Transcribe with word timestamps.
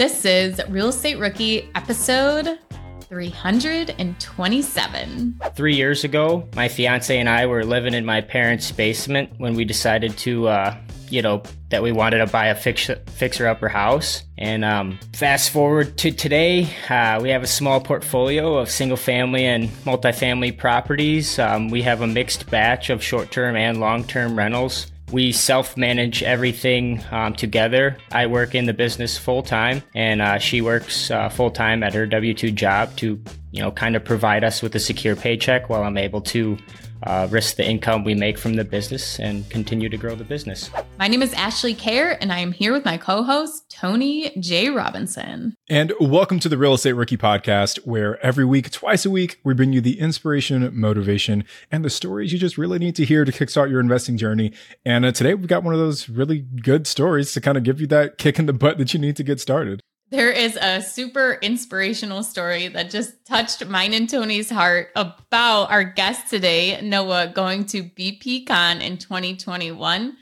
This 0.00 0.24
is 0.24 0.60
Real 0.70 0.88
Estate 0.88 1.18
Rookie 1.18 1.68
episode 1.74 2.58
327. 3.02 5.40
Three 5.54 5.76
years 5.76 6.04
ago, 6.04 6.48
my 6.56 6.68
fiance 6.68 7.18
and 7.18 7.28
I 7.28 7.44
were 7.44 7.66
living 7.66 7.92
in 7.92 8.06
my 8.06 8.22
parents' 8.22 8.72
basement 8.72 9.34
when 9.36 9.52
we 9.52 9.66
decided 9.66 10.16
to, 10.16 10.48
uh, 10.48 10.74
you 11.10 11.20
know, 11.20 11.42
that 11.68 11.82
we 11.82 11.92
wanted 11.92 12.20
to 12.20 12.26
buy 12.28 12.46
a 12.46 12.54
fix- 12.54 12.88
fixer 13.08 13.46
upper 13.46 13.68
house. 13.68 14.22
And 14.38 14.64
um, 14.64 14.98
fast 15.12 15.50
forward 15.50 15.98
to 15.98 16.12
today, 16.12 16.66
uh, 16.88 17.20
we 17.20 17.28
have 17.28 17.42
a 17.42 17.46
small 17.46 17.78
portfolio 17.78 18.56
of 18.56 18.70
single 18.70 18.96
family 18.96 19.44
and 19.44 19.68
multifamily 19.84 20.56
properties. 20.56 21.38
Um, 21.38 21.68
we 21.68 21.82
have 21.82 22.00
a 22.00 22.06
mixed 22.06 22.48
batch 22.48 22.88
of 22.88 23.04
short 23.04 23.30
term 23.30 23.54
and 23.54 23.80
long 23.80 24.04
term 24.04 24.34
rentals. 24.34 24.89
We 25.12 25.32
self 25.32 25.76
manage 25.76 26.22
everything 26.22 27.02
um, 27.10 27.34
together. 27.34 27.96
I 28.12 28.26
work 28.26 28.54
in 28.54 28.66
the 28.66 28.72
business 28.72 29.18
full 29.18 29.42
time, 29.42 29.82
and 29.94 30.22
uh, 30.22 30.38
she 30.38 30.60
works 30.60 31.10
uh, 31.10 31.28
full 31.28 31.50
time 31.50 31.82
at 31.82 31.94
her 31.94 32.06
W 32.06 32.32
2 32.32 32.52
job 32.52 32.96
to, 32.96 33.20
you 33.50 33.62
know, 33.62 33.72
kind 33.72 33.96
of 33.96 34.04
provide 34.04 34.44
us 34.44 34.62
with 34.62 34.74
a 34.76 34.80
secure 34.80 35.16
paycheck 35.16 35.68
while 35.68 35.82
I'm 35.82 35.98
able 35.98 36.20
to 36.22 36.56
uh, 37.04 37.28
risk 37.30 37.56
the 37.56 37.64
income 37.64 38.04
we 38.04 38.14
make 38.14 38.38
from 38.38 38.54
the 38.54 38.64
business 38.64 39.18
and 39.18 39.48
continue 39.50 39.88
to 39.88 39.96
grow 39.96 40.14
the 40.14 40.24
business. 40.24 40.70
My 40.98 41.08
name 41.08 41.22
is 41.22 41.32
Ashley 41.34 41.74
Kehr, 41.74 42.16
and 42.20 42.32
I 42.32 42.38
am 42.38 42.52
here 42.52 42.72
with 42.72 42.84
my 42.84 42.98
co 42.98 43.22
host, 43.22 43.70
Tony 43.70 44.30
J. 44.38 44.70
Robinson. 44.70 45.54
And 45.68 45.92
welcome 46.00 46.40
to 46.40 46.48
the 46.48 46.58
Real 46.58 46.74
Estate 46.74 46.92
Rookie 46.92 47.16
Podcast, 47.16 47.86
where 47.86 48.24
every 48.24 48.44
week, 48.44 48.70
twice 48.70 49.06
a 49.06 49.10
week, 49.10 49.40
we 49.44 49.54
bring 49.54 49.72
you 49.72 49.80
the 49.80 49.98
inspiration, 49.98 50.68
motivation, 50.78 51.44
and 51.70 51.84
the 51.84 51.90
stories 51.90 52.32
you 52.32 52.38
just 52.38 52.58
really 52.58 52.78
need 52.78 52.96
to 52.96 53.04
hear 53.04 53.24
to 53.24 53.32
kickstart 53.32 53.70
your 53.70 53.80
investing 53.80 54.16
journey. 54.16 54.52
And 54.84 55.04
uh, 55.04 55.12
today, 55.12 55.34
we've 55.34 55.46
got 55.46 55.62
one 55.62 55.74
of 55.74 55.80
those 55.80 56.08
really 56.08 56.40
good 56.40 56.86
stories 56.86 57.32
to 57.32 57.40
kind 57.40 57.56
of 57.56 57.64
give 57.64 57.80
you 57.80 57.86
that 57.88 58.18
kick 58.18 58.38
in 58.38 58.46
the 58.46 58.52
butt 58.52 58.78
that 58.78 58.92
you 58.92 59.00
need 59.00 59.16
to 59.16 59.22
get 59.22 59.40
started. 59.40 59.80
There 60.10 60.30
is 60.30 60.58
a 60.60 60.82
super 60.82 61.38
inspirational 61.40 62.24
story 62.24 62.66
that 62.66 62.90
just 62.90 63.24
touched 63.24 63.64
mine 63.66 63.94
and 63.94 64.10
Tony's 64.10 64.50
heart 64.50 64.90
about 64.96 65.70
our 65.70 65.84
guest 65.84 66.28
today, 66.28 66.80
Noah, 66.82 67.28
going 67.32 67.64
to 67.66 67.84
BPCon 67.84 68.80
in 68.80 68.98
2021. 68.98 70.16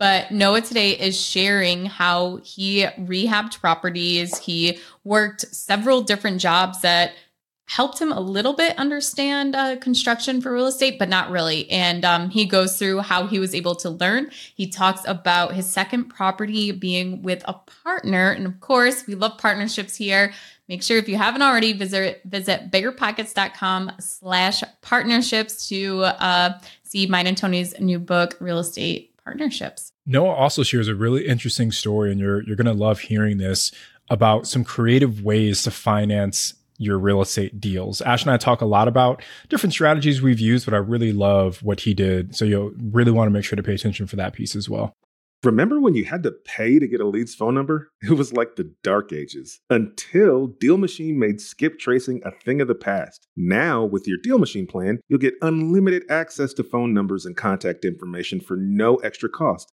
But 0.00 0.32
Noah 0.32 0.62
today 0.62 0.90
is 0.90 1.20
sharing 1.20 1.86
how 1.86 2.40
he 2.42 2.82
rehabbed 2.82 3.60
properties. 3.60 4.38
He 4.38 4.78
worked 5.04 5.42
several 5.54 6.02
different 6.02 6.40
jobs 6.40 6.80
that 6.80 7.12
helped 7.68 8.00
him 8.00 8.10
a 8.10 8.20
little 8.20 8.54
bit 8.54 8.76
understand 8.78 9.54
uh, 9.54 9.76
construction 9.76 10.40
for 10.40 10.52
real 10.52 10.66
estate, 10.66 10.98
but 10.98 11.08
not 11.08 11.30
really. 11.30 11.70
And 11.70 12.02
um, 12.02 12.30
he 12.30 12.46
goes 12.46 12.78
through 12.78 13.00
how 13.00 13.26
he 13.26 13.38
was 13.38 13.54
able 13.54 13.76
to 13.76 13.90
learn. 13.90 14.30
He 14.54 14.66
talks 14.66 15.02
about 15.06 15.52
his 15.52 15.70
second 15.70 16.04
property 16.04 16.72
being 16.72 17.22
with 17.22 17.42
a 17.44 17.52
partner. 17.84 18.30
And 18.30 18.46
of 18.46 18.58
course, 18.60 19.06
we 19.06 19.14
love 19.14 19.36
partnerships 19.36 19.94
here. 19.94 20.32
Make 20.66 20.82
sure 20.82 20.96
if 20.96 21.10
you 21.10 21.16
haven't 21.16 21.42
already, 21.42 21.74
visit 21.74 22.22
visit 22.24 22.70
biggerpockets.com 22.70 23.92
slash 24.00 24.62
partnerships 24.80 25.68
to 25.68 26.04
uh, 26.04 26.58
see 26.84 27.06
mine 27.06 27.26
and 27.26 27.36
Tony's 27.36 27.78
new 27.80 27.98
book, 27.98 28.36
Real 28.40 28.58
Estate 28.58 29.14
Partnerships. 29.22 29.92
Noah 30.06 30.34
also 30.34 30.62
shares 30.62 30.88
a 30.88 30.94
really 30.94 31.26
interesting 31.26 31.70
story, 31.70 32.10
and 32.10 32.20
you're 32.20 32.42
you're 32.42 32.56
gonna 32.56 32.72
love 32.72 33.00
hearing 33.00 33.36
this 33.36 33.72
about 34.10 34.46
some 34.46 34.64
creative 34.64 35.22
ways 35.22 35.62
to 35.64 35.70
finance 35.70 36.54
your 36.78 36.98
real 36.98 37.20
estate 37.20 37.60
deals. 37.60 38.00
Ash 38.02 38.22
and 38.22 38.30
I 38.30 38.36
talk 38.36 38.60
a 38.60 38.66
lot 38.66 38.88
about 38.88 39.22
different 39.48 39.72
strategies 39.72 40.22
we've 40.22 40.40
used, 40.40 40.64
but 40.64 40.74
I 40.74 40.78
really 40.78 41.12
love 41.12 41.62
what 41.62 41.80
he 41.80 41.92
did. 41.92 42.34
So 42.34 42.44
you'll 42.44 42.72
really 42.80 43.12
want 43.12 43.26
to 43.26 43.32
make 43.32 43.44
sure 43.44 43.56
to 43.56 43.62
pay 43.62 43.74
attention 43.74 44.06
for 44.06 44.16
that 44.16 44.32
piece 44.32 44.56
as 44.56 44.68
well. 44.68 44.94
Remember 45.44 45.80
when 45.80 45.94
you 45.94 46.04
had 46.04 46.24
to 46.24 46.32
pay 46.32 46.80
to 46.80 46.88
get 46.88 47.00
a 47.00 47.06
lead's 47.06 47.34
phone 47.34 47.54
number? 47.54 47.90
It 48.02 48.12
was 48.12 48.32
like 48.32 48.56
the 48.56 48.72
dark 48.82 49.12
ages 49.12 49.60
until 49.70 50.48
Deal 50.48 50.76
Machine 50.76 51.18
made 51.18 51.40
skip 51.40 51.78
tracing 51.78 52.22
a 52.24 52.30
thing 52.30 52.60
of 52.60 52.68
the 52.68 52.74
past. 52.74 53.28
Now, 53.36 53.84
with 53.84 54.06
your 54.08 54.18
Deal 54.22 54.38
Machine 54.38 54.66
plan, 54.66 55.00
you'll 55.08 55.18
get 55.20 55.34
unlimited 55.42 56.04
access 56.10 56.52
to 56.54 56.64
phone 56.64 56.92
numbers 56.92 57.24
and 57.24 57.36
contact 57.36 57.84
information 57.84 58.40
for 58.40 58.56
no 58.56 58.96
extra 58.96 59.28
cost. 59.28 59.72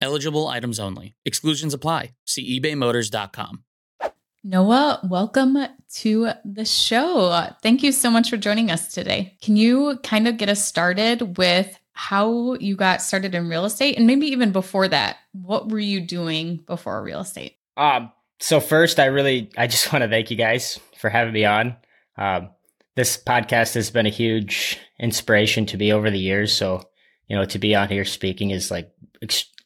Eligible 0.00 0.48
items 0.48 0.78
only. 0.78 1.16
Exclusions 1.24 1.72
apply. 1.74 2.14
See 2.24 2.60
ebaymotors.com. 2.60 3.64
Noah, 4.44 5.00
welcome 5.02 5.58
to 5.94 6.30
the 6.44 6.64
show. 6.64 7.48
Thank 7.62 7.82
you 7.82 7.90
so 7.90 8.10
much 8.10 8.30
for 8.30 8.36
joining 8.36 8.70
us 8.70 8.94
today. 8.94 9.36
Can 9.42 9.56
you 9.56 9.98
kind 10.04 10.28
of 10.28 10.36
get 10.36 10.48
us 10.48 10.64
started 10.64 11.36
with 11.36 11.76
how 11.94 12.54
you 12.54 12.76
got 12.76 13.02
started 13.02 13.34
in 13.34 13.48
real 13.48 13.64
estate 13.64 13.96
and 13.96 14.06
maybe 14.06 14.26
even 14.26 14.52
before 14.52 14.86
that? 14.86 15.16
What 15.32 15.70
were 15.70 15.80
you 15.80 16.00
doing 16.00 16.58
before 16.66 17.02
real 17.02 17.20
estate? 17.20 17.56
Um, 17.76 18.12
so 18.38 18.60
first, 18.60 19.00
I 19.00 19.06
really, 19.06 19.50
I 19.56 19.66
just 19.66 19.92
want 19.92 20.02
to 20.02 20.08
thank 20.08 20.30
you 20.30 20.36
guys 20.36 20.78
for 20.98 21.10
having 21.10 21.32
me 21.32 21.44
on. 21.44 21.74
Um, 22.16 22.50
this 22.94 23.16
podcast 23.20 23.74
has 23.74 23.90
been 23.90 24.06
a 24.06 24.10
huge 24.10 24.78
inspiration 25.00 25.66
to 25.66 25.76
me 25.76 25.92
over 25.92 26.10
the 26.10 26.18
years. 26.18 26.52
So, 26.52 26.88
you 27.26 27.36
know, 27.36 27.44
to 27.46 27.58
be 27.58 27.74
on 27.74 27.88
here 27.88 28.04
speaking 28.04 28.50
is 28.50 28.70
like, 28.70 28.92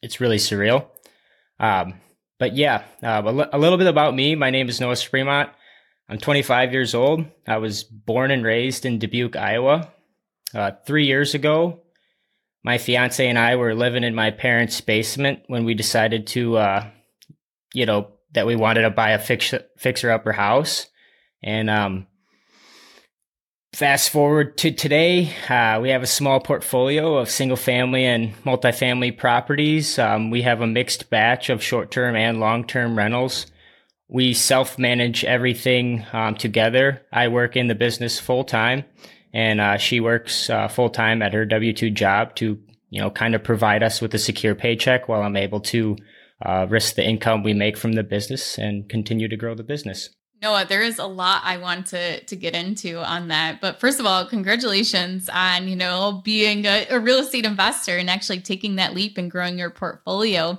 it's 0.02 0.20
really 0.20 0.36
surreal. 0.36 0.86
Um, 1.58 2.00
but 2.38 2.56
yeah, 2.56 2.84
uh, 3.02 3.22
a, 3.24 3.28
l- 3.28 3.50
a 3.52 3.58
little 3.58 3.78
bit 3.78 3.86
about 3.86 4.14
me. 4.14 4.34
My 4.34 4.50
name 4.50 4.68
is 4.68 4.80
Noah 4.80 4.94
Sprimont. 4.94 5.50
I'm 6.08 6.18
25 6.18 6.72
years 6.72 6.94
old. 6.94 7.24
I 7.46 7.58
was 7.58 7.84
born 7.84 8.30
and 8.30 8.44
raised 8.44 8.84
in 8.84 8.98
Dubuque, 8.98 9.36
Iowa. 9.36 9.92
Uh, 10.52 10.72
three 10.86 11.06
years 11.06 11.34
ago, 11.34 11.82
my 12.64 12.78
fiance 12.78 13.26
and 13.26 13.38
I 13.38 13.56
were 13.56 13.74
living 13.74 14.02
in 14.02 14.14
my 14.14 14.30
parents' 14.30 14.80
basement 14.80 15.40
when 15.46 15.64
we 15.64 15.74
decided 15.74 16.26
to, 16.28 16.56
uh, 16.56 16.90
you 17.72 17.86
know, 17.86 18.08
that 18.32 18.46
we 18.46 18.56
wanted 18.56 18.82
to 18.82 18.90
buy 18.90 19.10
a 19.10 19.18
fix- 19.18 19.54
fixer 19.78 20.10
upper 20.10 20.32
house. 20.32 20.86
And 21.42 21.70
um, 21.70 22.06
fast 23.72 24.10
forward 24.10 24.56
to 24.58 24.72
today, 24.72 25.32
uh, 25.48 25.80
we 25.80 25.90
have 25.90 26.02
a 26.02 26.06
small 26.06 26.40
portfolio 26.40 27.16
of 27.16 27.30
single 27.30 27.56
family 27.56 28.04
and 28.04 28.34
multifamily 28.44 29.16
properties. 29.16 29.98
Um, 29.98 30.30
we 30.30 30.42
have 30.42 30.60
a 30.60 30.66
mixed 30.66 31.10
batch 31.10 31.50
of 31.50 31.62
short 31.62 31.90
term 31.90 32.16
and 32.16 32.40
long 32.40 32.66
term 32.66 32.96
rentals. 32.96 33.46
We 34.08 34.34
self 34.34 34.78
manage 34.78 35.24
everything 35.24 36.04
um, 36.12 36.34
together. 36.34 37.02
I 37.12 37.28
work 37.28 37.56
in 37.56 37.68
the 37.68 37.74
business 37.74 38.18
full 38.18 38.44
time, 38.44 38.84
and 39.32 39.60
uh, 39.60 39.76
she 39.76 40.00
works 40.00 40.50
uh, 40.50 40.68
full 40.68 40.90
time 40.90 41.22
at 41.22 41.32
her 41.32 41.44
W 41.46 41.72
two 41.72 41.90
job 41.90 42.34
to 42.36 42.58
you 42.90 43.00
know 43.00 43.10
kind 43.10 43.34
of 43.34 43.44
provide 43.44 43.82
us 43.82 44.00
with 44.00 44.14
a 44.14 44.18
secure 44.18 44.54
paycheck 44.54 45.08
while 45.08 45.22
I'm 45.22 45.36
able 45.36 45.60
to 45.60 45.96
uh, 46.44 46.66
risk 46.68 46.96
the 46.96 47.06
income 47.06 47.44
we 47.44 47.54
make 47.54 47.76
from 47.76 47.92
the 47.92 48.02
business 48.02 48.58
and 48.58 48.88
continue 48.88 49.28
to 49.28 49.36
grow 49.36 49.54
the 49.54 49.62
business. 49.62 50.10
Noah, 50.42 50.64
there 50.66 50.82
is 50.82 50.98
a 50.98 51.06
lot 51.06 51.42
I 51.44 51.58
want 51.58 51.86
to 51.88 52.24
to 52.24 52.36
get 52.36 52.54
into 52.54 52.98
on 52.98 53.28
that. 53.28 53.60
But 53.60 53.78
first 53.78 54.00
of 54.00 54.06
all, 54.06 54.24
congratulations 54.26 55.28
on, 55.28 55.68
you 55.68 55.76
know, 55.76 56.22
being 56.24 56.64
a, 56.64 56.86
a, 56.88 56.98
real 56.98 57.18
estate 57.18 57.44
investor 57.44 57.98
and 57.98 58.08
actually 58.08 58.40
taking 58.40 58.76
that 58.76 58.94
leap 58.94 59.18
and 59.18 59.30
growing 59.30 59.58
your 59.58 59.70
portfolio. 59.70 60.58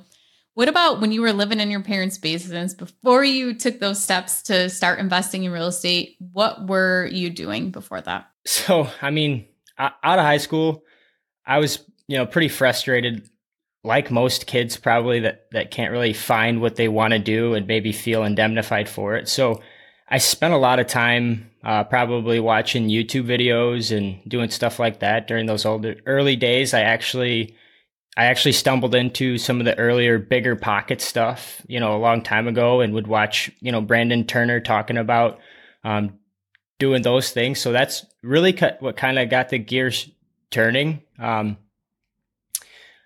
What 0.53 0.69
about 0.69 1.01
when 1.01 1.11
you 1.11 1.21
were 1.21 1.33
living 1.33 1.59
in 1.59 1.71
your 1.71 1.81
parents' 1.81 2.17
basements 2.17 2.73
before 2.73 3.23
you 3.23 3.53
took 3.53 3.79
those 3.79 4.03
steps 4.03 4.43
to 4.43 4.69
start 4.69 4.99
investing 4.99 5.43
in 5.43 5.51
real 5.51 5.67
estate? 5.67 6.17
What 6.19 6.67
were 6.67 7.07
you 7.11 7.29
doing 7.29 7.71
before 7.71 8.01
that? 8.01 8.29
So, 8.45 8.87
I 9.01 9.11
mean, 9.11 9.47
out 9.77 9.93
of 10.03 10.25
high 10.25 10.37
school, 10.37 10.83
I 11.45 11.59
was, 11.59 11.79
you 12.07 12.17
know, 12.17 12.25
pretty 12.25 12.49
frustrated 12.49 13.29
like 13.83 14.11
most 14.11 14.45
kids 14.45 14.77
probably 14.77 15.21
that 15.21 15.47
that 15.51 15.71
can't 15.71 15.91
really 15.91 16.13
find 16.13 16.61
what 16.61 16.75
they 16.75 16.87
want 16.87 17.13
to 17.13 17.19
do 17.19 17.55
and 17.55 17.65
maybe 17.65 17.91
feel 17.91 18.23
indemnified 18.23 18.87
for 18.87 19.15
it. 19.15 19.27
So 19.27 19.61
I 20.11 20.17
spent 20.17 20.53
a 20.53 20.57
lot 20.57 20.79
of 20.79 20.87
time 20.87 21.49
uh, 21.63 21.85
probably 21.85 22.41
watching 22.41 22.89
YouTube 22.89 23.25
videos 23.25 23.95
and 23.95 24.19
doing 24.29 24.49
stuff 24.49 24.77
like 24.77 24.99
that 24.99 25.25
during 25.25 25.45
those 25.45 25.65
older 25.65 25.95
early 26.05 26.35
days. 26.35 26.73
I 26.73 26.81
actually 26.81 27.55
I 28.17 28.25
actually 28.25 28.51
stumbled 28.51 28.93
into 28.93 29.37
some 29.37 29.59
of 29.59 29.65
the 29.65 29.77
earlier 29.79 30.19
bigger 30.19 30.57
pocket 30.57 30.99
stuff, 30.99 31.61
you 31.67 31.79
know, 31.79 31.95
a 31.95 31.97
long 31.97 32.21
time 32.21 32.49
ago 32.49 32.81
and 32.81 32.93
would 32.93 33.07
watch, 33.07 33.49
you 33.61 33.71
know, 33.71 33.79
Brandon 33.79 34.27
Turner 34.27 34.59
talking 34.59 34.97
about 34.97 35.39
um, 35.85 36.19
doing 36.77 37.03
those 37.03 37.31
things. 37.31 37.61
So 37.61 37.71
that's 37.71 38.05
really 38.21 38.51
what 38.79 38.97
kind 38.97 39.17
of 39.17 39.29
got 39.29 39.47
the 39.47 39.59
gears 39.59 40.09
turning. 40.49 41.03
Um, 41.19 41.57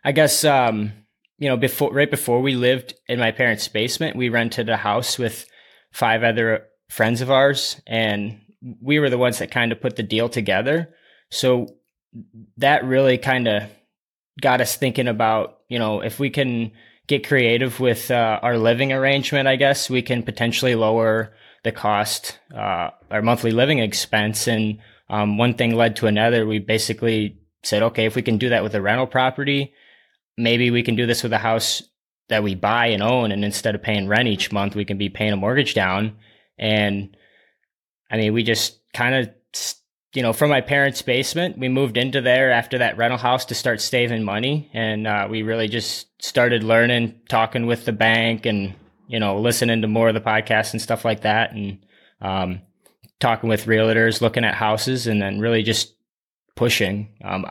I 0.04 0.12
guess 0.12 0.44
um, 0.44 0.92
you 1.38 1.50
know 1.50 1.58
before 1.58 1.94
right 1.94 2.10
before 2.10 2.42
we 2.42 2.56
lived 2.56 2.96
in 3.08 3.20
my 3.20 3.32
parents' 3.32 3.68
basement, 3.68 4.16
we 4.16 4.30
rented 4.30 4.70
a 4.70 4.78
house 4.78 5.20
with 5.20 5.46
five 5.92 6.24
other 6.24 6.68
friends 6.90 7.22
of 7.22 7.32
ours, 7.32 7.82
and 7.88 8.40
we 8.82 9.00
were 9.00 9.10
the 9.10 9.18
ones 9.18 9.40
that 9.40 9.52
kind 9.52 9.72
of 9.72 9.82
put 9.82 9.96
the 9.96 10.04
deal 10.04 10.30
together. 10.30 10.94
So 11.30 11.68
that 12.58 12.86
really 12.86 13.18
kind 13.18 13.48
of 13.48 13.64
got 14.42 14.62
us 14.62 14.76
thinking 14.76 15.08
about 15.08 15.60
you 15.70 15.80
know 15.80 16.02
if 16.02 16.20
we 16.20 16.30
can 16.30 16.72
get 17.08 17.28
creative 17.28 17.80
with 17.80 18.10
uh, 18.10 18.40
our 18.42 18.58
living 18.58 18.92
arrangement, 18.92 19.48
I 19.48 19.56
guess 19.56 19.90
we 19.90 20.02
can 20.02 20.24
potentially 20.24 20.76
lower 20.76 21.34
the 21.64 21.72
cost, 21.72 22.40
uh, 22.54 22.90
our 23.12 23.22
monthly 23.22 23.52
living 23.52 23.80
expense. 23.80 24.48
And 24.48 24.80
um, 25.10 25.38
one 25.38 25.54
thing 25.54 25.76
led 25.76 25.96
to 25.98 26.08
another. 26.08 26.48
We 26.48 26.60
basically 26.60 27.38
said, 27.64 27.84
okay, 27.84 28.06
if 28.06 28.16
we 28.16 28.24
can 28.24 28.40
do 28.40 28.50
that 28.50 28.64
with 28.64 28.74
a 28.74 28.82
rental 28.82 29.06
property, 29.06 29.74
maybe 30.38 30.72
we 30.72 30.84
can 30.84 30.96
do 30.96 31.06
this 31.06 31.24
with 31.24 31.34
a 31.34 31.38
house 31.38 31.84
that 32.30 32.44
we 32.44 32.56
buy 32.56 32.88
and 32.88 33.04
own 33.04 33.32
and 33.32 33.46
instead 33.46 33.76
of 33.76 33.84
paying 33.84 34.08
rent 34.08 34.28
each 34.28 34.52
month 34.52 34.76
we 34.76 34.86
can 34.86 34.98
be 34.98 35.10
paying 35.10 35.34
a 35.34 35.38
mortgage 35.38 35.74
down 35.74 36.16
and 36.58 37.16
i 38.10 38.18
mean 38.18 38.34
we 38.34 38.44
just 38.44 38.80
kind 38.94 39.16
of 39.16 39.30
you 40.16 40.22
know 40.22 40.34
from 40.34 40.50
my 40.50 40.62
parents 40.62 41.02
basement 41.02 41.58
we 41.58 41.68
moved 41.68 41.98
into 41.98 42.22
there 42.22 42.52
after 42.52 42.78
that 42.78 42.98
rental 42.98 43.18
house 43.18 43.46
to 43.46 43.56
start 43.56 43.82
saving 43.82 44.24
money. 44.24 44.70
And 44.74 45.06
uh, 45.06 45.28
we 45.30 45.44
really 45.44 45.68
just 45.68 46.08
started 46.24 46.64
learning 46.64 47.20
talking 47.30 47.66
with 47.66 47.86
the 47.86 47.92
bank 47.92 48.46
and 48.46 48.74
you 49.08 49.20
know 49.20 49.40
listening 49.40 49.82
to 49.82 49.88
more 49.88 50.08
of 50.08 50.16
the 50.16 50.22
podcasts 50.22 50.72
and 50.72 50.82
stuff 50.82 51.06
like 51.06 51.22
that. 51.22 51.52
And 51.52 51.86
um, 52.22 52.62
talking 53.20 53.50
with 53.50 53.66
realtors 53.66 54.22
looking 54.22 54.46
at 54.46 54.56
houses 54.56 55.06
and 55.08 55.22
then 55.22 55.40
really 55.40 55.64
just 55.64 55.94
pushing. 56.56 57.10
Um, 57.24 57.46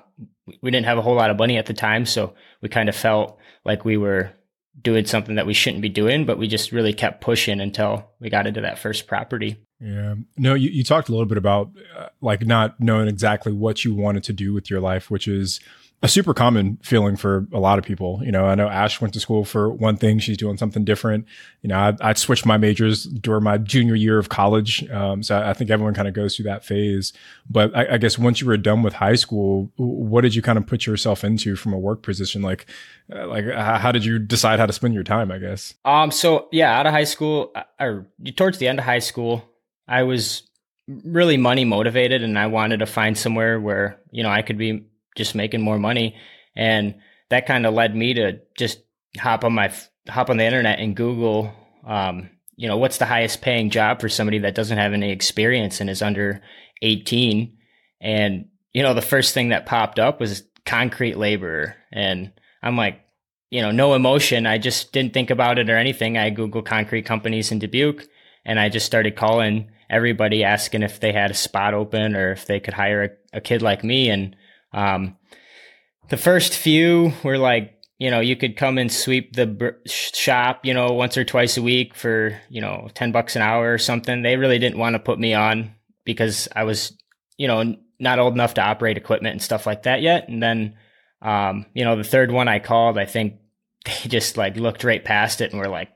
we 0.63 0.71
didn't 0.71 0.87
have 0.87 0.99
a 0.99 1.03
whole 1.03 1.15
lot 1.15 1.31
of 1.31 1.39
money 1.39 1.57
at 1.57 1.67
the 1.67 1.75
time, 1.75 2.07
so 2.07 2.35
we 2.61 2.69
kind 2.69 2.89
of 2.89 2.97
felt 2.97 3.39
like 3.65 3.85
we 3.85 3.97
were 3.97 4.33
doing 4.83 5.07
something 5.07 5.37
that 5.37 5.47
we 5.47 5.55
shouldn't 5.55 5.83
be 5.83 5.89
doing, 5.89 6.25
but 6.25 6.39
we 6.39 6.49
just 6.49 6.73
really 6.73 6.93
kept 6.93 7.21
pushing 7.21 7.61
until 7.61 8.11
we 8.21 8.29
got 8.29 8.47
into 8.47 8.61
that 8.61 8.79
first 8.79 9.07
property. 9.07 9.57
Yeah. 9.81 10.15
No, 10.37 10.55
you, 10.55 10.71
you 10.71 10.85
talked 10.85 11.09
a 11.09 11.13
little 11.13 11.27
bit 11.27 11.39
about 11.39 11.71
uh, 11.97 12.09
like 12.21 12.47
not 12.47 12.81
knowing 12.81 13.09
exactly 13.09 13.53
what 13.53 13.85
you 13.85 13.95
wanted 13.95 14.25
to 14.25 14.33
do 14.33 14.53
with 14.53 14.71
your 14.71 14.81
life, 14.81 15.11
which 15.11 15.29
is 15.29 15.61
a 16.05 16.09
super 16.09 16.35
common 16.35 16.77
feeling 16.83 17.17
for 17.17 17.47
a 17.51 17.59
lot 17.59 17.79
of 17.79 17.85
people. 17.87 18.21
You 18.23 18.31
know, 18.31 18.45
I 18.45 18.55
know 18.55 18.69
Ash 18.69 19.01
went 19.01 19.15
to 19.15 19.21
school 19.21 19.43
for 19.43 19.71
one 19.71 19.97
thing. 19.97 20.19
She's 20.19 20.37
doing 20.37 20.59
something 20.59 20.85
different. 20.85 21.25
You 21.63 21.69
know, 21.69 21.79
I, 21.79 21.95
I 21.99 22.13
switched 22.13 22.45
my 22.45 22.59
majors 22.59 23.05
during 23.05 23.43
my 23.43 23.57
junior 23.57 23.95
year 23.95 24.19
of 24.19 24.29
college. 24.29 24.87
Um, 24.91 25.23
so 25.23 25.41
I 25.41 25.55
think 25.55 25.71
everyone 25.71 25.95
kind 25.95 26.07
of 26.07 26.13
goes 26.13 26.37
through 26.37 26.45
that 26.45 26.63
phase. 26.63 27.15
But 27.49 27.75
I, 27.75 27.95
I, 27.95 27.97
guess 27.97 28.19
once 28.19 28.43
you 28.43 28.47
were 28.47 28.59
done 28.59 28.83
with 28.83 28.93
high 28.93 29.15
school, 29.15 29.73
what 29.77 30.21
did 30.21 30.35
you 30.35 30.43
kind 30.43 30.59
of 30.59 30.67
put 30.67 30.85
yourself 30.85 31.25
into 31.25 31.57
from 31.57 31.73
a 31.73 31.79
work 31.79 32.03
position? 32.03 32.43
Like, 32.43 32.67
uh, 33.11 33.27
like 33.27 33.47
how 33.47 33.91
did 33.91 34.05
you 34.05 34.19
decide 34.19 34.59
how 34.59 34.67
to 34.67 34.75
spend 34.75 34.93
your 34.93 35.05
time? 35.05 35.33
I 35.33 35.39
guess. 35.39 35.73
Um. 35.87 36.11
So 36.11 36.49
yeah, 36.53 36.79
out 36.79 36.85
of 36.85 36.93
high 36.93 37.05
school, 37.05 37.51
uh, 37.55 37.63
or 37.81 38.07
towards 38.37 38.59
the 38.59 38.69
end 38.69 38.79
of 38.79 38.85
high 38.85 38.99
school, 38.99 39.43
I 39.89 40.03
was 40.03 40.43
really 40.87 41.39
money 41.39 41.65
motivated, 41.65 42.23
and 42.23 42.39
I 42.39 42.49
wanted 42.49 42.81
to 42.81 42.87
find 42.87 43.17
somewhere 43.17 43.59
where 43.59 43.99
you 44.11 44.23
know 44.23 44.29
I 44.29 44.43
could 44.43 44.59
be 44.59 44.85
just 45.15 45.35
making 45.35 45.61
more 45.61 45.79
money. 45.79 46.17
And 46.57 46.95
that 47.31 47.47
kind 47.47 47.67
of 47.67 47.75
led 47.75 47.95
me 47.95 48.15
to 48.15 48.41
just 48.57 48.81
hop 49.19 49.45
on 49.45 49.53
my 49.53 49.73
hop 50.09 50.31
on 50.31 50.37
the 50.37 50.45
internet 50.45 50.81
and 50.81 50.97
Google, 50.97 51.53
um, 51.87 52.31
you 52.57 52.69
know, 52.69 52.77
what's 52.77 52.99
the 52.99 53.07
highest 53.07 53.43
paying 53.43 53.71
job 53.71 54.01
for 54.01 54.09
somebody 54.09 54.39
that 54.41 54.55
doesn't 54.55 54.79
have 54.79 54.93
any 54.93 55.11
experience 55.11 55.81
and 55.81 55.89
is 55.89 56.03
under 56.03 56.43
18. 56.83 57.57
And, 58.01 58.49
you 58.73 58.83
know, 58.83 58.95
the 58.95 59.03
first 59.03 59.35
thing 59.35 59.49
that 59.49 59.67
popped 59.67 59.99
up 59.99 60.21
was 60.21 60.45
concrete 60.65 61.17
laborer. 61.17 61.77
And 61.93 62.33
I'm 62.63 62.77
like, 62.77 63.01
you 63.51 63.63
know, 63.63 63.71
no 63.71 63.95
emotion. 63.95 64.47
I 64.47 64.59
just 64.59 64.93
didn't 64.93 65.15
think 65.15 65.31
about 65.31 65.59
it 65.59 65.71
or 65.71 65.77
anything. 65.77 66.19
I 66.19 66.31
Googled 66.31 66.67
concrete 66.67 67.03
companies 67.07 67.51
in 67.53 67.59
Dubuque 67.59 68.07
and 68.45 68.59
I 68.59 68.69
just 68.69 68.87
started 68.87 69.17
calling 69.17 69.71
everybody 69.89 70.45
asking 70.45 70.83
if 70.83 71.01
they 71.01 71.13
had 71.13 71.31
a 71.31 71.35
spot 71.35 71.75
open 71.75 72.17
or 72.17 72.33
if 72.33 72.47
they 72.47 72.61
could 72.61 72.75
hire 72.75 73.05
a, 73.33 73.39
a 73.39 73.41
kid 73.41 73.63
like 73.63 73.85
me. 73.85 74.11
And 74.11 74.37
um, 74.75 75.17
the 76.11 76.17
first 76.17 76.55
few 76.55 77.13
were 77.23 77.39
like, 77.39 77.75
you 77.99 78.11
know, 78.11 78.21
you 78.21 78.37
could 78.37 78.57
come 78.57 78.77
and 78.77 78.93
sweep 78.93 79.35
the 79.35 79.77
shop, 79.87 80.65
you 80.65 80.75
know, 80.75 80.93
once 80.93 81.17
or 81.17 81.25
twice 81.25 81.57
a 81.57 81.63
week 81.63 81.95
for, 81.95 82.39
you 82.51 82.61
know, 82.61 82.89
10 82.95 83.13
bucks 83.13 83.37
an 83.37 83.43
hour 83.43 83.73
or 83.73 83.79
something. 83.79 84.23
They 84.23 84.37
really 84.37 84.59
didn't 84.59 84.79
want 84.79 84.95
to 84.95 84.99
put 84.99 85.19
me 85.19 85.33
on 85.33 85.75
because 86.05 86.49
I 86.55 86.65
was, 86.65 86.93
you 87.39 87.47
know, 87.47 87.77
not 88.01 88.19
old 88.19 88.35
enough 88.35 88.55
to 88.55 88.63
operate 88.63 88.97
equipment 88.97 89.33
and 89.33 89.43
stuff 89.43 89.65
like 89.65 89.85
that 89.85 90.03
yet. 90.03 90.29
And 90.29 90.43
then, 90.43 90.75
um, 91.23 91.67
you 91.73 91.85
know, 91.85 91.97
the 91.97 92.05
third 92.05 92.33
one 92.33 92.49
I 92.49 92.59
called, 92.59 92.99
I 92.99 93.07
think 93.07 93.37
they 93.85 94.09
just 94.09 94.37
like 94.37 94.57
looked 94.57 94.85
right 94.85 95.05
past 95.05 95.41
it 95.41 95.53
and 95.53 95.61
were 95.61 95.69
like, 95.69 95.91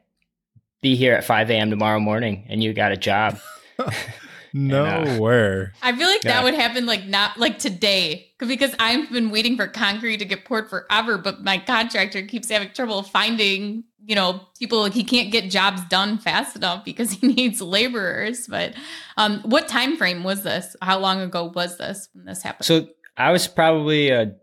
be 0.81 0.95
here 0.95 1.15
at 1.15 1.25
5 1.25 1.51
a.m. 1.51 1.71
tomorrow 1.71 1.99
morning 1.99 2.47
and 2.49 2.63
you 2.63 2.73
got 2.73 2.93
a 2.93 2.97
job. 2.97 3.39
Nowhere. 4.53 5.73
Uh, 5.75 5.79
I 5.89 5.97
feel 5.97 6.09
like 6.09 6.25
yeah. 6.25 6.35
that 6.35 6.45
would 6.45 6.55
happen 6.55 6.87
like 6.87 7.07
not 7.07 7.39
like 7.39 7.59
today 7.59 8.33
because 8.39 8.75
I've 8.79 9.11
been 9.11 9.31
waiting 9.31 9.57
for 9.57 9.67
concrete 9.67 10.19
to 10.19 10.25
get 10.25 10.45
poured 10.45 10.71
forever, 10.71 11.19
but 11.19 11.43
my 11.43 11.59
contractor 11.59 12.23
keeps 12.23 12.51
having 12.51 12.71
trouble 12.71 13.03
finding, 13.03 13.85
you 14.05 14.15
know, 14.15 14.41
people 14.59 14.83
like 14.83 14.93
he 14.93 15.05
can't 15.05 15.33
get 15.33 15.51
jobs 15.51 15.83
done 15.89 16.19
fast 16.19 16.57
enough 16.57 16.85
because 16.85 17.11
he 17.13 17.29
needs 17.29 17.61
laborers. 17.61 18.47
But 18.47 18.75
um 19.17 19.41
what 19.41 19.69
time 19.69 19.97
frame 19.97 20.25
was 20.25 20.43
this? 20.43 20.77
How 20.81 20.99
long 20.99 21.21
ago 21.21 21.53
was 21.55 21.79
this 21.79 22.09
when 22.13 22.25
this 22.25 22.43
happened? 22.43 22.67
So 22.67 22.89
I 23.17 23.33
was 23.33 23.49
probably 23.49 24.11
a 24.11 24.37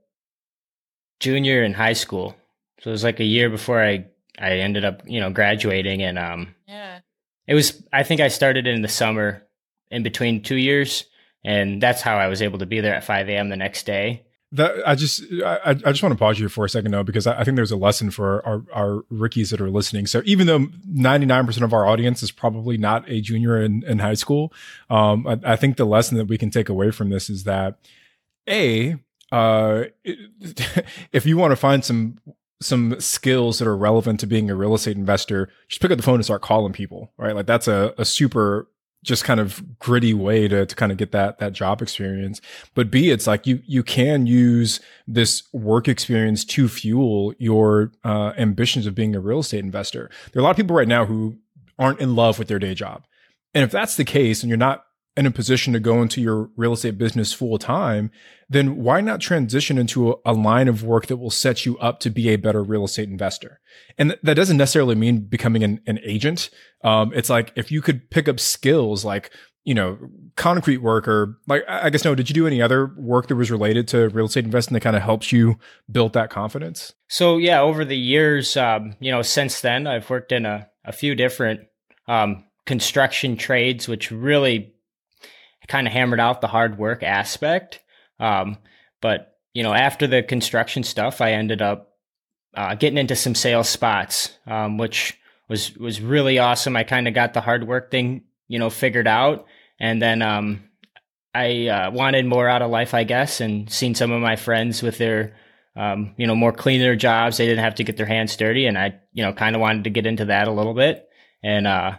junior 1.19 1.63
in 1.63 1.74
high 1.74 1.93
school. 1.93 2.35
So 2.81 2.89
it 2.89 2.91
was 2.91 3.03
like 3.03 3.19
a 3.19 3.25
year 3.25 3.50
before 3.50 3.81
I 3.81 4.05
I 4.38 4.57
ended 4.57 4.83
up, 4.83 5.01
you 5.05 5.19
know, 5.19 5.29
graduating 5.29 6.01
and 6.01 6.19
um 6.19 6.55
Yeah. 6.67 7.00
It 7.47 7.53
was 7.53 7.83
I 7.93 8.03
think 8.03 8.21
I 8.21 8.27
started 8.27 8.67
in 8.67 8.81
the 8.81 8.88
summer 8.88 9.44
in 9.91 10.03
between 10.03 10.41
two 10.41 10.57
years. 10.57 11.05
and 11.43 11.81
that's 11.81 12.01
how 12.01 12.17
I 12.17 12.27
was 12.27 12.41
able 12.41 12.57
to 12.59 12.65
be 12.65 12.81
there 12.81 12.95
at 12.95 13.03
5 13.03 13.29
a.m. 13.29 13.49
the 13.49 13.55
next 13.55 13.85
day. 13.85 14.23
That 14.51 14.75
I 14.87 14.95
just 14.95 15.23
I, 15.43 15.59
I 15.71 15.73
just 15.73 16.01
want 16.01 16.13
to 16.13 16.17
pause 16.17 16.39
you 16.39 16.47
for 16.49 16.65
a 16.65 16.69
second 16.69 16.91
though 16.91 17.03
because 17.03 17.27
I, 17.27 17.39
I 17.39 17.43
think 17.43 17.55
there's 17.55 17.71
a 17.71 17.75
lesson 17.75 18.09
for 18.09 18.45
our, 18.47 18.63
our 18.73 19.03
rookies 19.09 19.49
that 19.49 19.59
are 19.59 19.69
listening. 19.69 20.07
So 20.07 20.21
even 20.23 20.47
though 20.47 20.59
99% 20.59 21.61
of 21.61 21.73
our 21.73 21.85
audience 21.85 22.23
is 22.23 22.31
probably 22.31 22.77
not 22.77 23.09
a 23.09 23.21
junior 23.21 23.61
in, 23.61 23.83
in 23.83 23.99
high 23.99 24.13
school, 24.13 24.53
um, 24.89 25.27
I, 25.27 25.39
I 25.43 25.55
think 25.55 25.77
the 25.77 25.85
lesson 25.85 26.17
that 26.17 26.27
we 26.27 26.37
can 26.37 26.51
take 26.51 26.69
away 26.69 26.91
from 26.91 27.09
this 27.09 27.29
is 27.29 27.43
that 27.43 27.79
a 28.47 28.95
uh, 29.31 29.85
if 31.11 31.25
you 31.25 31.37
want 31.37 31.51
to 31.51 31.57
find 31.57 31.83
some 31.83 32.19
some 32.61 32.99
skills 32.99 33.59
that 33.59 33.67
are 33.67 33.75
relevant 33.75 34.19
to 34.21 34.27
being 34.27 34.49
a 34.49 34.55
real 34.55 34.73
estate 34.73 34.95
investor, 34.95 35.49
just 35.67 35.81
pick 35.81 35.91
up 35.91 35.97
the 35.97 36.03
phone 36.03 36.15
and 36.15 36.23
start 36.23 36.41
calling 36.41 36.71
people, 36.71 37.11
right? 37.17 37.35
Like 37.35 37.45
that's 37.45 37.67
a, 37.67 37.93
a 37.97 38.05
super 38.05 38.69
just 39.05 39.24
kind 39.24 39.39
of 39.39 39.79
gritty 39.79 40.13
way 40.13 40.47
to, 40.47 40.65
to 40.65 40.75
kind 40.75 40.91
of 40.91 40.97
get 40.97 41.12
that 41.12 41.38
that 41.39 41.53
job 41.53 41.81
experience. 41.81 42.41
But 42.74 42.91
B, 42.91 43.12
it's 43.12 43.27
like 43.27 43.47
you 43.47 43.62
you 43.65 43.83
can 43.83 44.25
use 44.27 44.79
this 45.07 45.43
work 45.53 45.88
experience 45.88 46.43
to 46.45 46.67
fuel 46.67 47.33
your 47.38 47.91
uh, 48.03 48.33
ambitions 48.38 48.85
of 48.85 48.95
being 48.95 49.15
a 49.15 49.19
real 49.19 49.39
estate 49.39 49.63
investor. 49.63 50.09
There 50.31 50.39
are 50.39 50.43
a 50.43 50.43
lot 50.43 50.51
of 50.51 50.57
people 50.57 50.75
right 50.75 50.88
now 50.88 51.05
who 51.05 51.38
aren't 51.77 52.00
in 52.00 52.15
love 52.15 52.39
with 52.39 52.47
their 52.47 52.59
day 52.59 52.74
job, 52.74 53.05
and 53.53 53.63
if 53.63 53.71
that's 53.71 53.95
the 53.95 54.05
case, 54.05 54.43
and 54.43 54.50
you're 54.50 54.57
not 54.57 54.85
in 55.17 55.25
a 55.25 55.31
position 55.31 55.74
to 55.74 55.79
go 55.79 56.01
into 56.01 56.22
your 56.22 56.50
real 56.57 56.74
estate 56.74 56.98
business 56.98 57.31
full 57.31 57.57
time, 57.57 58.12
then 58.50 58.77
why 58.77 59.00
not 59.01 59.22
transition 59.22 59.77
into 59.77 60.12
a, 60.12 60.15
a, 60.25 60.34
line 60.34 60.67
of 60.67 60.84
work 60.84 61.07
that 61.07 61.17
will 61.17 61.29
set 61.29 61.65
you 61.65 61.77
up 61.77 62.00
to 62.01 62.10
be 62.10 62.29
a 62.29 62.36
better 62.36 62.62
real 62.62 62.84
estate 62.84 63.07
investor? 63.07 63.62
And 63.98 64.12
th- 64.12 64.22
that 64.24 64.34
doesn't 64.34 64.57
necessarily 64.57 64.95
mean 64.95 65.22
becoming 65.22 65.63
an, 65.63 65.81
an 65.88 66.00
agent. 66.03 66.50
Um, 66.84 67.13
it's 67.15 67.29
like 67.29 67.53
if 67.55 67.72
you 67.72 67.81
could 67.81 68.10
pick 68.10 68.27
up 68.27 68.39
skills 68.39 69.05
like, 69.05 69.31
you 69.63 69.74
know, 69.74 69.98
concrete 70.36 70.77
work 70.77 71.07
or 71.07 71.39
like, 71.48 71.63
I 71.67 71.89
guess, 71.89 72.03
Noah, 72.03 72.17
did 72.17 72.29
you 72.29 72.36
do 72.36 72.45
any 72.45 72.62
other 72.62 72.93
work 72.98 73.27
that 73.29 73.36
was 73.36 73.50
related 73.50 73.88
to 73.89 74.10
real 74.10 74.25
estate 74.25 74.45
investing 74.45 74.74
that 74.75 74.81
kind 74.81 74.95
of 74.95 75.01
helps 75.01 75.31
you 75.31 75.57
build 75.89 76.13
that 76.13 76.29
confidence? 76.29 76.93
So, 77.07 77.38
yeah, 77.38 77.62
over 77.62 77.84
the 77.84 77.98
years, 77.98 78.55
um, 78.57 78.95
you 79.00 79.12
know, 79.12 79.22
since 79.22 79.62
then, 79.62 79.88
I've 79.88 80.10
worked 80.10 80.31
in 80.31 80.45
a, 80.45 80.69
a 80.84 80.91
few 80.91 81.15
different 81.15 81.62
um, 82.07 82.43
construction 82.65 83.38
trades, 83.38 83.88
which 83.88 84.12
really 84.12 84.75
kind 85.67 85.88
of 85.88 85.93
hammered 85.93 86.19
out 86.19 86.41
the 86.41 86.48
hard 86.48 86.77
work 86.77 87.03
aspect. 87.03 87.81
Um, 88.19 88.57
but 89.01 89.38
you 89.53 89.63
know, 89.63 89.74
after 89.74 90.07
the 90.07 90.24
construction 90.24 90.84
stuff, 90.84 91.22
I 91.22 91.34
ended 91.34 91.62
up 91.62 91.93
uh, 92.55 92.75
getting 92.75 92.98
into 92.98 93.15
some 93.15 93.36
sales 93.36 93.69
spots, 93.69 94.31
um, 94.48 94.77
which 94.77 95.17
was 95.48 95.75
was 95.77 96.01
really 96.01 96.39
awesome. 96.39 96.75
I 96.75 96.84
kind 96.84 97.07
of 97.07 97.13
got 97.13 97.34
the 97.34 97.41
hard 97.41 97.67
work 97.67 97.91
thing, 97.91 98.24
you 98.48 98.60
know, 98.60 98.69
figured 98.69 99.07
out, 99.07 99.45
and 99.79 100.01
then 100.01 100.22
um, 100.22 100.63
I 101.34 101.67
uh, 101.67 101.91
wanted 101.91 102.25
more 102.25 102.50
out 102.50 102.62
of 102.62 102.72
life, 102.72 102.93
I 102.93 103.03
guess, 103.03 103.41
and 103.41 103.69
seen 103.69 103.95
some 103.95 104.12
of 104.12 104.22
my 104.22 104.36
friends 104.36 104.81
with 104.81 104.98
their 104.98 105.36
um, 105.75 106.13
you 106.17 106.25
know, 106.25 106.36
more 106.36 106.53
cleaner 106.53 106.95
jobs. 106.95 107.38
They 107.38 107.45
didn't 107.45 107.63
have 107.63 107.75
to 107.75 107.84
get 107.84 107.98
their 107.98 108.05
hands 108.05 108.36
dirty. 108.36 108.65
And 108.65 108.77
I, 108.77 109.00
you 109.13 109.24
know, 109.24 109.34
kind 109.34 109.55
of 109.55 109.62
wanted 109.62 109.86
to 109.86 109.89
get 109.89 110.05
into 110.05 110.25
that 110.25 110.48
a 110.48 110.51
little 110.51 110.74
bit 110.74 111.07
and, 111.43 111.67
uh, 111.67 111.98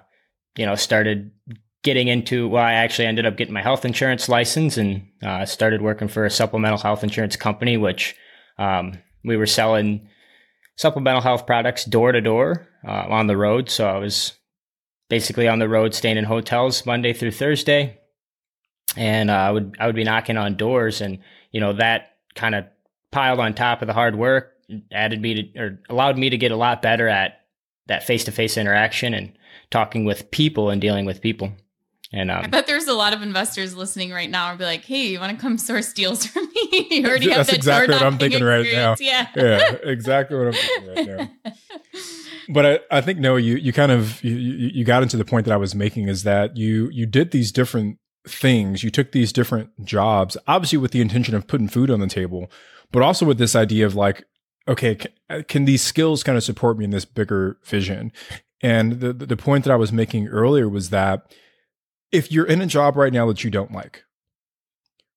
you 0.56 0.66
know, 0.66 0.74
started 0.74 1.32
getting 1.86 2.08
into 2.08 2.48
well 2.48 2.64
i 2.64 2.72
actually 2.72 3.06
ended 3.06 3.24
up 3.24 3.36
getting 3.36 3.54
my 3.54 3.62
health 3.62 3.84
insurance 3.84 4.28
license 4.28 4.76
and 4.76 5.06
uh, 5.22 5.46
started 5.46 5.80
working 5.80 6.08
for 6.08 6.24
a 6.24 6.30
supplemental 6.30 6.78
health 6.78 7.04
insurance 7.04 7.36
company 7.36 7.76
which 7.76 8.16
um, 8.58 8.98
we 9.24 9.36
were 9.36 9.46
selling 9.46 10.08
supplemental 10.76 11.22
health 11.22 11.46
products 11.46 11.84
door 11.84 12.10
to 12.10 12.20
door 12.20 12.66
uh, 12.86 13.04
on 13.08 13.28
the 13.28 13.36
road. 13.36 13.70
So 13.70 13.86
i 13.86 13.98
was 13.98 14.32
basically 15.08 15.46
on 15.46 15.60
the 15.60 15.68
road 15.68 15.94
staying 15.94 16.16
in 16.16 16.24
hotels 16.24 16.84
monday 16.84 17.12
through 17.12 17.30
thursday. 17.30 18.00
And 18.96 19.30
uh, 19.30 19.34
i 19.34 19.50
would 19.52 19.76
i 19.78 19.86
would 19.86 19.94
be 19.94 20.02
knocking 20.02 20.36
on 20.36 20.56
doors 20.56 21.00
and 21.00 21.20
you 21.52 21.60
know 21.60 21.74
that 21.74 22.16
kind 22.34 22.56
of 22.56 22.64
piled 23.12 23.38
on 23.38 23.54
top 23.54 23.80
of 23.80 23.86
the 23.86 23.94
hard 23.94 24.16
work 24.16 24.54
added 24.90 25.22
me 25.22 25.34
to 25.34 25.60
or 25.60 25.80
allowed 25.88 26.18
me 26.18 26.30
to 26.30 26.36
get 26.36 26.50
a 26.50 26.56
lot 26.56 26.82
better 26.82 27.06
at 27.06 27.42
that 27.86 28.02
face-to-face 28.02 28.56
interaction 28.56 29.14
and 29.14 29.38
talking 29.70 30.04
with 30.04 30.32
people 30.32 30.70
and 30.70 30.80
dealing 30.80 31.06
with 31.06 31.20
people 31.20 31.52
and 32.12 32.30
um, 32.30 32.44
I 32.44 32.46
bet 32.46 32.66
there's 32.66 32.86
a 32.86 32.94
lot 32.94 33.12
of 33.12 33.22
investors 33.22 33.74
listening 33.74 34.12
right 34.12 34.30
now 34.30 34.50
and 34.50 34.58
be 34.58 34.64
like, 34.64 34.84
"Hey, 34.84 35.06
you 35.06 35.20
want 35.20 35.36
to 35.36 35.40
come 35.40 35.58
source 35.58 35.92
deals 35.92 36.26
for 36.26 36.40
me? 36.40 36.86
you 36.90 37.06
already 37.06 37.26
That's 37.26 37.38
have 37.38 37.46
that 37.48 37.56
exactly 37.56 37.94
what 37.94 38.02
I'm 38.02 38.18
thinking 38.18 38.38
experience. 38.38 38.68
right 38.68 38.74
now." 38.74 38.94
Yeah, 38.98 39.28
yeah, 39.34 39.76
exactly 39.82 40.38
what 40.38 40.48
I'm 40.48 40.52
thinking 40.52 40.88
right 40.88 41.18
now. 41.44 41.52
But 42.48 42.66
I, 42.66 42.98
I 42.98 43.00
think 43.00 43.18
no, 43.18 43.36
you 43.36 43.56
you 43.56 43.72
kind 43.72 43.92
of 43.92 44.22
you, 44.22 44.34
you 44.36 44.84
got 44.84 45.02
into 45.02 45.16
the 45.16 45.24
point 45.24 45.46
that 45.46 45.52
I 45.52 45.56
was 45.56 45.74
making 45.74 46.08
is 46.08 46.22
that 46.22 46.56
you 46.56 46.88
you 46.92 47.06
did 47.06 47.30
these 47.30 47.50
different 47.50 47.98
things. 48.28 48.82
You 48.82 48.90
took 48.90 49.12
these 49.12 49.32
different 49.32 49.84
jobs, 49.84 50.36
obviously 50.46 50.78
with 50.78 50.92
the 50.92 51.00
intention 51.00 51.34
of 51.34 51.46
putting 51.46 51.68
food 51.68 51.90
on 51.90 52.00
the 52.00 52.06
table, 52.06 52.50
but 52.92 53.02
also 53.02 53.26
with 53.26 53.38
this 53.38 53.56
idea 53.56 53.86
of 53.86 53.94
like, 53.94 54.24
okay, 54.68 54.94
can, 54.94 55.44
can 55.44 55.64
these 55.64 55.82
skills 55.82 56.22
kind 56.22 56.36
of 56.36 56.44
support 56.44 56.78
me 56.78 56.84
in 56.84 56.90
this 56.90 57.04
bigger 57.04 57.58
vision? 57.64 58.12
And 58.62 59.00
the 59.00 59.12
the 59.12 59.36
point 59.36 59.64
that 59.64 59.72
I 59.72 59.76
was 59.76 59.92
making 59.92 60.28
earlier 60.28 60.68
was 60.68 60.90
that 60.90 61.34
if 62.16 62.32
you're 62.32 62.46
in 62.46 62.62
a 62.62 62.66
job 62.66 62.96
right 62.96 63.12
now 63.12 63.26
that 63.26 63.44
you 63.44 63.50
don't 63.50 63.72
like, 63.72 64.04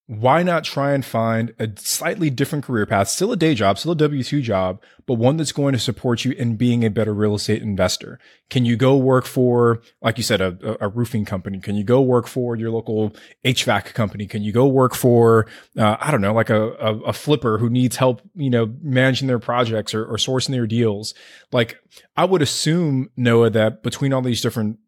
why 0.10 0.42
not 0.42 0.64
try 0.64 0.94
and 0.94 1.06
find 1.06 1.54
a 1.60 1.70
slightly 1.78 2.32
different 2.32 2.66
career 2.66 2.88
path, 2.88 3.08
still 3.08 3.32
a 3.32 3.38
day 3.38 3.54
job, 3.54 3.78
still 3.78 3.92
a 3.92 3.96
W 3.96 4.24
2 4.24 4.42
job, 4.42 4.82
but 5.06 5.14
one 5.14 5.38
that's 5.38 5.52
going 5.52 5.72
to 5.74 5.80
support 5.80 6.26
you 6.26 6.32
in 6.32 6.56
being 6.56 6.84
a 6.84 6.90
better 6.90 7.14
real 7.14 7.36
estate 7.36 7.62
investor? 7.62 8.20
Can 8.50 8.66
you 8.66 8.76
go 8.76 8.98
work 8.98 9.26
for, 9.26 9.82
like 10.02 10.18
you 10.18 10.24
said, 10.24 10.42
a, 10.42 10.84
a 10.84 10.90
roofing 10.90 11.26
company? 11.26 11.60
Can 11.60 11.76
you 11.76 11.84
go 11.84 12.02
work 12.02 12.26
for 12.26 12.56
your 12.56 12.72
local 12.72 13.16
HVAC 13.46 13.94
company? 13.94 14.26
Can 14.26 14.42
you 14.42 14.52
go 14.52 14.66
work 14.66 14.96
for, 14.96 15.46
uh, 15.78 15.96
I 16.00 16.10
don't 16.10 16.22
know, 16.22 16.34
like 16.34 16.50
a, 16.50 16.72
a, 16.72 17.00
a, 17.02 17.14
flipper 17.14 17.60
who 17.60 17.70
needs 17.70 17.96
help, 17.96 18.24
you 18.34 18.50
know, 18.50 18.74
managing 18.82 19.28
their 19.28 19.38
projects 19.38 19.94
or, 19.94 20.04
or 20.04 20.18
sourcing 20.18 20.50
their 20.50 20.66
deals? 20.66 21.14
Like, 21.52 21.78
I 22.18 22.26
would 22.26 22.42
assume, 22.42 23.12
Noah, 23.16 23.52
that 23.52 23.84
between 23.84 24.12
all 24.12 24.24
these 24.24 24.42
different 24.42 24.80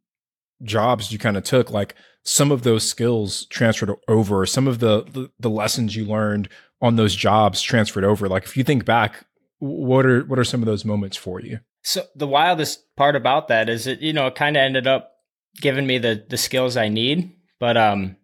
jobs 0.63 1.12
you 1.12 1.20
kind 1.20 1.38
of 1.38 1.44
took, 1.44 1.72
like 1.72 1.96
some 2.24 2.51
of 2.51 2.63
those 2.63 2.88
skills 2.88 3.46
transferred 3.48 3.96
over, 4.08 4.46
some 4.46 4.68
of 4.68 4.80
the, 4.80 5.03
the, 5.03 5.32
the 5.39 5.50
lessons 5.50 5.96
you 5.96 6.06
learned 6.06 6.50
on 6.82 6.96
those 6.96 7.15
jobs 7.15 7.62
transferred 7.62 8.03
over. 8.03 8.27
Like 8.27 8.44
if 8.44 8.58
you 8.58 8.63
think 8.63 8.86
back, 8.86 9.25
what 9.60 10.06
are 10.06 10.24
what 10.25 10.39
are 10.39 10.44
some 10.44 10.62
of 10.62 10.65
those 10.65 10.84
moments 10.84 11.15
for 11.15 11.39
you? 11.39 11.60
So 11.84 12.03
the 12.15 12.27
wildest 12.27 12.96
part 12.96 13.15
about 13.15 13.48
that 13.50 13.70
is 13.70 13.88
it 13.88 14.01
you 14.01 14.12
know 14.12 14.27
it 14.27 14.36
kind 14.36 14.58
of 14.58 14.62
ended 14.62 14.88
up 14.88 15.12
giving 15.60 15.86
me 15.86 16.00
the 16.00 16.25
the 16.27 16.38
skills 16.38 16.77
I 16.77 16.89
need, 16.89 17.32
but 17.60 17.77
um, 17.77 18.18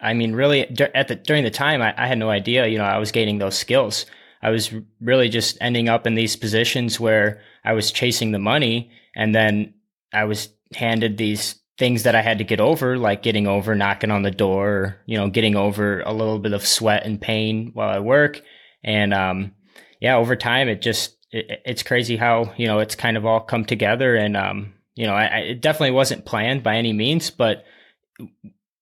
I 0.00 0.14
mean 0.14 0.34
really 0.34 0.62
at 0.94 1.08
the 1.08 1.16
during 1.16 1.42
the 1.42 1.50
time 1.50 1.82
I, 1.82 1.94
I 1.96 2.06
had 2.06 2.18
no 2.18 2.30
idea 2.30 2.66
you 2.68 2.78
know 2.78 2.84
I 2.84 2.98
was 2.98 3.12
gaining 3.12 3.38
those 3.38 3.58
skills. 3.58 4.06
I 4.40 4.50
was 4.50 4.72
really 5.00 5.28
just 5.28 5.58
ending 5.60 5.88
up 5.88 6.06
in 6.06 6.14
these 6.14 6.36
positions 6.36 7.00
where 7.00 7.40
I 7.64 7.72
was 7.72 7.90
chasing 7.90 8.30
the 8.30 8.38
money, 8.38 8.92
and 9.16 9.34
then 9.34 9.74
I 10.12 10.24
was 10.24 10.48
handed 10.74 11.18
these 11.18 11.56
things 11.78 12.02
that 12.02 12.16
I 12.16 12.22
had 12.22 12.38
to 12.38 12.44
get 12.44 12.60
over, 12.60 12.98
like 12.98 13.22
getting 13.22 13.46
over 13.46 13.74
knocking 13.74 14.10
on 14.10 14.22
the 14.22 14.32
door, 14.32 14.96
you 15.06 15.16
know, 15.16 15.30
getting 15.30 15.54
over 15.54 16.00
a 16.00 16.12
little 16.12 16.40
bit 16.40 16.52
of 16.52 16.66
sweat 16.66 17.06
and 17.06 17.20
pain 17.20 17.70
while 17.72 17.88
I 17.88 18.00
work. 18.00 18.42
And, 18.82 19.14
um, 19.14 19.52
yeah, 20.00 20.16
over 20.16 20.34
time, 20.34 20.68
it 20.68 20.82
just, 20.82 21.16
it, 21.30 21.62
it's 21.64 21.84
crazy 21.84 22.16
how, 22.16 22.52
you 22.56 22.66
know, 22.66 22.80
it's 22.80 22.96
kind 22.96 23.16
of 23.16 23.24
all 23.24 23.40
come 23.40 23.64
together. 23.64 24.16
And, 24.16 24.36
um, 24.36 24.74
you 24.96 25.06
know, 25.06 25.14
I, 25.14 25.26
I, 25.26 25.38
it 25.38 25.60
definitely 25.60 25.92
wasn't 25.92 26.24
planned 26.24 26.64
by 26.64 26.76
any 26.76 26.92
means, 26.92 27.30
but 27.30 27.64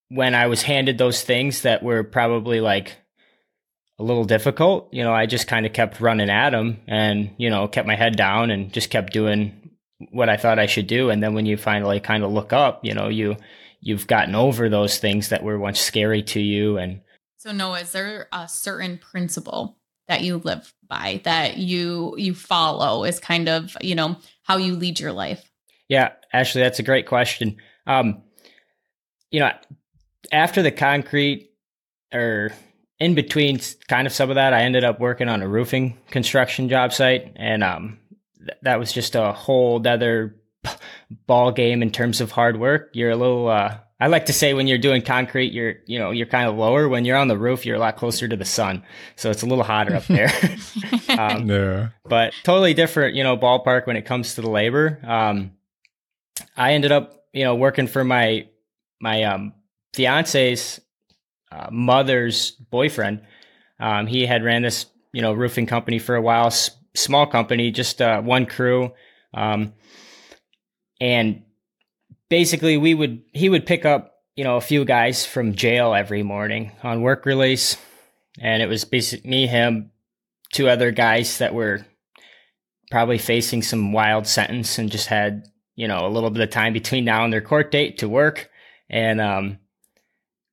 when 0.09 0.35
I 0.35 0.47
was 0.47 0.63
handed 0.63 0.97
those 0.97 1.23
things 1.23 1.63
that 1.63 1.83
were 1.83 2.03
probably 2.03 2.61
like 2.61 2.97
a 3.99 4.03
little 4.03 4.25
difficult, 4.25 4.89
you 4.93 5.03
know, 5.03 5.13
I 5.13 5.27
just 5.27 5.49
kind 5.49 5.67
of 5.67 5.75
kept 5.75 6.01
running 6.01 6.31
at 6.31 6.51
them 6.51 6.81
and, 6.87 7.31
you 7.37 7.51
know, 7.51 7.69
kept 7.69 7.87
my 7.87 7.97
head 7.97 8.17
down 8.17 8.51
and 8.51 8.73
just 8.73 8.89
kept 8.89 9.13
doing 9.13 9.66
what 10.11 10.29
I 10.29 10.37
thought 10.37 10.59
I 10.59 10.67
should 10.67 10.87
do. 10.87 11.11
And 11.11 11.23
then 11.23 11.35
when 11.35 11.47
you 11.47 11.57
finally 11.57 12.01
kind 12.01 12.25
of 12.25 12.33
look 12.33 12.53
up, 12.53 12.85
you 12.85 12.95
know, 12.95 13.09
you 13.09 13.37
you've 13.81 14.07
gotten 14.07 14.35
over 14.35 14.69
those 14.69 14.99
things 14.99 15.29
that 15.29 15.43
were 15.43 15.59
once 15.59 15.81
scary 15.81 16.23
to 16.23 16.41
you. 16.41 16.79
And 16.79 17.01
so, 17.37 17.53
Noah, 17.53 17.81
is 17.81 17.93
there 17.93 18.29
a 18.33 18.49
certain 18.49 18.99
principle 18.99 19.79
that 20.09 20.23
you 20.23 20.39
live 20.39 20.73
by 20.89 21.21
that 21.25 21.59
you 21.59 22.15
you 22.19 22.35
follow? 22.35 23.05
Is 23.05 23.21
kind 23.21 23.49
of 23.49 23.77
you 23.81 23.95
know 23.95 24.17
how 24.43 24.57
you 24.57 24.77
lead 24.77 25.01
your 25.01 25.13
life. 25.13 25.51
Yeah, 25.89 26.13
Ashley, 26.33 26.63
that's 26.63 26.79
a 26.79 26.85
great 26.85 27.07
question. 27.07 27.57
Um, 27.87 28.23
you 29.31 29.41
know, 29.41 29.53
after 30.33 30.63
the 30.63 30.73
concrete 30.73 31.51
or 32.13 32.53
in 32.99 33.15
between 33.15 33.61
kind 33.89 34.07
of 34.07 34.13
some 34.13 34.31
of 34.31 34.37
that, 34.37 34.53
I 34.53 34.63
ended 34.63 34.85
up 34.85 34.99
working 34.99 35.29
on 35.29 35.43
a 35.43 35.49
roofing 35.49 35.97
construction 36.11 36.69
job 36.69 36.93
site 36.93 37.33
and 37.37 37.63
um 37.63 37.99
that 38.63 38.79
was 38.79 38.93
just 38.93 39.15
a 39.15 39.33
whole 39.33 39.87
other 39.87 40.37
ball 41.27 41.53
game 41.53 41.83
in 41.83 41.91
terms 41.91 42.21
of 42.21 42.31
hard 42.31 42.59
work. 42.59 42.91
You're 42.93 43.11
a 43.11 43.17
little, 43.17 43.49
uh, 43.49 43.79
I 43.99 44.09
like 44.09 44.27
to 44.27 44.33
say 44.33 44.53
when 44.53 44.67
you're 44.67 44.79
doing 44.79 45.03
concrete, 45.03 45.53
you're, 45.53 45.77
you 45.87 45.99
know, 45.99 46.11
you're 46.11 46.27
kind 46.27 46.49
of 46.49 46.57
lower. 46.57 46.89
When 46.89 47.05
you're 47.05 47.17
on 47.17 47.29
the 47.29 47.39
roof, 47.39 47.65
you're 47.65 47.77
a 47.77 47.81
lot 47.81 47.97
closer 47.97 48.29
to 48.29 48.37
the 48.37 48.45
sun. 48.45 48.83
So 49.15 49.31
it's 49.31 49.43
a 49.43 49.47
little 49.47 49.65
hotter 49.65 49.95
up 49.97 50.07
there. 50.07 50.31
um, 51.19 51.49
yeah. 51.49 51.89
But 52.05 52.35
totally 52.43 52.75
different, 52.75 53.15
you 53.15 53.23
know, 53.23 53.37
ballpark 53.37 53.87
when 53.87 53.97
it 53.97 54.05
comes 54.05 54.35
to 54.35 54.43
the 54.43 54.51
labor. 54.51 55.01
Um, 55.05 55.53
I 56.57 56.75
ended 56.75 56.93
up, 56.93 57.25
you 57.33 57.45
know, 57.45 57.55
working 57.55 57.87
for 57.87 58.05
my, 58.05 58.49
my, 59.01 59.23
um, 59.25 59.55
fiance's 59.95 60.79
uh, 61.51 61.69
mother's 61.71 62.51
boyfriend. 62.51 63.23
Um, 63.81 64.07
he 64.07 64.27
had 64.27 64.45
ran 64.45 64.63
this, 64.63 64.87
you 65.13 65.23
know, 65.23 65.33
roofing 65.33 65.67
company 65.67 65.99
for 65.99 66.15
a 66.15 66.21
while, 66.21 66.47
s- 66.49 66.71
small 66.97 67.27
company, 67.27 67.71
just 67.71 68.01
uh, 68.03 68.21
one 68.23 68.47
crew. 68.47 68.93
Um, 69.35 69.75
and 71.01 71.43
basically, 72.29 72.77
we 72.77 72.95
would 72.95 73.23
he 73.33 73.49
would 73.49 73.67
pick 73.67 73.85
up, 73.85 74.15
you 74.35 74.45
know, 74.45 74.57
a 74.57 74.61
few 74.61 74.85
guys 74.85 75.25
from 75.27 75.55
jail 75.55 75.95
every 75.95 76.23
morning 76.23 76.73
on 76.83 77.03
work 77.03 77.27
release, 77.27 77.77
and 78.41 78.63
it 78.63 78.67
was 78.67 78.85
basically 78.85 79.31
me, 79.31 79.47
him, 79.47 79.91
two 80.53 80.69
other 80.69 80.91
guys 80.91 81.39
that 81.39 81.55
were 81.55 81.85
probably 82.91 83.19
facing 83.19 83.63
some 83.63 83.93
wild 83.93 84.27
sentence 84.27 84.79
and 84.79 84.91
just 84.91 85.09
had 85.09 85.45
you 85.75 85.89
know 85.89 86.07
a 86.07 86.09
little 86.09 86.31
bit 86.31 86.43
of 86.43 86.51
time 86.51 86.73
between 86.73 87.05
now 87.05 87.25
and 87.25 87.33
their 87.33 87.41
court 87.41 87.71
date 87.71 87.99
to 87.99 88.09
work 88.09 88.49
and 88.89 89.21
um, 89.21 89.59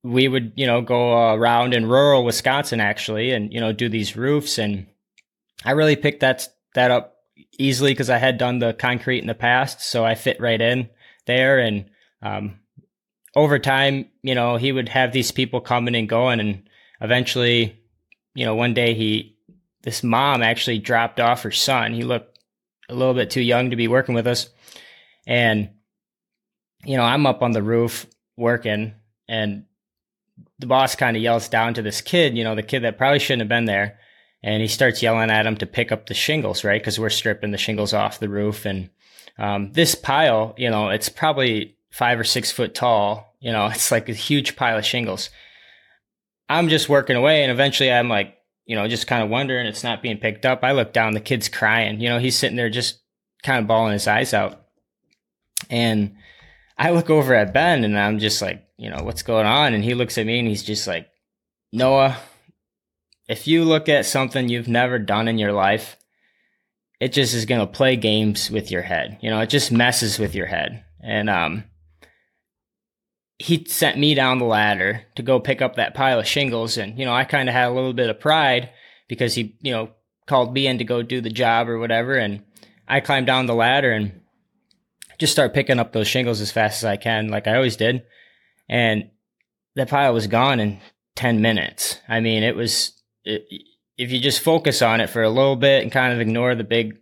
we 0.04 0.28
would 0.28 0.54
you 0.56 0.66
know 0.66 0.82
go 0.82 1.34
around 1.34 1.74
in 1.74 1.86
rural 1.86 2.26
wisconsin 2.26 2.80
actually 2.80 3.32
and 3.32 3.54
you 3.54 3.60
know 3.60 3.72
do 3.72 3.88
these 3.88 4.16
roofs 4.16 4.58
and 4.58 4.88
i 5.66 5.72
really 5.72 5.96
picked 5.96 6.22
that 6.22 6.48
that 6.76 6.92
up 6.92 7.18
easily 7.58 7.92
because 7.92 8.10
i 8.10 8.18
had 8.18 8.38
done 8.38 8.60
the 8.60 8.74
concrete 8.74 9.20
in 9.20 9.28
the 9.28 9.34
past 9.34 9.82
so 9.82 10.06
i 10.06 10.16
fit 10.16 10.40
right 10.40 10.62
in 10.62 10.90
there 11.26 11.60
and 11.60 11.86
um, 12.22 12.60
over 13.36 13.60
time 13.60 14.06
you 14.22 14.36
know 14.36 14.58
he 14.58 14.72
would 14.72 14.90
have 14.90 15.12
these 15.12 15.32
people 15.32 15.62
coming 15.62 15.96
and 15.96 16.10
going 16.10 16.40
and 16.40 16.68
eventually 17.02 17.80
you 18.34 18.46
know 18.46 18.56
one 18.56 18.74
day 18.74 18.94
he 18.94 19.34
this 19.84 20.02
mom 20.02 20.42
actually 20.42 20.80
dropped 20.80 21.20
off 21.20 21.44
her 21.44 21.52
son. 21.52 21.94
He 21.94 22.04
looked 22.04 22.40
a 22.90 22.96
little 22.96 23.14
bit 23.14 23.30
too 23.30 23.42
young 23.42 23.70
to 23.70 23.76
be 23.76 23.88
working 23.88 24.16
with 24.16 24.26
us. 24.26 24.50
And, 25.28 25.70
you 26.84 26.98
know, 26.98 27.04
I'm 27.04 27.26
up 27.26 27.44
on 27.44 27.52
the 27.52 27.62
roof 27.62 28.08
working, 28.36 28.94
and 29.28 29.66
the 30.60 30.68
boss 30.68 30.96
kind 30.96 31.16
of 31.16 31.24
yells 31.24 31.48
down 31.48 31.76
to 31.76 31.82
this 31.82 32.02
kid, 32.02 32.36
you 32.36 32.44
know, 32.44 32.56
the 32.56 32.64
kid 32.64 32.82
that 32.82 32.98
probably 32.98 33.20
shouldn't 33.20 33.42
have 33.42 33.50
been 33.50 33.66
there. 33.66 34.00
And 34.44 34.62
he 34.62 34.68
starts 34.68 35.02
yelling 35.02 35.32
at 35.32 35.48
him 35.48 35.56
to 35.58 35.66
pick 35.66 35.92
up 35.92 36.06
the 36.06 36.14
shingles, 36.14 36.64
right? 36.64 36.82
Because 36.82 37.00
we're 37.00 37.10
stripping 37.10 37.52
the 37.52 37.58
shingles 37.58 37.94
off 37.94 38.20
the 38.20 38.28
roof. 38.28 38.66
And 38.66 38.90
um, 39.40 39.72
this 39.72 39.96
pile, 39.96 40.54
you 40.58 40.70
know, 40.70 40.90
it's 40.90 41.10
probably 41.10 41.78
five 41.92 42.20
or 42.20 42.26
six 42.26 42.52
foot 42.52 42.76
tall. 42.76 43.36
You 43.40 43.52
know, 43.52 43.68
it's 43.74 43.92
like 43.92 44.10
a 44.10 44.14
huge 44.14 44.56
pile 44.56 44.78
of 44.78 44.86
shingles. 44.86 45.30
I'm 46.50 46.68
just 46.68 46.90
working 46.90 47.16
away, 47.16 47.42
and 47.42 47.52
eventually 47.52 47.92
I'm 47.92 48.10
like, 48.10 48.38
you 48.66 48.76
know, 48.76 48.88
just 48.88 49.08
kind 49.08 49.24
of 49.24 49.30
wondering 49.30 49.66
it's 49.66 49.84
not 49.84 50.02
being 50.02 50.18
picked 50.18 50.46
up. 50.46 50.64
I 50.64 50.74
look 50.74 50.94
down, 50.94 51.14
the 51.14 51.20
kid's 51.20 51.50
crying. 51.50 52.00
You 52.00 52.10
know, 52.10 52.20
he's 52.20 52.38
sitting 52.38 52.58
there 52.58 52.70
just 52.70 53.00
kind 53.44 53.60
of 53.60 53.68
bawling 53.68 53.94
his 53.94 54.08
eyes 54.08 54.34
out. 54.34 54.66
And 55.70 56.16
I 56.78 56.92
look 56.92 57.10
over 57.10 57.34
at 57.34 57.54
Ben 57.54 57.84
and 57.84 57.98
I'm 57.98 58.20
just 58.20 58.42
like, 58.42 58.66
you 58.78 58.90
know, 58.90 59.04
what's 59.04 59.24
going 59.24 59.46
on? 59.46 59.74
And 59.74 59.84
he 59.84 59.94
looks 59.94 60.18
at 60.18 60.26
me 60.26 60.40
and 60.40 60.48
he's 60.48 60.64
just 60.64 60.88
like, 60.88 61.08
Noah, 61.72 62.18
if 63.28 63.48
you 63.48 63.64
look 63.64 63.90
at 63.90 64.06
something 64.06 64.50
you've 64.50 64.68
never 64.68 65.00
done 65.00 65.28
in 65.28 65.38
your 65.38 65.54
life, 65.54 65.98
it 67.00 67.14
just 67.14 67.34
is 67.34 67.46
going 67.46 67.62
to 67.62 67.68
play 67.68 67.96
games 67.96 68.50
with 68.50 68.72
your 68.72 68.82
head. 68.82 69.18
You 69.22 69.30
know, 69.30 69.40
it 69.40 69.50
just 69.50 69.72
messes 69.72 70.20
with 70.20 70.36
your 70.36 70.46
head. 70.46 70.84
And, 71.02 71.30
um, 71.30 71.66
he 73.40 73.66
sent 73.66 73.98
me 73.98 74.14
down 74.14 74.38
the 74.38 74.46
ladder 74.46 75.04
to 75.16 75.22
go 75.22 75.40
pick 75.40 75.62
up 75.62 75.76
that 75.76 75.94
pile 75.94 76.20
of 76.20 76.28
shingles. 76.28 76.78
And, 76.78 76.98
you 76.98 77.06
know, 77.06 77.14
I 77.14 77.26
kind 77.26 77.50
of 77.50 77.56
had 77.56 77.68
a 77.68 77.74
little 77.74 77.94
bit 77.94 78.10
of 78.10 78.20
pride 78.20 78.70
because 79.10 79.36
he, 79.36 79.58
you 79.62 79.72
know, 79.72 79.90
called 80.28 80.54
me 80.54 80.68
in 80.68 80.78
to 80.78 80.84
go 80.86 81.02
do 81.02 81.20
the 81.20 81.30
job 81.30 81.68
or 81.68 81.78
whatever. 81.78 82.16
And 82.16 82.44
I 82.88 83.00
climbed 83.00 83.28
down 83.28 83.46
the 83.46 83.56
ladder 83.56 83.92
and 83.92 84.22
just 85.18 85.34
start 85.34 85.54
picking 85.54 85.80
up 85.80 85.92
those 85.92 86.08
shingles 86.08 86.42
as 86.42 86.52
fast 86.52 86.84
as 86.84 86.86
I 86.86 86.98
can, 86.98 87.30
like 87.30 87.48
I 87.48 87.56
always 87.56 87.76
did. 87.76 88.04
And 88.70 89.10
that 89.76 89.90
pile 89.90 90.14
was 90.14 90.28
gone 90.28 90.60
in 90.60 90.80
10 91.16 91.42
minutes. 91.42 92.00
I 92.08 92.20
mean, 92.20 92.44
it 92.44 92.56
was, 92.56 92.94
if 93.26 94.12
you 94.12 94.20
just 94.20 94.42
focus 94.42 94.82
on 94.82 95.02
it 95.02 95.10
for 95.10 95.24
a 95.24 95.30
little 95.30 95.56
bit 95.56 95.84
and 95.84 95.92
kind 95.92 96.14
of 96.14 96.20
ignore 96.20 96.56
the 96.56 96.64
big, 96.64 97.00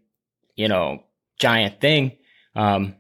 you 0.55 0.67
know, 0.67 1.03
giant 1.39 1.81
thing, 1.81 2.17
um, 2.55 2.95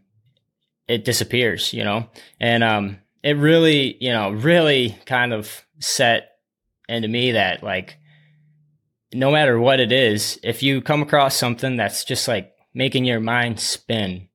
it 0.87 1.05
disappears, 1.05 1.73
you 1.73 1.83
know? 1.83 2.07
And, 2.39 2.63
um, 2.63 2.97
it 3.23 3.37
really, 3.37 3.97
you 4.03 4.11
know, 4.11 4.31
really 4.31 4.97
kind 5.05 5.33
of 5.33 5.65
set 5.79 6.37
into 6.89 7.07
me 7.07 7.33
that 7.33 7.63
like 7.63 7.97
no 9.13 9.31
matter 9.31 9.59
what 9.59 9.79
it 9.79 9.91
is, 9.91 10.39
if 10.43 10.63
you 10.63 10.81
come 10.81 11.01
across 11.01 11.35
something 11.35 11.75
that's 11.75 12.03
just 12.03 12.27
like 12.27 12.53
making 12.73 13.05
your 13.05 13.19
mind 13.19 13.59
spin, 13.59 14.27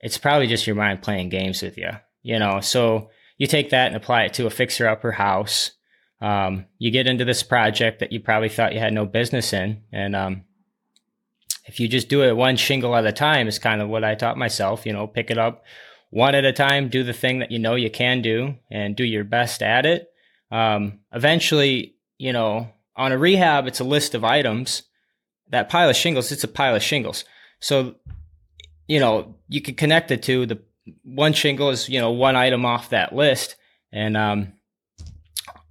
it's 0.00 0.18
probably 0.18 0.46
just 0.46 0.66
your 0.66 0.76
mind 0.76 1.02
playing 1.02 1.28
games 1.28 1.62
with 1.62 1.78
you, 1.78 1.90
you 2.22 2.38
know. 2.38 2.60
So 2.60 3.10
you 3.36 3.46
take 3.46 3.70
that 3.70 3.88
and 3.88 3.96
apply 3.96 4.24
it 4.24 4.34
to 4.34 4.46
a 4.46 4.50
fixer 4.50 4.88
upper 4.88 5.12
house. 5.12 5.72
Um, 6.20 6.66
you 6.78 6.90
get 6.90 7.06
into 7.06 7.24
this 7.24 7.42
project 7.42 8.00
that 8.00 8.12
you 8.12 8.20
probably 8.20 8.48
thought 8.48 8.74
you 8.74 8.80
had 8.80 8.92
no 8.92 9.06
business 9.06 9.52
in, 9.52 9.82
and 9.92 10.16
um, 10.16 10.44
if 11.66 11.78
you 11.78 11.86
just 11.86 12.08
do 12.08 12.22
it 12.22 12.36
one 12.36 12.56
shingle 12.56 12.96
at 12.96 13.06
a 13.06 13.12
time, 13.12 13.46
is 13.46 13.58
kind 13.58 13.80
of 13.80 13.88
what 13.88 14.04
I 14.04 14.14
taught 14.14 14.38
myself. 14.38 14.84
You 14.84 14.92
know, 14.92 15.06
pick 15.06 15.30
it 15.30 15.38
up 15.38 15.64
one 16.10 16.34
at 16.34 16.44
a 16.44 16.52
time, 16.52 16.88
do 16.88 17.04
the 17.04 17.12
thing 17.12 17.38
that 17.38 17.50
you 17.50 17.58
know 17.58 17.74
you 17.74 17.90
can 17.90 18.22
do 18.22 18.56
and 18.70 18.96
do 18.96 19.04
your 19.04 19.24
best 19.24 19.62
at 19.62 19.86
it. 19.86 20.10
Um, 20.50 21.00
eventually, 21.12 21.96
you 22.16 22.32
know, 22.32 22.68
on 22.96 23.12
a 23.12 23.18
rehab, 23.18 23.66
it's 23.66 23.80
a 23.80 23.84
list 23.84 24.14
of 24.14 24.24
items. 24.24 24.82
That 25.50 25.68
pile 25.68 25.88
of 25.88 25.96
shingles, 25.96 26.32
it's 26.32 26.44
a 26.44 26.48
pile 26.48 26.74
of 26.74 26.82
shingles. 26.82 27.24
So, 27.60 27.94
you 28.86 29.00
know, 29.00 29.36
you 29.48 29.60
can 29.60 29.74
connect 29.74 30.10
it 30.10 30.22
to 30.24 30.46
the 30.46 30.62
one 31.04 31.32
shingle 31.32 31.70
is, 31.70 31.88
you 31.88 32.00
know, 32.00 32.10
one 32.10 32.36
item 32.36 32.64
off 32.64 32.90
that 32.90 33.14
list. 33.14 33.56
And 33.92 34.16
um, 34.16 34.52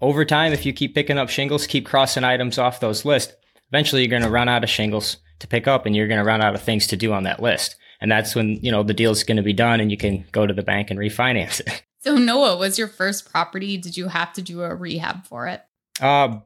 over 0.02 0.26
time, 0.26 0.54
if 0.54 0.66
you 0.66 0.74
keep 0.74 0.94
picking 0.94 1.18
up 1.18 1.30
shingles, 1.30 1.68
keep 1.68 1.86
crossing 1.86 2.24
items 2.24 2.58
off 2.58 2.80
those 2.80 3.06
lists, 3.06 3.34
eventually 3.70 4.02
you're 4.02 4.10
going 4.10 4.24
to 4.24 4.30
run 4.30 4.50
out 4.50 4.64
of 4.64 4.70
shingles 4.70 5.18
to 5.40 5.48
pick 5.48 5.68
up 5.68 5.86
and 5.86 5.96
you're 5.96 6.08
going 6.08 6.20
to 6.20 6.26
run 6.26 6.42
out 6.42 6.56
of 6.56 6.62
things 6.62 6.88
to 6.88 6.98
do 6.98 7.14
on 7.14 7.24
that 7.24 7.42
list. 7.42 7.76
And 8.00 8.12
that's 8.12 8.36
when 8.36 8.58
you 8.58 8.72
know 8.72 8.84
the 8.84 8.94
deal's 8.94 9.24
going 9.24 9.38
to 9.38 9.44
be 9.44 9.54
done 9.54 9.80
and 9.80 9.90
you 9.90 9.98
can 9.98 10.26
go 10.32 10.46
to 10.46 10.54
the 10.54 10.64
bank 10.64 10.92
and 10.92 11.00
refinance 11.00 11.60
it. 11.62 11.84
So 12.02 12.16
noah 12.16 12.56
was 12.56 12.78
your 12.78 12.88
first 12.88 13.30
property 13.30 13.76
did 13.76 13.98
you 13.98 14.08
have 14.08 14.32
to 14.34 14.42
do 14.42 14.62
a 14.62 14.74
rehab 14.74 15.26
for 15.26 15.48
it? 15.48 15.62
Um 16.00 16.44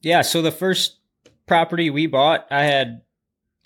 yeah 0.00 0.22
so 0.22 0.42
the 0.42 0.50
first 0.50 0.96
property 1.46 1.88
we 1.88 2.08
bought 2.08 2.48
i 2.50 2.64
had 2.64 3.02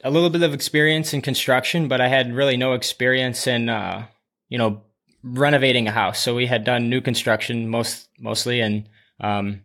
a 0.05 0.11
little 0.11 0.29
bit 0.29 0.42
of 0.42 0.53
experience 0.53 1.14
in 1.14 1.22
construction 1.22 1.88
but 1.88 2.03
i 2.03 2.09
had 2.09 2.35
really 2.35 2.59
no 2.59 2.74
experience 2.74 3.46
in 3.46 3.70
uh 3.70 4.05
you 4.51 4.59
know 4.59 4.83
renovating 5.22 5.88
a 5.88 5.92
house. 5.92 6.20
So 6.20 6.35
we 6.35 6.46
had 6.46 6.64
done 6.64 6.88
new 6.88 7.01
construction 7.01 7.68
most 7.68 8.09
mostly 8.18 8.61
and 8.61 8.88
um 9.20 9.62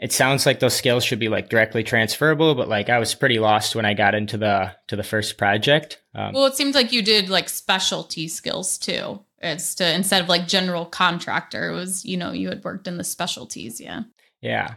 it 0.00 0.12
sounds 0.12 0.44
like 0.44 0.60
those 0.60 0.74
skills 0.74 1.04
should 1.04 1.20
be 1.20 1.28
like 1.28 1.48
directly 1.48 1.82
transferable 1.82 2.54
but 2.54 2.68
like 2.68 2.88
i 2.88 2.98
was 2.98 3.14
pretty 3.14 3.38
lost 3.38 3.74
when 3.74 3.86
i 3.86 3.94
got 3.94 4.14
into 4.14 4.36
the 4.36 4.74
to 4.86 4.96
the 4.96 5.02
first 5.02 5.38
project. 5.38 6.00
Um, 6.14 6.32
well 6.32 6.46
it 6.46 6.54
seemed 6.54 6.74
like 6.74 6.92
you 6.92 7.02
did 7.02 7.28
like 7.28 7.48
specialty 7.48 8.28
skills 8.28 8.78
too. 8.78 9.20
It's 9.40 9.74
to 9.76 9.94
instead 9.94 10.22
of 10.22 10.28
like 10.28 10.48
general 10.48 10.86
contractor 10.86 11.70
it 11.70 11.74
was 11.74 12.04
you 12.04 12.16
know 12.16 12.32
you 12.32 12.48
had 12.48 12.64
worked 12.64 12.86
in 12.86 12.96
the 12.96 13.04
specialties 13.04 13.80
yeah. 13.80 14.02
Yeah. 14.40 14.74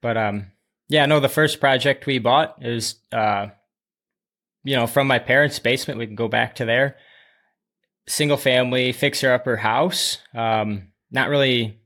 But 0.00 0.16
um 0.16 0.46
yeah 0.88 1.06
no 1.06 1.20
the 1.20 1.28
first 1.28 1.60
project 1.60 2.06
we 2.06 2.18
bought 2.18 2.56
is 2.62 2.96
uh 3.12 3.48
you 4.62 4.76
know 4.76 4.86
from 4.86 5.06
my 5.06 5.18
parents 5.18 5.58
basement. 5.58 5.98
We 5.98 6.06
can 6.06 6.16
go 6.16 6.28
back 6.28 6.56
to 6.56 6.64
there. 6.64 6.96
Single 8.06 8.36
family 8.36 8.92
fixer 8.92 9.32
upper 9.32 9.56
house. 9.56 10.18
Um 10.34 10.88
not 11.10 11.28
really 11.28 11.80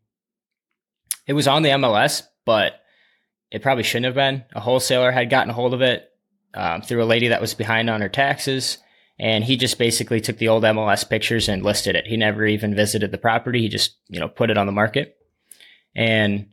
it 1.29 1.35
was 1.35 1.47
on 1.47 1.63
the 1.63 1.69
mls 1.69 2.23
but 2.45 2.81
it 3.51 3.63
probably 3.63 3.85
shouldn't 3.85 4.07
have 4.07 4.15
been. 4.15 4.45
A 4.55 4.61
wholesaler 4.61 5.11
had 5.11 5.31
gotten 5.31 5.51
a 5.51 5.55
hold 5.55 5.75
of 5.75 5.83
it 5.83 6.11
um, 6.55 6.83
through 6.83 7.03
a 7.03 7.05
lady 7.05 7.29
that 7.29 7.41
was 7.41 7.55
behind 7.55 7.89
on 7.89 8.01
her 8.01 8.09
taxes, 8.09 8.79
and 9.19 9.45
he 9.45 9.57
just 9.57 9.79
basically 9.79 10.21
took 10.21 10.39
the 10.39 10.49
old 10.49 10.63
MLS 10.65 11.09
pictures 11.09 11.49
and 11.49 11.63
listed 11.63 11.97
it. 11.97 12.07
He 12.07 12.17
never 12.17 12.47
even 12.47 12.75
visited 12.75 13.11
the 13.11 13.19
property. 13.19 13.61
He 13.61 13.69
just 13.69 13.97
you 14.09 14.21
know 14.21 14.29
put 14.29 14.51
it 14.51 14.59
on 14.59 14.67
the 14.67 14.73
market, 14.73 15.17
and 15.95 16.49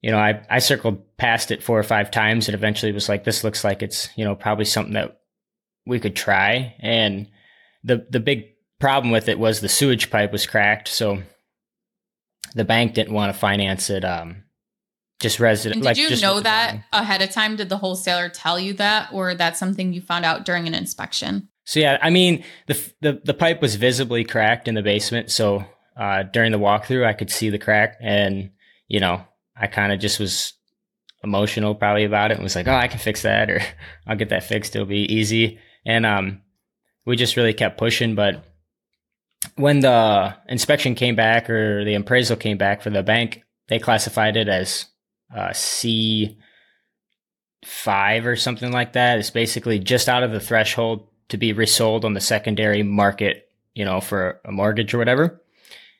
you 0.00 0.10
know 0.10 0.18
I 0.18 0.42
I 0.50 0.58
circled 0.58 1.16
past 1.16 1.50
it 1.50 1.62
four 1.62 1.78
or 1.78 1.84
five 1.84 2.10
times, 2.10 2.48
and 2.48 2.54
eventually 2.54 2.92
was 2.92 3.08
like, 3.08 3.24
this 3.24 3.44
looks 3.44 3.64
like 3.64 3.82
it's 3.82 4.08
you 4.16 4.24
know 4.24 4.34
probably 4.34 4.64
something 4.64 4.94
that 4.94 5.20
we 5.86 6.00
could 6.00 6.16
try. 6.16 6.74
And 6.80 7.28
the 7.84 8.06
the 8.10 8.20
big 8.20 8.46
problem 8.80 9.10
with 9.10 9.28
it 9.28 9.38
was 9.38 9.60
the 9.60 9.68
sewage 9.68 10.10
pipe 10.10 10.32
was 10.32 10.46
cracked, 10.46 10.88
so 10.88 11.22
the 12.54 12.64
bank 12.64 12.94
didn't 12.94 13.14
want 13.14 13.32
to 13.32 13.38
finance 13.38 13.90
it. 13.90 14.04
Um, 14.04 14.44
just 15.20 15.40
resident. 15.40 15.82
Did 15.82 15.86
like, 15.86 15.96
you 15.96 16.20
know 16.20 16.40
that 16.40 16.84
ahead 16.92 17.22
of 17.22 17.30
time? 17.30 17.56
Did 17.56 17.68
the 17.68 17.78
wholesaler 17.78 18.28
tell 18.28 18.58
you 18.58 18.74
that, 18.74 19.10
or 19.12 19.34
that's 19.34 19.58
something 19.58 19.92
you 19.92 20.00
found 20.00 20.24
out 20.24 20.44
during 20.44 20.66
an 20.66 20.74
inspection? 20.74 21.48
So 21.64 21.80
yeah, 21.80 21.98
I 22.00 22.10
mean 22.10 22.44
the 22.66 22.92
the 23.00 23.20
the 23.24 23.34
pipe 23.34 23.60
was 23.60 23.74
visibly 23.74 24.24
cracked 24.24 24.68
in 24.68 24.74
the 24.74 24.82
basement. 24.82 25.30
So 25.30 25.64
uh, 25.96 26.22
during 26.22 26.52
the 26.52 26.58
walkthrough, 26.58 27.04
I 27.04 27.12
could 27.12 27.30
see 27.30 27.50
the 27.50 27.58
crack, 27.58 27.96
and 28.00 28.50
you 28.86 29.00
know, 29.00 29.24
I 29.56 29.66
kind 29.66 29.92
of 29.92 29.98
just 29.98 30.20
was 30.20 30.54
emotional 31.24 31.74
probably 31.74 32.04
about 32.04 32.30
it, 32.30 32.34
and 32.34 32.44
was 32.44 32.54
like, 32.54 32.68
"Oh, 32.68 32.74
I 32.74 32.88
can 32.88 33.00
fix 33.00 33.22
that, 33.22 33.50
or 33.50 33.60
I'll 34.06 34.16
get 34.16 34.28
that 34.30 34.44
fixed. 34.44 34.76
It'll 34.76 34.86
be 34.86 35.12
easy." 35.12 35.58
And 35.84 36.06
um, 36.06 36.42
we 37.04 37.16
just 37.16 37.36
really 37.36 37.54
kept 37.54 37.76
pushing. 37.76 38.14
But 38.14 38.44
when 39.58 39.80
the 39.80 40.34
inspection 40.48 40.94
came 40.94 41.16
back 41.16 41.50
or 41.50 41.84
the 41.84 41.94
appraisal 41.94 42.36
came 42.36 42.58
back 42.58 42.82
for 42.82 42.90
the 42.90 43.02
bank, 43.02 43.42
they 43.68 43.78
classified 43.78 44.36
it 44.36 44.48
as 44.48 44.86
uh, 45.34 45.52
C 45.52 46.38
five 47.64 48.26
or 48.26 48.36
something 48.36 48.72
like 48.72 48.92
that. 48.94 49.18
It's 49.18 49.30
basically 49.30 49.78
just 49.78 50.08
out 50.08 50.22
of 50.22 50.32
the 50.32 50.40
threshold 50.40 51.08
to 51.28 51.36
be 51.36 51.52
resold 51.52 52.04
on 52.04 52.14
the 52.14 52.20
secondary 52.20 52.82
market, 52.82 53.50
you 53.74 53.84
know, 53.84 54.00
for 54.00 54.40
a 54.44 54.52
mortgage 54.52 54.94
or 54.94 54.98
whatever. 54.98 55.42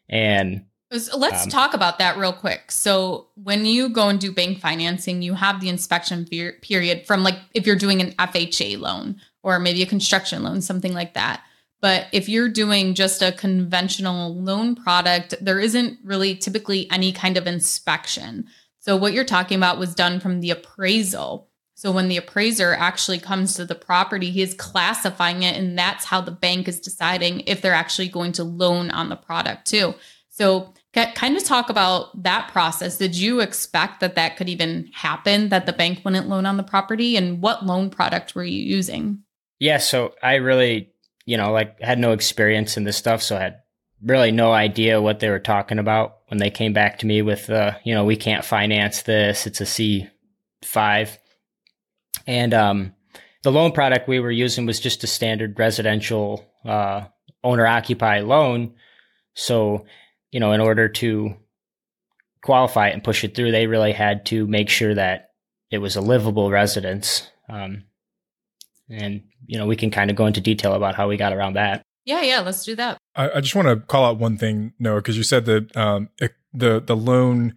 And 0.09 0.65
let's 0.91 1.45
um, 1.45 1.51
talk 1.51 1.75
about 1.75 1.99
that 1.99 2.17
real 2.17 2.33
quick. 2.33 2.71
So, 2.73 3.29
when 3.35 3.67
you 3.67 3.91
go 3.91 4.09
and 4.09 4.19
do 4.19 4.33
bank 4.33 4.61
financing, 4.61 5.21
you 5.21 5.35
have 5.35 5.61
the 5.61 5.69
inspection 5.69 6.25
period 6.25 7.07
from 7.07 7.23
like 7.23 7.39
if 7.53 7.67
you're 7.67 7.77
doing 7.77 8.01
an 8.01 8.13
FHA 8.13 8.79
loan 8.79 9.21
or 9.43 9.59
maybe 9.59 9.83
a 9.83 9.87
construction 9.87 10.43
loan, 10.43 10.63
something 10.63 10.95
like 10.95 11.15
that. 11.15 11.43
But 11.81 12.07
if 12.13 12.29
you're 12.29 12.49
doing 12.49 12.95
just 12.95 13.23
a 13.23 13.33
conventional 13.33 14.35
loan 14.35 14.75
product, 14.75 15.35
there 15.41 15.61
isn't 15.61 15.99
really 16.03 16.35
typically 16.35 16.91
any 16.91 17.13
kind 17.13 17.37
of 17.37 17.47
inspection. 17.47 18.47
So, 18.81 18.97
what 18.97 19.13
you're 19.13 19.25
talking 19.25 19.57
about 19.57 19.79
was 19.79 19.95
done 19.95 20.19
from 20.19 20.41
the 20.41 20.51
appraisal. 20.51 21.49
So, 21.75 21.93
when 21.93 22.09
the 22.09 22.17
appraiser 22.17 22.75
actually 22.75 23.21
comes 23.21 23.55
to 23.55 23.65
the 23.65 23.75
property, 23.75 24.31
he 24.31 24.43
is 24.43 24.55
classifying 24.55 25.43
it, 25.43 25.57
and 25.57 25.79
that's 25.79 26.05
how 26.05 26.21
the 26.21 26.33
bank 26.33 26.67
is 26.67 26.81
deciding 26.81 27.41
if 27.47 27.61
they're 27.63 27.75
actually 27.75 28.09
going 28.09 28.33
to 28.33 28.45
loan 28.45 28.91
on 28.91 29.09
the 29.09 29.17
product, 29.17 29.67
too. 29.67 29.95
So, 30.31 30.75
kind 30.93 31.37
of 31.37 31.45
talk 31.45 31.71
about 31.71 32.23
that 32.23 32.49
process. 32.51 32.99
Did 32.99 33.17
you 33.17 33.41
expect 33.41 34.01
that 34.01 34.15
that 34.17 34.37
could 34.37 34.49
even 34.49 34.91
happen, 34.95 35.49
that 35.51 35.67
the 35.67 35.73
bank 35.73 36.01
wouldn't 36.05 36.29
loan 36.29 36.47
on 36.47 36.57
the 36.57 36.63
property? 36.63 37.17
And 37.17 37.41
what 37.41 37.67
loan 37.67 37.91
product 37.91 38.35
were 38.35 38.45
you 38.45 38.63
using? 38.63 39.23
Yeah, 39.61 39.79
so 39.79 40.15
I 40.23 40.37
really, 40.37 40.91
you 41.29 41.37
know, 41.37 41.53
like 41.53 41.79
had 41.83 41.99
no 41.99 42.13
experience 42.13 42.79
in 42.79 42.85
this 42.85 42.97
stuff, 42.97 43.21
so 43.21 43.37
I 43.37 43.41
had 43.41 43.61
really 44.03 44.33
no 44.33 44.51
idea 44.53 45.03
what 45.03 45.21
they 45.21 45.29
were 45.29 45.39
talking 45.39 45.79
about 45.79 46.21
when 46.29 46.39
they 46.39 46.51
came 46.51 46.73
back 46.73 46.99
to 46.99 47.07
me 47.07 47.21
with, 47.21 47.51
uh, 47.51 47.73
you 47.85 47.95
know, 47.95 48.07
we 48.07 48.17
can't 48.17 48.45
finance 48.45 49.03
this. 49.03 49.47
It's 49.47 49.61
a 49.61 49.67
C 49.67 50.09
five, 50.65 51.19
and 52.27 52.55
um, 52.55 52.95
the 53.43 53.53
loan 53.53 53.73
product 53.73 54.09
we 54.09 54.21
were 54.21 54.31
using 54.31 54.65
was 54.65 54.81
just 54.81 55.05
a 55.05 55.07
standard 55.07 55.59
residential 55.59 56.47
uh, 56.65 57.05
owner 57.45 57.67
occupy 57.67 58.21
loan. 58.21 58.75
So 59.35 59.85
you 60.31 60.41
know, 60.41 60.53
in 60.53 60.63
order 60.63 60.89
to 60.89 61.37
qualify 62.43 62.89
it 62.89 62.95
and 62.95 63.05
push 63.05 63.23
it 63.23 63.35
through, 63.35 63.53
they 63.53 63.67
really 63.67 63.93
had 63.93 64.25
to 64.27 64.47
make 64.47 64.71
sure 64.71 64.95
that 64.95 65.33
it 65.71 65.79
was 65.79 65.97
a 65.97 66.01
livable 66.01 66.51
residence. 66.51 67.31
Um, 67.51 67.85
and 68.91 69.23
you 69.47 69.59
know, 69.59 69.67
we 69.67 69.77
can 69.77 69.91
kind 69.91 70.11
of 70.11 70.17
go 70.17 70.27
into 70.27 70.41
detail 70.41 70.75
about 70.75 70.95
how 70.95 71.09
we 71.09 71.17
got 71.17 71.33
around 71.33 71.55
that. 71.55 71.83
Yeah, 72.05 72.23
yeah, 72.23 72.41
let's 72.41 72.65
do 72.65 72.75
that. 72.77 72.99
I, 73.17 73.31
I 73.33 73.41
just 73.41 73.55
want 73.55 73.69
to 73.69 73.77
call 73.77 74.07
out 74.07 74.19
one 74.19 74.39
thing, 74.39 74.73
Noah, 74.79 74.97
because 74.97 75.17
you 75.17 75.23
said 75.23 75.45
that 75.45 75.77
um, 75.77 76.09
it, 76.21 76.35
the 76.53 76.81
the 76.81 76.97
loan 76.97 77.57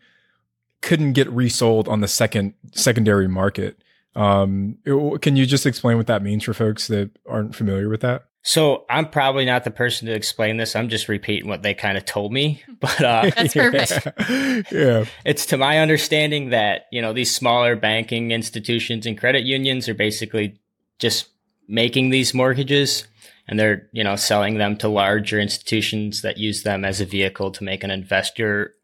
couldn't 0.82 1.14
get 1.14 1.30
resold 1.32 1.88
on 1.88 2.02
the 2.02 2.08
second 2.08 2.54
secondary 2.74 3.28
market. 3.28 3.82
Um, 4.16 4.78
it, 4.84 5.22
can 5.22 5.36
you 5.36 5.46
just 5.46 5.66
explain 5.66 5.98
what 5.98 6.08
that 6.08 6.22
means 6.22 6.44
for 6.44 6.54
folks 6.54 6.88
that 6.88 7.12
aren't 7.26 7.56
familiar 7.56 7.88
with 7.88 8.02
that? 8.02 8.26
So 8.44 8.86
I'm 8.90 9.08
probably 9.08 9.46
not 9.46 9.64
the 9.64 9.72
person 9.72 10.08
to 10.08 10.14
explain 10.14 10.58
this. 10.58 10.76
I'm 10.76 10.90
just 10.90 11.08
repeating 11.08 11.48
what 11.48 11.62
they 11.62 11.76
kind 11.76 11.98
of 11.98 12.06
told 12.06 12.32
me. 12.32 12.64
But 12.82 13.00
uh, 13.00 13.30
that's 13.36 13.54
perfect. 13.54 14.72
yeah, 14.72 15.06
it's 15.24 15.46
to 15.46 15.58
my 15.58 15.78
understanding 15.78 16.50
that 16.50 16.88
you 16.92 17.00
know 17.00 17.14
these 17.14 17.34
smaller 17.34 17.76
banking 17.76 18.32
institutions 18.32 19.06
and 19.06 19.16
credit 19.16 19.44
unions 19.44 19.88
are 19.88 19.94
basically 19.94 20.60
just 21.02 21.28
making 21.68 22.10
these 22.10 22.34
mortgages, 22.34 23.06
and 23.48 23.60
they're 23.60 23.90
you 23.92 24.06
know 24.06 24.16
selling 24.16 24.58
them 24.58 24.78
to 24.78 24.88
larger 24.88 25.38
institutions 25.38 26.22
that 26.22 26.38
use 26.38 26.64
them 26.64 26.86
as 26.86 27.02
a 27.02 27.06
vehicle 27.06 27.52
to 27.52 27.66
make 27.66 27.84
an 27.84 27.92
investor 27.92 28.76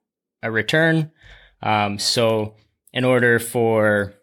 a 0.44 0.52
return. 0.52 1.12
Um, 1.64 1.98
so 1.98 2.56
in 2.92 3.06
order 3.06 3.40
for 3.40 4.14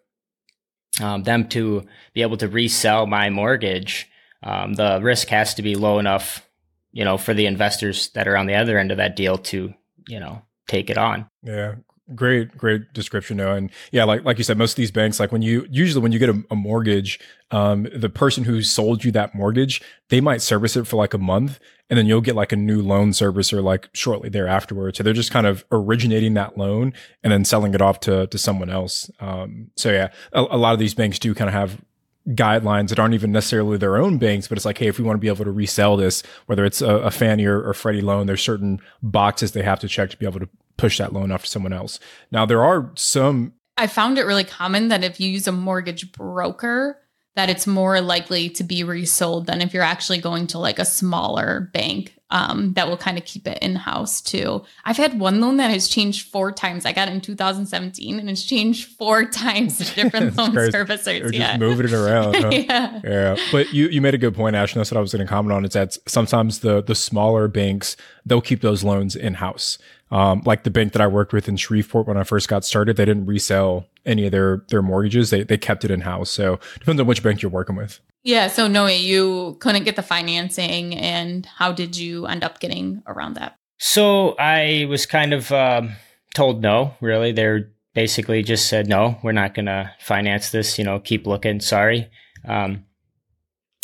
um, 1.01 1.23
them 1.23 1.49
to 1.49 1.83
be 2.13 2.21
able 2.21 2.37
to 2.37 2.47
resell 2.47 3.07
my 3.07 3.31
mortgage 3.31 4.07
um, 4.45 4.73
the 4.73 4.99
risk 5.01 5.29
has 5.29 5.55
to 5.55 5.63
be 5.63 5.75
low 5.75 5.97
enough, 5.97 6.47
you 6.91 7.03
know, 7.03 7.17
for 7.17 7.33
the 7.33 7.47
investors 7.47 8.09
that 8.09 8.27
are 8.27 8.37
on 8.37 8.45
the 8.45 8.55
other 8.55 8.77
end 8.77 8.91
of 8.91 8.97
that 8.97 9.15
deal 9.15 9.39
to, 9.39 9.73
you 10.07 10.19
know, 10.19 10.43
take 10.67 10.89
it 10.91 10.97
on. 10.97 11.27
Yeah. 11.43 11.75
Great, 12.13 12.55
great 12.55 12.93
description, 12.93 13.37
Noah. 13.37 13.55
And 13.55 13.71
yeah, 13.91 14.03
like 14.03 14.23
like 14.23 14.37
you 14.37 14.43
said, 14.43 14.59
most 14.59 14.73
of 14.73 14.75
these 14.75 14.91
banks, 14.91 15.19
like 15.19 15.31
when 15.31 15.41
you 15.41 15.65
usually 15.71 16.03
when 16.03 16.11
you 16.11 16.19
get 16.19 16.29
a, 16.29 16.43
a 16.51 16.55
mortgage, 16.55 17.19
um, 17.49 17.87
the 17.95 18.09
person 18.09 18.43
who 18.43 18.61
sold 18.61 19.03
you 19.03 19.11
that 19.13 19.33
mortgage, 19.33 19.81
they 20.09 20.21
might 20.21 20.43
service 20.43 20.75
it 20.75 20.85
for 20.85 20.97
like 20.97 21.15
a 21.15 21.17
month, 21.17 21.59
and 21.89 21.97
then 21.97 22.05
you'll 22.05 22.21
get 22.21 22.35
like 22.35 22.51
a 22.51 22.55
new 22.55 22.83
loan 22.83 23.09
servicer 23.09 23.63
like 23.63 23.89
shortly 23.93 24.29
thereafter. 24.29 24.91
So 24.93 25.01
they're 25.01 25.13
just 25.13 25.31
kind 25.31 25.47
of 25.47 25.65
originating 25.71 26.35
that 26.35 26.59
loan 26.59 26.93
and 27.23 27.33
then 27.33 27.43
selling 27.43 27.73
it 27.73 27.81
off 27.81 27.99
to 28.01 28.27
to 28.27 28.37
someone 28.37 28.69
else. 28.69 29.09
Um, 29.19 29.71
so 29.75 29.91
yeah, 29.91 30.09
a, 30.31 30.41
a 30.41 30.57
lot 30.57 30.73
of 30.73 30.79
these 30.79 30.93
banks 30.93 31.17
do 31.17 31.33
kind 31.33 31.47
of 31.47 31.55
have 31.55 31.81
guidelines 32.29 32.89
that 32.89 32.99
aren't 32.99 33.13
even 33.13 33.31
necessarily 33.31 33.77
their 33.77 33.97
own 33.97 34.17
banks, 34.17 34.47
but 34.47 34.57
it's 34.57 34.65
like, 34.65 34.77
hey, 34.77 34.87
if 34.87 34.97
we 34.97 35.05
want 35.05 35.15
to 35.15 35.21
be 35.21 35.27
able 35.27 35.45
to 35.45 35.51
resell 35.51 35.95
this, 35.95 36.23
whether 36.47 36.65
it's 36.65 36.81
a, 36.81 36.95
a 36.97 37.11
Fannie 37.11 37.45
or, 37.45 37.61
or 37.61 37.73
Freddie 37.73 38.01
loan, 38.01 38.25
there's 38.25 38.41
certain 38.41 38.79
boxes 39.03 39.51
they 39.51 39.61
have 39.61 39.79
to 39.79 39.87
check 39.87 40.09
to 40.09 40.17
be 40.17 40.25
able 40.25 40.39
to 40.39 40.49
push 40.77 40.97
that 40.97 41.13
loan 41.13 41.31
off 41.31 41.43
to 41.43 41.49
someone 41.49 41.73
else. 41.73 41.99
Now, 42.31 42.45
there 42.45 42.63
are 42.63 42.91
some. 42.95 43.53
I 43.77 43.87
found 43.87 44.17
it 44.17 44.23
really 44.23 44.43
common 44.43 44.87
that 44.87 45.03
if 45.03 45.19
you 45.19 45.29
use 45.29 45.47
a 45.47 45.51
mortgage 45.51 46.11
broker, 46.11 46.99
that 47.35 47.49
it's 47.49 47.67
more 47.67 48.01
likely 48.01 48.49
to 48.49 48.63
be 48.63 48.83
resold 48.83 49.45
than 49.45 49.61
if 49.61 49.73
you're 49.73 49.83
actually 49.83 50.19
going 50.19 50.47
to 50.47 50.59
like 50.59 50.79
a 50.79 50.85
smaller 50.85 51.69
bank 51.73 52.14
um, 52.31 52.73
that 52.73 52.87
will 52.87 52.97
kind 52.97 53.17
of 53.17 53.25
keep 53.25 53.47
it 53.47 53.59
in 53.61 53.75
house 53.75 54.19
too. 54.19 54.63
I've 54.83 54.97
had 54.97 55.19
one 55.19 55.41
loan 55.41 55.57
that 55.57 55.69
has 55.69 55.87
changed 55.87 56.27
four 56.27 56.51
times. 56.51 56.85
I 56.85 56.91
got 56.91 57.07
in 57.07 57.21
2017 57.21 58.19
and 58.19 58.29
it's 58.29 58.43
changed 58.43 58.89
four 58.97 59.25
times 59.29 59.77
to 59.77 59.95
different 59.95 60.35
loan 60.37 60.51
crazy. 60.51 60.71
servicers. 60.71 61.23
Or 61.23 61.33
yeah. 61.33 61.49
just 61.49 61.59
moving 61.59 61.85
it 61.85 61.93
around. 61.93 62.35
Huh? 62.35 62.49
yeah. 62.51 63.01
Yeah. 63.03 63.35
But 63.51 63.73
you, 63.73 63.87
you 63.89 64.01
made 64.01 64.15
a 64.15 64.17
good 64.17 64.33
point, 64.33 64.55
Ash. 64.55 64.73
And 64.73 64.79
that's 64.79 64.91
what 64.91 64.97
I 64.97 65.01
was 65.01 65.11
going 65.11 65.25
to 65.25 65.29
comment 65.29 65.53
on 65.53 65.65
is 65.65 65.73
that 65.73 65.97
sometimes 66.07 66.59
the, 66.59 66.81
the 66.81 66.95
smaller 66.95 67.47
banks, 67.47 67.95
they'll 68.25 68.41
keep 68.41 68.61
those 68.61 68.83
loans 68.83 69.15
in 69.15 69.35
house. 69.35 69.77
Um, 70.15 70.43
like 70.45 70.63
the 70.63 70.71
bank 70.71 70.93
that 70.93 71.01
I 71.01 71.07
worked 71.07 71.33
with 71.33 71.49
in 71.49 71.57
Shreveport 71.57 72.07
when 72.07 72.15
I 72.15 72.23
first 72.23 72.47
got 72.47 72.63
started, 72.63 72.95
they 72.95 73.03
didn't 73.03 73.25
resell 73.25 73.89
any 74.05 74.25
of 74.25 74.31
their 74.31 74.63
their 74.69 74.81
mortgages. 74.81 75.29
They 75.29 75.43
they 75.43 75.57
kept 75.57 75.83
it 75.83 75.91
in 75.91 76.01
house. 76.01 76.29
So 76.29 76.57
depends 76.79 77.01
on 77.01 77.05
which 77.05 77.21
bank 77.21 77.41
you're 77.41 77.51
working 77.51 77.75
with. 77.75 77.99
Yeah. 78.23 78.47
So 78.47 78.67
Noah, 78.67 78.93
you 78.93 79.57
couldn't 79.59 79.83
get 79.83 79.97
the 79.97 80.01
financing, 80.01 80.95
and 80.95 81.45
how 81.57 81.73
did 81.73 81.97
you 81.97 82.27
end 82.27 82.45
up 82.45 82.61
getting 82.61 83.03
around 83.07 83.33
that? 83.33 83.57
So 83.77 84.37
I 84.39 84.85
was 84.87 85.05
kind 85.05 85.33
of 85.33 85.51
um, 85.51 85.91
told 86.33 86.61
no. 86.61 86.93
Really, 87.01 87.33
they're 87.33 87.71
basically 87.93 88.41
just 88.41 88.67
said 88.67 88.87
no. 88.87 89.19
We're 89.21 89.33
not 89.33 89.53
going 89.53 89.65
to 89.65 89.91
finance 89.99 90.49
this. 90.49 90.79
You 90.79 90.85
know, 90.85 91.01
keep 91.01 91.27
looking. 91.27 91.59
Sorry. 91.59 92.09
Um, 92.47 92.85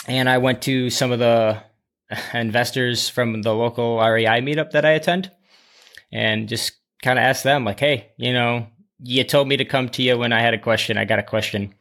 and 0.07 0.29
I 0.29 0.37
went 0.37 0.61
to 0.61 0.89
some 0.89 1.11
of 1.11 1.19
the 1.19 1.61
investors 2.33 3.09
from 3.09 3.41
the 3.41 3.53
local 3.53 3.99
REI 3.99 4.39
meetup 4.39 4.71
that 4.71 4.85
I 4.85 4.91
attend, 4.91 5.29
and 6.11 6.47
just 6.47 6.73
kind 7.03 7.17
of 7.17 7.23
ask 7.23 7.43
them 7.43 7.65
like, 7.65 7.79
"Hey, 7.79 8.11
you 8.17 8.33
know, 8.33 8.67
you 9.03 9.23
told 9.23 9.47
me 9.47 9.57
to 9.57 9.65
come 9.65 9.89
to 9.89 10.03
you 10.03 10.17
when 10.17 10.33
I 10.33 10.41
had 10.41 10.53
a 10.53 10.59
question. 10.59 10.97
I 10.97 11.05
got 11.05 11.19
a 11.19 11.23
question, 11.23 11.73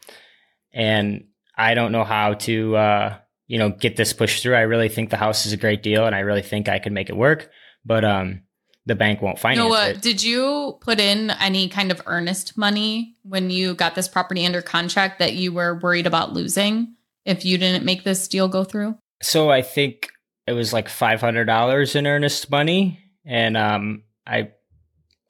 and 0.73 1.25
I 1.57 1.75
don't 1.75 1.93
know 1.93 2.05
how 2.05 2.35
to, 2.35 2.77
uh, 2.77 3.17
you 3.47 3.59
know, 3.59 3.71
get 3.71 3.97
this 3.97 4.13
pushed 4.13 4.43
through. 4.43 4.55
I 4.55 4.63
really 4.63 4.89
think 4.89 5.11
the 5.11 5.17
house 5.17 5.47
is 5.47 5.53
a 5.53 5.59
great 5.59 5.83
deal, 5.83 6.07
and 6.07 6.15
I 6.15 6.21
really 6.21 6.43
think 6.43 6.69
I 6.69 6.79
can 6.79 6.95
make 6.95 7.11
it 7.11 7.17
work. 7.17 7.51
But 7.85 8.05
um, 8.05 8.43
the 8.87 8.95
bank 8.95 9.21
won't 9.21 9.39
finance 9.39 9.59
Noah, 9.59 9.89
it. 9.91 10.03
Did 10.03 10.23
you 10.23 10.79
put 10.81 10.99
in 10.99 11.31
any 11.31 11.69
kind 11.69 11.91
of 11.91 12.01
earnest 12.07 12.57
money 12.57 13.17
when 13.23 13.51
you 13.51 13.75
got 13.75 13.95
this 13.95 14.09
property 14.09 14.47
under 14.47 14.63
contract 14.63 15.19
that 15.19 15.35
you 15.35 15.53
were 15.53 15.79
worried 15.79 16.07
about 16.07 16.33
losing 16.33 16.95
if 17.25 17.45
you 17.45 17.59
didn't 17.59 17.85
make 17.85 18.05
this 18.05 18.27
deal 18.27 18.49
go 18.49 18.65
through? 18.65 18.97
So 19.23 19.51
I 19.51 19.63
think 19.63 20.09
it 20.47 20.53
was 20.53 20.73
like 20.73 20.89
five 20.89 21.21
hundred 21.21 21.45
dollars 21.45 21.95
in 21.95 22.07
earnest 22.07 22.51
money, 22.51 22.99
and 23.27 23.57
um, 23.57 24.03
I 24.31 24.53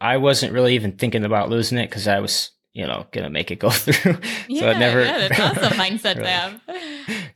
I 0.00 0.18
wasn't 0.18 0.52
really 0.52 0.74
even 0.74 0.92
thinking 0.92 1.24
about 1.24 1.50
losing 1.50 1.78
it 1.78 1.88
because 1.88 2.06
I 2.06 2.20
was 2.20 2.50
you 2.72 2.86
know, 2.86 3.06
gonna 3.10 3.30
make 3.30 3.50
it 3.50 3.58
go 3.58 3.70
through. 3.70 4.18
Yeah, 4.48 4.60
so 4.60 4.70
it 4.70 4.78
never 4.78 5.04
yeah, 5.04 5.28
that's 5.28 5.40
awesome 5.58 5.78
mindset 5.78 6.14
to 6.14 6.26
have. 6.26 6.60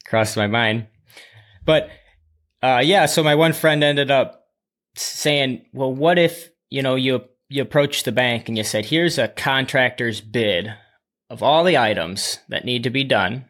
crossed 0.07 0.37
my 0.37 0.46
mind. 0.46 0.87
But 1.64 1.90
uh, 2.62 2.83
yeah, 2.85 3.07
so 3.07 3.22
my 3.22 3.35
one 3.35 3.53
friend 3.53 3.83
ended 3.83 4.11
up 4.11 4.46
saying, 4.94 5.66
"Well, 5.72 5.92
what 5.92 6.18
if 6.18 6.50
you 6.70 6.83
know 6.83 6.94
you 6.94 7.24
you 7.48 7.62
approach 7.62 8.05
the 8.05 8.12
bank 8.12 8.48
and 8.48 8.57
you 8.57 8.64
said, 8.64 8.87
here's 8.87 9.18
a 9.18 9.29
contractor's 9.29 10.20
bid 10.20 10.74
of 11.31 11.42
all 11.42 11.62
the 11.62 11.79
items 11.79 12.38
that 12.48 12.64
need 12.64 12.83
to 12.83 12.90
be 12.90 13.05
done 13.05 13.44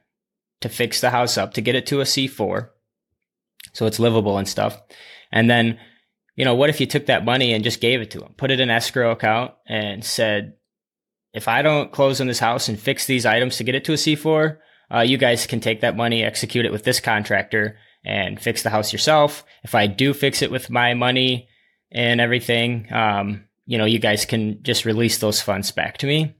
to 0.61 0.69
fix 0.69 1.01
the 1.01 1.11
house 1.11 1.39
up 1.39 1.55
to 1.55 1.61
get 1.61 1.75
it 1.75 1.87
to 1.87 2.01
a 2.01 2.05
C4, 2.05 2.71
so 3.73 3.87
it's 3.87 4.01
livable 4.01 4.39
and 4.39 4.49
stuff, 4.49 4.81
and 5.31 5.51
then." 5.51 5.79
You 6.37 6.45
know, 6.45 6.55
what 6.55 6.71
if 6.71 6.81
you 6.81 6.87
took 6.87 7.07
that 7.07 7.25
money 7.25 7.53
and 7.53 7.63
just 7.63 7.81
gave 7.81 8.01
it 8.01 8.11
to 8.13 8.19
them, 8.19 8.35
put 8.37 8.51
it 8.51 8.61
in 8.61 8.71
escrow 8.71 9.13
account 9.13 9.53
and 9.67 10.05
said, 10.05 10.55
if 11.33 11.49
I 11.49 11.63
don't 11.63 11.93
close 11.93 12.21
on 12.21 12.27
this 12.27 12.39
house 12.39 12.69
and 12.69 12.79
fix 12.79 13.07
these 13.07 13.27
items 13.27 13.57
to 13.57 13.65
get 13.65 13.75
it 13.75 13.85
to 13.85 13.93
a 13.93 13.97
C4, 13.97 14.59
uh, 14.95 15.01
you 15.01 15.17
guys 15.17 15.47
can 15.47 15.61
take 15.61 15.81
that 15.81 15.97
money, 15.97 16.23
execute 16.23 16.65
it 16.65 16.73
with 16.73 16.85
this 16.85 17.01
contractor, 17.01 17.79
and 18.05 18.41
fix 18.41 18.63
the 18.63 18.71
house 18.71 18.93
yourself. 18.93 19.45
If 19.63 19.75
I 19.75 19.87
do 19.87 20.15
fix 20.15 20.43
it 20.43 20.51
with 20.51 20.71
my 20.71 20.95
money 20.95 21.49
and 21.91 22.21
everything, 22.21 22.93
um, 22.93 23.45
you 23.67 23.79
know, 23.79 23.85
you 23.85 23.99
guys 23.99 24.25
can 24.25 24.63
just 24.63 24.85
release 24.85 25.19
those 25.19 25.41
funds 25.41 25.71
back 25.71 25.99
to 25.99 26.07
me. 26.07 26.35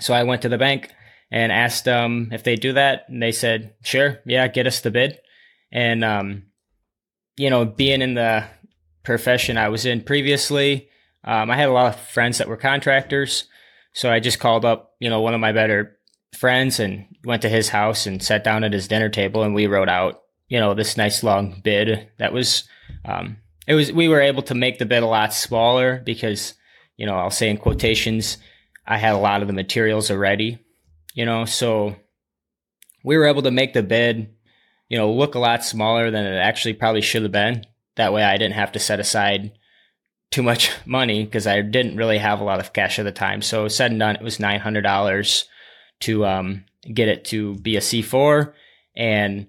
So 0.00 0.14
I 0.14 0.24
went 0.24 0.42
to 0.42 0.48
the 0.48 0.58
bank 0.58 0.92
and 1.30 1.52
asked 1.52 1.84
them 1.84 2.30
if 2.32 2.42
they 2.42 2.56
do 2.56 2.72
that, 2.72 3.04
and 3.08 3.22
they 3.22 3.32
said, 3.32 3.74
"Sure, 3.82 4.20
yeah, 4.26 4.48
get 4.48 4.66
us 4.66 4.80
the 4.80 4.90
bid." 4.90 5.20
And 5.72 6.04
um, 6.04 6.44
you 7.36 7.50
know, 7.50 7.64
being 7.64 8.02
in 8.02 8.14
the 8.14 8.44
profession 9.06 9.56
I 9.56 9.70
was 9.70 9.86
in 9.86 10.02
previously, 10.02 10.90
um, 11.24 11.50
I 11.50 11.56
had 11.56 11.68
a 11.68 11.72
lot 11.72 11.94
of 11.94 12.00
friends 12.00 12.38
that 12.38 12.48
were 12.48 12.56
contractors, 12.56 13.44
so 13.94 14.12
I 14.12 14.20
just 14.20 14.40
called 14.40 14.66
up, 14.66 14.92
you 15.00 15.08
know, 15.08 15.22
one 15.22 15.32
of 15.32 15.40
my 15.40 15.52
better 15.52 15.96
friends 16.36 16.78
and 16.78 17.06
went 17.24 17.42
to 17.42 17.48
his 17.48 17.70
house 17.70 18.06
and 18.06 18.22
sat 18.22 18.44
down 18.44 18.64
at 18.64 18.74
his 18.74 18.88
dinner 18.88 19.08
table, 19.08 19.42
and 19.42 19.54
we 19.54 19.66
wrote 19.66 19.88
out, 19.88 20.22
you 20.48 20.60
know, 20.60 20.74
this 20.74 20.98
nice 20.98 21.22
long 21.22 21.60
bid 21.64 22.10
that 22.18 22.34
was. 22.34 22.68
Um, 23.04 23.38
it 23.66 23.74
was 23.74 23.92
we 23.92 24.08
were 24.08 24.20
able 24.20 24.42
to 24.42 24.54
make 24.54 24.78
the 24.78 24.86
bid 24.86 25.02
a 25.02 25.06
lot 25.06 25.34
smaller 25.34 26.00
because 26.04 26.54
you 26.96 27.06
know 27.06 27.16
I'll 27.16 27.30
say 27.30 27.50
in 27.50 27.58
quotations 27.58 28.38
I 28.86 28.98
had 28.98 29.14
a 29.14 29.18
lot 29.18 29.42
of 29.42 29.48
the 29.48 29.54
materials 29.54 30.10
already 30.10 30.58
you 31.14 31.24
know 31.24 31.44
so 31.44 31.96
we 33.04 33.16
were 33.16 33.26
able 33.26 33.42
to 33.42 33.50
make 33.50 33.72
the 33.72 33.82
bid 33.82 34.34
you 34.88 34.96
know 34.96 35.12
look 35.12 35.34
a 35.34 35.40
lot 35.40 35.64
smaller 35.64 36.10
than 36.10 36.24
it 36.26 36.36
actually 36.36 36.74
probably 36.74 37.00
should 37.00 37.22
have 37.22 37.32
been 37.32 37.64
that 37.96 38.12
way 38.12 38.22
I 38.22 38.36
didn't 38.36 38.54
have 38.54 38.72
to 38.72 38.78
set 38.78 39.00
aside 39.00 39.52
too 40.30 40.42
much 40.42 40.70
money 40.86 41.24
because 41.24 41.46
I 41.46 41.60
didn't 41.62 41.96
really 41.96 42.18
have 42.18 42.40
a 42.40 42.44
lot 42.44 42.60
of 42.60 42.72
cash 42.72 42.98
at 42.98 43.04
the 43.04 43.12
time 43.12 43.42
so 43.42 43.68
said 43.68 43.90
and 43.90 44.00
done 44.00 44.16
it 44.16 44.22
was 44.22 44.38
$900 44.38 45.44
to 46.00 46.26
um, 46.26 46.64
get 46.92 47.08
it 47.08 47.24
to 47.26 47.54
be 47.56 47.76
a 47.76 47.80
C4 47.80 48.52
and 48.96 49.48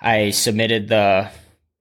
I 0.00 0.30
submitted 0.30 0.88
the 0.88 1.30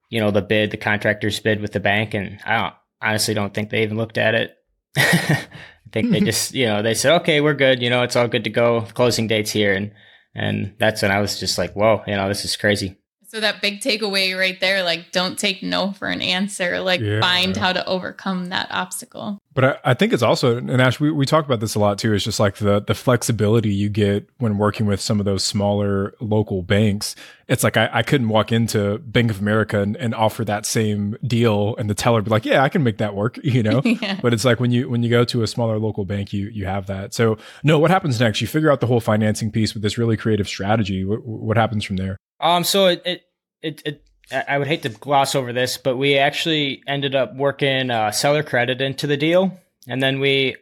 you 0.09 0.19
know, 0.19 0.31
the 0.31 0.41
bid, 0.41 0.71
the 0.71 0.77
contractor's 0.77 1.39
bid 1.39 1.61
with 1.61 1.71
the 1.71 1.79
bank. 1.79 2.13
And 2.13 2.39
I 2.43 2.61
don't, 2.61 2.73
honestly 3.01 3.33
don't 3.33 3.53
think 3.53 3.69
they 3.69 3.83
even 3.83 3.97
looked 3.97 4.17
at 4.17 4.35
it. 4.35 4.57
I 4.97 5.47
think 5.91 6.11
they 6.11 6.19
just, 6.19 6.53
you 6.53 6.65
know, 6.65 6.81
they 6.81 6.93
said, 6.93 7.15
okay, 7.21 7.41
we're 7.41 7.53
good. 7.53 7.81
You 7.81 7.89
know, 7.89 8.03
it's 8.03 8.15
all 8.15 8.27
good 8.27 8.43
to 8.43 8.49
go. 8.49 8.81
Closing 8.93 9.27
dates 9.27 9.51
here. 9.51 9.73
And, 9.73 9.91
and 10.35 10.75
that's 10.79 11.01
when 11.01 11.11
I 11.11 11.21
was 11.21 11.39
just 11.39 11.57
like, 11.57 11.73
whoa, 11.73 12.03
you 12.05 12.15
know, 12.15 12.27
this 12.27 12.45
is 12.45 12.57
crazy. 12.57 12.98
So 13.29 13.39
that 13.39 13.61
big 13.61 13.79
takeaway 13.79 14.35
right 14.37 14.59
there, 14.59 14.81
like 14.81 15.11
don't 15.11 15.37
take 15.37 15.61
no 15.61 15.91
for 15.91 16.07
an 16.07 16.19
answer. 16.21 16.79
Like 16.79 16.99
Yeah. 16.99 17.21
find 17.21 17.55
how 17.55 17.71
to 17.73 17.85
overcome 17.85 18.47
that 18.47 18.67
obstacle. 18.71 19.37
But 19.53 19.63
I, 19.63 19.91
I 19.91 19.93
think 19.93 20.13
it's 20.13 20.23
also, 20.23 20.57
and 20.57 20.81
Ash, 20.81 20.99
we, 20.99 21.11
we 21.11 21.27
talked 21.27 21.47
about 21.47 21.59
this 21.59 21.75
a 21.75 21.79
lot 21.79 21.99
too. 21.99 22.13
It's 22.13 22.23
just 22.23 22.39
like 22.39 22.55
the 22.55 22.79
the 22.79 22.95
flexibility 22.95 23.71
you 23.71 23.87
get 23.89 24.27
when 24.39 24.57
working 24.57 24.87
with 24.87 24.99
some 24.99 25.19
of 25.19 25.25
those 25.25 25.43
smaller 25.43 26.15
local 26.19 26.63
banks. 26.63 27.15
It's 27.47 27.63
like 27.63 27.77
I, 27.77 27.89
I 27.91 28.03
couldn't 28.03 28.29
walk 28.29 28.51
into 28.51 28.97
Bank 28.99 29.29
of 29.29 29.39
America 29.39 29.79
and, 29.81 29.95
and 29.97 30.15
offer 30.15 30.43
that 30.45 30.65
same 30.65 31.15
deal, 31.25 31.75
and 31.77 31.89
the 31.89 31.95
teller 31.95 32.21
be 32.21 32.31
like, 32.31 32.45
"Yeah, 32.45 32.63
I 32.63 32.69
can 32.69 32.83
make 32.83 32.97
that 32.97 33.15
work," 33.15 33.37
you 33.43 33.61
know. 33.61 33.81
yeah. 34.01 34.19
But 34.21 34.33
it's 34.33 34.45
like 34.45 34.59
when 34.59 34.71
you 34.71 34.89
when 34.89 35.03
you 35.03 35.09
go 35.09 35.23
to 35.25 35.43
a 35.43 35.47
smaller 35.47 35.77
local 35.77 36.05
bank, 36.05 36.33
you 36.33 36.47
you 36.47 36.65
have 36.65 36.87
that. 36.87 37.13
So 37.13 37.37
Noah, 37.63 37.79
what 37.79 37.91
happens 37.91 38.19
next? 38.19 38.41
You 38.41 38.47
figure 38.47 38.71
out 38.71 38.79
the 38.79 38.87
whole 38.87 39.01
financing 39.01 39.51
piece 39.51 39.73
with 39.75 39.83
this 39.83 39.97
really 39.99 40.17
creative 40.17 40.47
strategy. 40.47 41.05
What, 41.05 41.23
what 41.25 41.57
happens 41.57 41.83
from 41.83 41.97
there? 41.97 42.17
Um, 42.39 42.63
so 42.63 42.87
it, 42.87 43.01
it, 43.05 43.23
it, 43.61 43.81
it, 43.85 44.05
I 44.47 44.57
would 44.57 44.67
hate 44.67 44.83
to 44.83 44.89
gloss 44.89 45.35
over 45.35 45.51
this, 45.51 45.77
but 45.77 45.97
we 45.97 46.17
actually 46.17 46.83
ended 46.87 47.15
up 47.15 47.35
working 47.35 47.89
uh, 47.89 48.11
seller 48.11 48.43
credit 48.43 48.81
into 48.81 49.07
the 49.07 49.17
deal, 49.17 49.59
and 49.87 50.01
then 50.01 50.19
we, 50.19 50.55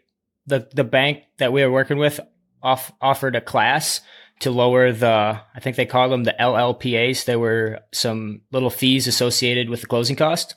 the 0.45 0.67
the 0.73 0.85
bank 0.85 1.23
that 1.37 1.51
we 1.51 1.63
were 1.63 1.71
working 1.71 1.97
with, 1.97 2.19
off 2.63 2.91
offered 3.01 3.35
a 3.35 3.41
class 3.41 4.01
to 4.39 4.51
lower 4.51 4.91
the, 4.91 5.39
I 5.53 5.59
think 5.59 5.75
they 5.75 5.85
call 5.85 6.09
them 6.09 6.23
the 6.23 6.35
LLPAs. 6.39 7.25
There 7.25 7.39
were 7.39 7.79
some 7.91 8.41
little 8.51 8.69
fees 8.69 9.07
associated 9.07 9.69
with 9.69 9.81
the 9.81 9.87
closing 9.87 10.15
cost. 10.15 10.55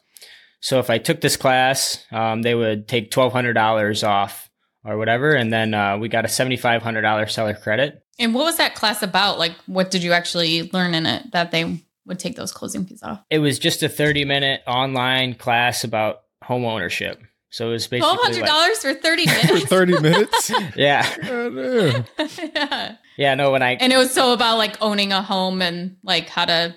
So 0.60 0.78
if 0.78 0.90
I 0.90 0.98
took 0.98 1.20
this 1.22 1.38
class, 1.38 2.04
um, 2.12 2.42
they 2.42 2.54
would 2.54 2.86
take 2.86 3.10
twelve 3.10 3.32
hundred 3.32 3.54
dollars 3.54 4.04
off 4.04 4.50
or 4.84 4.98
whatever, 4.98 5.32
and 5.32 5.52
then 5.52 5.74
uh, 5.74 5.98
we 5.98 6.08
got 6.08 6.24
a 6.24 6.28
seventy 6.28 6.56
five 6.56 6.82
hundred 6.82 7.02
dollar 7.02 7.26
seller 7.26 7.54
credit. 7.54 8.02
And 8.20 8.34
what 8.34 8.44
was 8.44 8.58
that 8.58 8.74
class 8.76 9.02
about? 9.02 9.38
Like 9.38 9.52
what 9.66 9.90
did 9.90 10.02
you 10.04 10.12
actually 10.12 10.70
learn 10.72 10.94
in 10.94 11.06
it 11.06 11.32
that 11.32 11.50
they 11.50 11.82
would 12.06 12.18
take 12.18 12.36
those 12.36 12.52
closing 12.52 12.84
fees 12.86 13.02
off? 13.02 13.22
it 13.30 13.38
was 13.40 13.58
just 13.58 13.82
a 13.82 13.88
30 13.88 14.24
minute 14.24 14.62
online 14.66 15.34
class 15.34 15.82
about 15.84 16.20
home 16.44 16.64
ownership. 16.64 17.20
So 17.52 17.68
it 17.68 17.72
was 17.72 17.86
basically 17.88 18.00
Twelve 18.14 18.20
hundred 18.22 18.42
like, 18.42 18.48
dollars 18.48 18.78
for 18.82 18.94
thirty 18.94 19.26
minutes. 19.26 19.64
For 19.68 19.84
minutes. 19.84 19.96
thirty 19.96 20.00
minutes. 20.00 20.52
yeah, 20.76 21.16
Oh, 21.28 21.48
no. 21.48 22.04
yeah. 22.54 22.96
yeah. 23.16 23.34
No, 23.34 23.50
when 23.50 23.60
I 23.62 23.72
And 23.72 23.92
it 23.92 23.96
was 23.96 24.12
so 24.12 24.32
about 24.32 24.56
like 24.58 24.76
owning 24.80 25.12
a 25.12 25.20
home 25.20 25.60
and 25.60 25.96
like 26.04 26.28
how 26.28 26.44
to, 26.44 26.72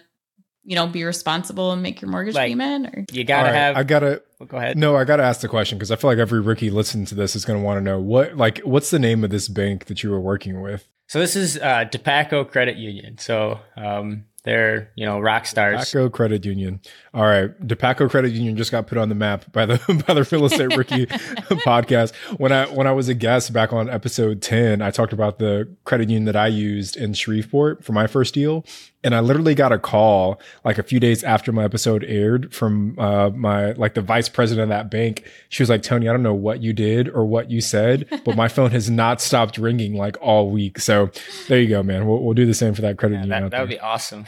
you 0.64 0.76
know, 0.76 0.88
be 0.88 1.04
responsible 1.04 1.74
and 1.74 1.84
make 1.84 2.02
your 2.02 2.10
mortgage 2.10 2.34
Like- 2.34 2.48
payment 2.50 2.88
or 2.88 3.06
you 3.12 3.24
gotta 3.24 3.50
All 3.50 3.54
right, 3.54 3.60
have. 3.60 3.78
I 3.78 3.84
gotta 3.84 4.24
oh, 4.42 4.46
go 4.46 4.58
ahead. 4.58 4.76
No, 4.76 4.96
I 4.96 5.04
got 5.04 5.18
to 5.18 5.24
ask 5.24 5.42
the 5.42 5.48
question 5.48 5.78
because 5.78 5.92
I 5.92 5.96
feel 5.96 6.10
like 6.10 6.18
every 6.18 6.42
rookie 6.42 6.72
listening 6.72 7.06
to 7.06 7.16
this 7.16 7.36
is 7.36 7.46
going 7.46 7.60
to 7.60 7.64
want 7.64 7.78
to 7.78 7.82
know 7.82 8.00
what, 8.00 8.36
like, 8.36 8.58
what's 8.60 8.90
the 8.90 8.98
name 9.00 9.24
of 9.24 9.30
this 9.30 9.48
bank 9.48 9.86
that 9.86 10.02
you 10.02 10.10
were 10.10 10.20
working 10.20 10.62
with? 10.62 10.88
So 11.14 11.20
this 11.20 11.36
is 11.36 11.58
uh, 11.58 11.86
Dupaco 11.92 12.50
Credit 12.50 12.76
Union. 12.76 13.20
So 13.20 13.60
um, 13.78 14.26
they're 14.46 14.90
you 14.96 15.06
know 15.06 15.20
rock 15.20 15.46
stars. 15.46 15.82
Dupaco 15.82 16.12
Credit 16.12 16.44
Union. 16.44 16.82
All 17.16 17.26
right, 17.26 17.56
Dupaco 17.68 18.10
Credit 18.10 18.32
Union 18.32 18.58
just 18.58 18.72
got 18.72 18.88
put 18.88 18.98
on 18.98 19.08
the 19.08 19.14
map 19.14 19.52
by 19.52 19.68
the 19.68 19.76
by 20.08 20.16
the 20.16 20.28
Real 20.32 20.46
Estate 20.46 20.76
Rookie 20.78 21.06
podcast. 21.06 22.12
When 22.40 22.52
I 22.52 22.66
when 22.74 22.88
I 22.88 22.92
was 22.92 23.08
a 23.08 23.14
guest 23.14 23.54
back 23.54 23.72
on 23.72 23.88
episode 23.88 24.42
ten, 24.42 24.82
I 24.82 24.90
talked 24.90 25.14
about 25.14 25.38
the 25.38 25.70
credit 25.86 26.10
union 26.10 26.26
that 26.26 26.36
I 26.36 26.48
used 26.48 26.98
in 26.98 27.14
Shreveport 27.14 27.84
for 27.86 27.92
my 27.94 28.08
first 28.08 28.34
deal, 28.34 28.66
and 29.04 29.14
I 29.14 29.20
literally 29.20 29.54
got 29.54 29.72
a 29.72 29.78
call 29.78 30.42
like 30.66 30.80
a 30.80 30.84
few 30.84 31.00
days 31.00 31.24
after 31.24 31.52
my 31.52 31.64
episode 31.64 32.04
aired 32.04 32.52
from 32.52 32.98
uh, 32.98 33.30
my 33.30 33.74
like 33.74 33.94
the 33.94 34.02
vice 34.02 34.28
president 34.28 34.64
of 34.64 34.70
that 34.70 34.90
bank. 34.90 35.24
She 35.50 35.62
was 35.62 35.70
like, 35.70 35.84
"Tony, 35.84 36.10
I 36.10 36.14
don't 36.14 36.24
know 36.24 36.34
what 36.34 36.64
you 36.64 36.74
did 36.74 37.10
or 37.10 37.26
what 37.26 37.52
you 37.52 37.62
said, 37.62 38.08
but 38.26 38.36
my 38.36 38.48
phone 38.48 38.72
has 38.72 38.90
not 38.90 39.22
stopped 39.22 39.60
ringing 39.60 39.94
like 39.96 40.18
all 40.20 40.50
week." 40.50 40.80
So 40.80 41.12
there 41.48 41.60
you 41.60 41.70
go, 41.70 41.84
man. 41.84 42.08
We'll, 42.08 42.24
we'll 42.24 42.34
do 42.34 42.48
the 42.48 42.56
same 42.56 42.74
for 42.74 42.82
that 42.82 42.98
credit 42.98 43.18
Yeah, 43.18 43.22
union. 43.26 43.42
that 43.44 43.52
that 43.52 43.60
would 43.60 43.70
be 43.70 43.80
awesome. 43.80 44.26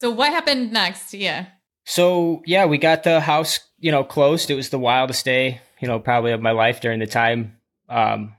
So 0.00 0.10
what 0.10 0.32
happened 0.32 0.72
next? 0.72 1.14
Yeah. 1.14 1.46
So 1.84 2.42
yeah, 2.46 2.66
we 2.66 2.78
got 2.78 3.02
the 3.02 3.20
house, 3.20 3.60
you 3.78 3.90
know, 3.90 4.04
closed. 4.04 4.50
It 4.50 4.54
was 4.54 4.70
the 4.70 4.78
wildest 4.78 5.24
day, 5.24 5.60
you 5.80 5.88
know, 5.88 5.98
probably 5.98 6.32
of 6.32 6.40
my 6.40 6.52
life 6.52 6.80
during 6.80 7.00
the 7.00 7.06
time. 7.06 7.56
Um, 7.88 8.34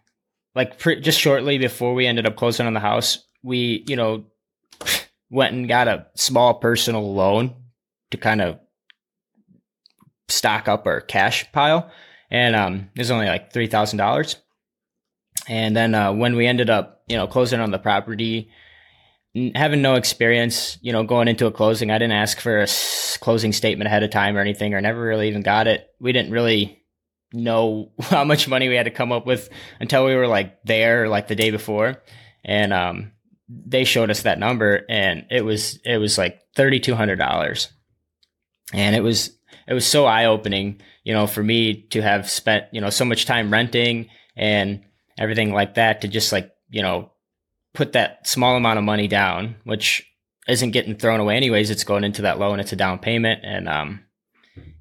like 0.56 0.80
pre- 0.80 1.02
just 1.02 1.20
shortly 1.20 1.58
before 1.58 1.94
we 1.94 2.08
ended 2.08 2.26
up 2.26 2.36
closing 2.36 2.68
on 2.68 2.74
the 2.74 2.80
house, 2.80 3.26
we, 3.44 3.84
you 3.88 3.96
know, 3.96 4.26
went 5.30 5.54
and 5.54 5.68
got 5.68 5.88
a 5.88 6.08
small 6.16 6.56
personal 6.56 7.14
loan 7.14 7.56
to 8.12 8.18
kind 8.18 8.42
of 8.42 8.60
stock 10.28 10.68
up 10.68 10.86
our 10.88 11.02
cash 11.02 11.50
pile, 11.52 11.92
and 12.30 12.56
um, 12.56 12.90
it 12.96 13.00
was 13.00 13.12
only 13.12 13.28
like 13.28 13.52
three 13.52 13.68
thousand 13.68 13.98
dollars. 13.98 14.38
And 15.48 15.76
then 15.76 15.96
uh, 15.96 16.14
when 16.14 16.36
we 16.36 16.48
ended 16.48 16.70
up, 16.70 17.04
you 17.08 17.18
know, 17.18 17.28
closing 17.28 17.60
on 17.60 17.72
the 17.72 17.80
property, 17.80 18.50
having 19.56 19.82
no 19.82 19.96
experience, 19.96 20.78
you 20.82 20.92
know, 20.92 21.04
going 21.04 21.28
into 21.28 21.46
a 21.46 21.52
closing, 21.52 21.90
I 21.90 21.98
didn't 21.98 22.14
ask 22.14 22.40
for 22.40 22.62
a 22.62 22.68
closing 23.20 23.54
statement 23.54 23.88
ahead 23.88 24.04
of 24.04 24.10
time 24.10 24.36
or 24.36 24.42
anything, 24.42 24.74
or 24.74 24.82
never 24.82 25.02
really 25.02 25.30
even 25.30 25.42
got 25.42 25.68
it. 25.68 25.90
We 26.00 26.12
didn't 26.12 26.32
really 26.32 26.84
know 27.34 27.92
how 28.02 28.24
much 28.24 28.48
money 28.48 28.68
we 28.68 28.76
had 28.76 28.86
to 28.86 28.92
come 28.92 29.12
up 29.12 29.26
with 29.26 29.50
until 29.80 30.06
we 30.06 30.16
were 30.16 30.28
like 30.28 30.64
there, 30.64 31.08
like 31.08 31.28
the 31.28 31.36
day 31.36 31.52
before, 31.52 32.02
and 32.44 32.74
um, 32.74 33.12
they 33.48 33.86
showed 33.86 34.10
us 34.10 34.24
that 34.24 34.40
number, 34.40 34.86
and 34.90 35.26
it 35.30 35.46
was 35.46 35.80
it 35.86 35.98
was 35.98 36.18
like 36.18 36.42
thirty 36.56 36.80
two 36.80 36.96
hundred 36.96 37.18
dollars, 37.18 37.72
and 38.74 38.96
it 38.96 39.02
was 39.02 39.38
it 39.68 39.74
was 39.74 39.88
so 39.88 40.06
eye 40.06 40.26
opening, 40.26 40.82
you 41.04 41.14
know, 41.14 41.28
for 41.28 41.44
me 41.44 41.84
to 41.92 42.02
have 42.02 42.30
spent 42.30 42.66
you 42.74 42.82
know 42.82 42.90
so 42.90 43.06
much 43.06 43.26
time 43.26 43.52
renting 43.52 44.10
and 44.36 44.84
everything 45.18 45.54
like 45.54 45.76
that 45.76 46.02
to 46.02 46.08
just 46.10 46.32
like 46.34 46.52
you 46.70 46.82
know 46.82 47.11
put 47.74 47.94
that 47.94 48.28
small 48.28 48.56
amount 48.56 48.80
of 48.80 48.86
money 48.86 49.08
down, 49.08 49.56
which 49.64 50.06
isn't 50.48 50.72
getting 50.72 50.96
thrown 50.96 51.20
away 51.20 51.36
anyways. 51.38 51.70
It's 51.70 51.84
going 51.84 52.04
into 52.04 52.24
that 52.24 52.40
loan. 52.40 52.60
It's 52.60 52.74
a 52.74 52.76
down 52.76 53.00
payment, 53.00 53.42
and 53.44 53.70
um, 53.70 54.02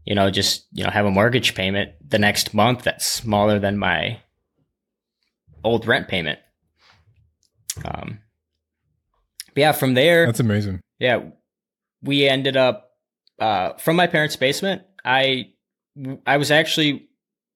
you 0.04 0.14
know, 0.14 0.30
just 0.30 0.66
you 0.72 0.84
know, 0.84 0.90
have 0.90 1.06
a 1.06 1.10
mortgage 1.10 1.54
payment 1.54 1.92
the 2.06 2.18
next 2.18 2.54
month 2.54 2.82
that's 2.84 3.06
smaller 3.06 3.58
than 3.58 3.78
my 3.78 4.20
old 5.62 5.86
rent 5.86 6.08
payment. 6.08 6.38
Um, 7.84 8.18
but 9.54 9.60
yeah, 9.60 9.72
from 9.72 9.94
there, 9.94 10.26
That's 10.26 10.40
amazing. 10.40 10.80
yeah, 10.98 11.20
we 12.02 12.28
ended 12.28 12.56
up 12.56 12.90
uh, 13.38 13.74
from 13.74 13.96
my 13.96 14.06
parents' 14.06 14.36
basement. 14.36 14.82
I 15.04 15.50
I 16.26 16.36
was 16.36 16.50
actually 16.50 17.08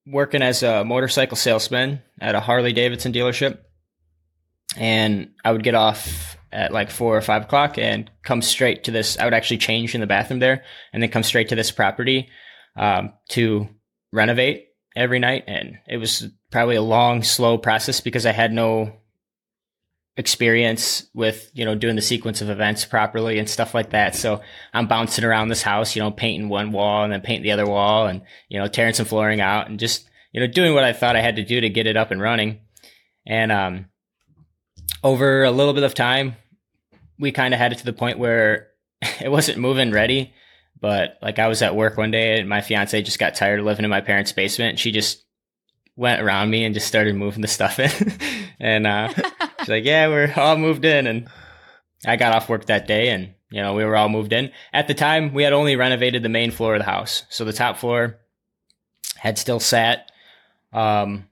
working 0.07 0.43
as 0.43 0.63
a 0.63 0.85
motorcycle 0.85 1.37
salesman 1.37 2.03
at 2.21 2.35
a 2.35 2.41
Harley 2.41 2.73
Davidson 2.73 3.13
dealership, 3.13 3.59
and 4.77 5.31
I 5.45 5.53
would 5.53 5.63
get 5.63 5.75
off 5.75 6.37
at 6.53 6.73
like 6.73 6.91
four 6.91 7.17
or 7.17 7.21
five 7.21 7.43
o'clock 7.43 7.79
and 7.79 8.11
come 8.23 8.43
straight 8.43 8.85
to 8.85 8.91
this. 8.91 9.19
I 9.19 9.25
would 9.25 9.35
actually 9.35 9.59
change 9.59 9.95
in 9.95 10.01
the 10.01 10.07
bathroom 10.07 10.41
there, 10.41 10.65
and 10.93 11.03
then 11.03 11.11
come 11.11 11.23
straight 11.23 11.49
to 11.49 11.55
this 11.55 11.71
property 11.71 12.29
um, 12.77 13.13
to 13.31 13.69
renovate 14.13 14.69
every 14.97 15.19
night. 15.19 15.45
And 15.47 15.79
it 15.89 15.97
was 15.97 16.29
probably 16.51 16.77
a 16.77 16.83
long, 16.83 17.23
slow 17.23 17.59
process 17.59 18.01
because 18.01 18.27
I 18.27 18.33
had 18.33 18.53
no 18.53 18.93
experience 20.17 21.09
with 21.13 21.51
you 21.55 21.65
know 21.65 21.75
doing 21.75 21.97
the 21.97 22.03
sequence 22.03 22.41
of 22.41 22.49
events 22.49 22.85
properly 22.85 23.37
and 23.41 23.51
stuff 23.51 23.75
like 23.75 23.91
that 23.91 24.15
so 24.15 24.41
i'm 24.73 24.87
bouncing 24.87 25.25
around 25.25 25.49
this 25.49 25.61
house 25.61 25.97
you 25.97 26.01
know 26.01 26.13
painting 26.13 26.49
one 26.49 26.71
wall 26.71 27.03
and 27.03 27.13
then 27.13 27.21
painting 27.21 27.43
the 27.43 27.51
other 27.51 27.67
wall 27.67 28.07
and 28.07 28.23
you 28.49 28.57
know 28.57 28.69
tearing 28.69 28.95
some 28.95 29.07
flooring 29.07 29.41
out 29.41 29.69
and 29.69 29.81
just 29.81 30.09
you 30.35 30.41
know, 30.41 30.49
doing 30.49 30.75
what 30.75 30.85
I 30.85 30.93
thought 30.93 31.17
I 31.17 31.23
had 31.23 31.37
to 31.37 31.45
do 31.45 31.61
to 31.61 31.71
get 31.71 31.87
it 31.87 31.97
up 31.97 32.11
and 32.11 32.21
running. 32.21 32.59
And 33.25 33.53
um, 33.53 33.87
over 35.05 35.45
a 35.45 35.51
little 35.51 35.75
bit 35.75 35.85
of 35.85 35.95
time, 35.95 36.35
we 37.19 37.31
kind 37.31 37.55
of 37.55 37.61
had 37.61 37.73
it 37.73 37.79
to 37.79 37.85
the 37.85 37.93
point 37.93 38.19
where 38.19 38.69
it 39.21 39.31
wasn't 39.31 39.59
moving 39.59 39.93
ready. 39.93 40.33
But 40.81 41.19
like 41.23 41.39
I 41.39 41.47
was 41.47 41.63
at 41.63 41.77
work 41.77 41.97
one 41.97 42.11
day 42.11 42.41
and 42.41 42.49
my 42.49 42.61
fiance 42.61 43.01
just 43.03 43.19
got 43.19 43.35
tired 43.35 43.61
of 43.61 43.67
living 43.67 43.85
in 43.85 43.91
my 43.91 44.01
parents' 44.01 44.33
basement. 44.33 44.79
She 44.79 44.91
just 44.91 45.25
went 45.97 46.21
around 46.21 46.51
me 46.51 46.65
and 46.65 46.75
just 46.75 46.89
started 46.89 47.15
moving 47.15 47.43
the 47.43 47.49
stuff 47.49 47.79
in. 47.79 47.91
and 48.61 48.87
uh, 48.87 49.09
she's 49.61 49.69
like, 49.69 49.85
Yeah, 49.85 50.09
we're 50.09 50.33
all 50.37 50.57
moved 50.57 50.85
in. 50.85 51.07
And 51.07 51.29
I 52.05 52.17
got 52.17 52.35
off 52.35 52.49
work 52.49 52.67
that 52.67 52.87
day 52.87 53.11
and, 53.11 53.35
you 53.51 53.63
know, 53.63 53.75
we 53.75 53.85
were 53.85 53.97
all 53.97 54.09
moved 54.09 54.33
in. 54.33 54.51
At 54.73 54.89
the 54.89 54.95
time, 54.95 55.33
we 55.33 55.45
had 55.45 55.53
only 55.53 55.77
renovated 55.77 56.23
the 56.23 56.29
main 56.29 56.51
floor 56.51 56.75
of 56.75 56.81
the 56.81 56.91
house. 56.91 57.25
So 57.29 57.45
the 57.45 57.53
top 57.53 57.77
floor 57.79 58.19
had 59.17 59.39
still 59.39 59.61
sat, 59.61 60.11
um, 60.73 61.29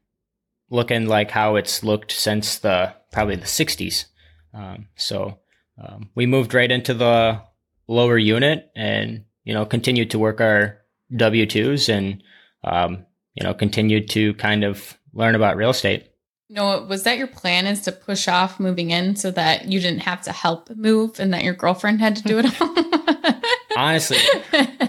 looking 0.72 1.06
like 1.06 1.30
how 1.30 1.56
it's 1.56 1.84
looked 1.84 2.10
since 2.10 2.58
the 2.58 2.94
probably 3.12 3.36
the 3.36 3.44
60s. 3.44 4.06
Um, 4.54 4.88
so 4.96 5.38
um, 5.80 6.08
we 6.14 6.24
moved 6.26 6.54
right 6.54 6.70
into 6.70 6.94
the 6.94 7.42
lower 7.86 8.16
unit 8.16 8.70
and, 8.74 9.24
you 9.44 9.52
know, 9.52 9.66
continued 9.66 10.10
to 10.10 10.18
work 10.18 10.40
our 10.40 10.78
W 11.14 11.44
2s 11.44 11.90
and, 11.90 12.22
um, 12.64 13.04
you 13.34 13.44
know, 13.44 13.52
continued 13.52 14.08
to 14.10 14.32
kind 14.34 14.64
of 14.64 14.98
learn 15.12 15.34
about 15.34 15.56
real 15.56 15.70
estate. 15.70 16.08
Noah, 16.48 16.86
was 16.86 17.02
that 17.02 17.18
your 17.18 17.26
plan 17.26 17.66
is 17.66 17.82
to 17.82 17.92
push 17.92 18.26
off 18.26 18.58
moving 18.58 18.90
in 18.90 19.14
so 19.14 19.30
that 19.30 19.66
you 19.66 19.78
didn't 19.78 20.00
have 20.00 20.22
to 20.22 20.32
help 20.32 20.70
move 20.70 21.20
and 21.20 21.34
that 21.34 21.44
your 21.44 21.54
girlfriend 21.54 22.00
had 22.00 22.16
to 22.16 22.22
do 22.22 22.38
it 22.38 22.60
all? 22.60 23.34
Honestly, 23.76 24.18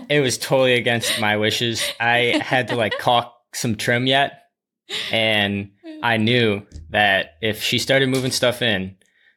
it 0.09 0.21
was 0.21 0.37
totally 0.37 0.75
against 0.75 1.19
my 1.19 1.37
wishes. 1.37 1.83
I 1.99 2.41
had 2.41 2.69
to 2.69 2.75
like 2.75 2.97
caulk 2.99 3.33
some 3.53 3.75
trim 3.75 4.07
yet. 4.07 4.42
And 5.11 5.71
mm. 5.85 5.99
I 6.03 6.17
knew 6.17 6.65
that 6.89 7.35
if 7.41 7.61
she 7.61 7.79
started 7.79 8.09
moving 8.09 8.31
stuff 8.31 8.61
in, 8.61 8.95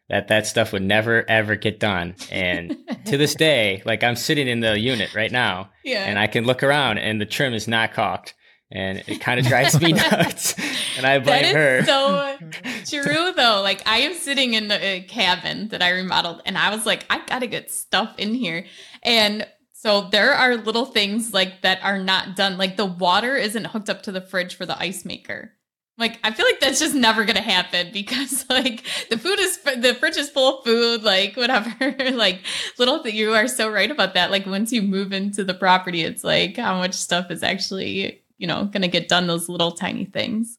that 0.08 0.28
that 0.28 0.46
stuff 0.46 0.72
would 0.72 0.82
never 0.82 1.28
ever 1.28 1.56
get 1.56 1.80
done. 1.80 2.14
And 2.30 2.76
to 3.06 3.16
this 3.16 3.34
day, 3.46 3.82
like 3.84 4.04
I'm 4.04 4.16
sitting 4.16 4.48
in 4.48 4.60
the 4.60 4.78
unit 4.78 5.14
right 5.14 5.32
now, 5.32 5.70
yeah. 5.84 6.04
and 6.04 6.18
I 6.18 6.26
can 6.26 6.44
look 6.44 6.62
around 6.62 6.98
and 6.98 7.20
the 7.20 7.26
trim 7.26 7.54
is 7.54 7.66
not 7.66 7.92
caulked 7.92 8.34
and 8.70 9.02
it 9.06 9.20
kind 9.20 9.38
of 9.38 9.46
drives 9.46 9.80
me 9.80 9.92
nuts. 9.92 10.54
and 10.96 11.06
I 11.06 11.18
blame 11.18 11.54
her. 11.54 11.84
So 11.84 12.36
true 12.84 13.32
though. 13.32 13.60
Like 13.62 13.86
I 13.86 13.98
am 13.98 14.14
sitting 14.14 14.54
in 14.54 14.68
the 14.68 14.76
uh, 14.76 15.02
cabin 15.08 15.68
that 15.68 15.82
I 15.82 15.90
remodeled, 15.90 16.42
and 16.44 16.58
I 16.58 16.74
was 16.74 16.86
like, 16.86 17.04
I 17.08 17.24
gotta 17.26 17.46
get 17.46 17.70
stuff 17.70 18.14
in 18.18 18.34
here, 18.34 18.66
and 19.02 19.46
so 19.86 20.00
there 20.10 20.32
are 20.32 20.56
little 20.56 20.84
things 20.84 21.32
like 21.32 21.62
that 21.62 21.78
are 21.84 22.00
not 22.00 22.34
done. 22.34 22.58
Like 22.58 22.76
the 22.76 22.84
water 22.84 23.36
isn't 23.36 23.66
hooked 23.66 23.88
up 23.88 24.02
to 24.02 24.10
the 24.10 24.20
fridge 24.20 24.56
for 24.56 24.66
the 24.66 24.76
ice 24.76 25.04
maker. 25.04 25.52
Like 25.96 26.18
I 26.24 26.32
feel 26.32 26.44
like 26.44 26.58
that's 26.58 26.80
just 26.80 26.96
never 26.96 27.24
gonna 27.24 27.40
happen 27.40 27.90
because 27.92 28.44
like 28.50 28.84
the 29.10 29.16
food 29.16 29.38
is 29.38 29.58
the 29.58 29.96
fridge 30.00 30.16
is 30.16 30.28
full 30.28 30.58
of 30.58 30.64
food, 30.64 31.04
like 31.04 31.36
whatever. 31.36 31.72
like 32.14 32.40
little 32.80 33.00
that 33.04 33.12
you 33.12 33.32
are 33.34 33.46
so 33.46 33.70
right 33.70 33.88
about 33.88 34.14
that. 34.14 34.32
Like 34.32 34.44
once 34.44 34.72
you 34.72 34.82
move 34.82 35.12
into 35.12 35.44
the 35.44 35.54
property, 35.54 36.02
it's 36.02 36.24
like 36.24 36.56
how 36.56 36.78
much 36.78 36.94
stuff 36.94 37.30
is 37.30 37.44
actually 37.44 38.24
you 38.38 38.46
know, 38.46 38.64
going 38.64 38.82
to 38.82 38.88
get 38.88 39.08
done 39.08 39.26
those 39.26 39.48
little 39.48 39.72
tiny 39.72 40.04
things. 40.04 40.58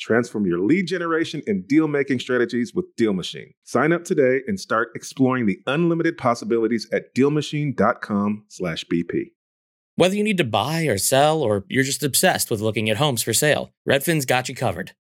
Transform 0.00 0.46
your 0.46 0.60
lead 0.60 0.86
generation 0.86 1.42
and 1.46 1.66
deal 1.66 1.88
making 1.88 2.20
strategies 2.20 2.72
with 2.74 2.94
Deal 2.96 3.12
Machine. 3.12 3.52
Sign 3.64 3.92
up 3.92 4.04
today 4.04 4.40
and 4.46 4.60
start 4.60 4.90
exploring 4.94 5.46
the 5.46 5.58
unlimited 5.66 6.16
possibilities 6.16 6.88
at 6.92 7.12
dealmachine.com/bp. 7.14 9.32
Whether 9.96 10.14
you 10.14 10.22
need 10.22 10.38
to 10.38 10.44
buy 10.44 10.82
or 10.82 10.96
sell, 10.96 11.42
or 11.42 11.64
you're 11.68 11.82
just 11.82 12.04
obsessed 12.04 12.52
with 12.52 12.60
looking 12.60 12.88
at 12.88 12.98
homes 12.98 13.20
for 13.22 13.32
sale, 13.32 13.72
Redfin's 13.88 14.26
got 14.26 14.48
you 14.48 14.54
covered. 14.54 14.92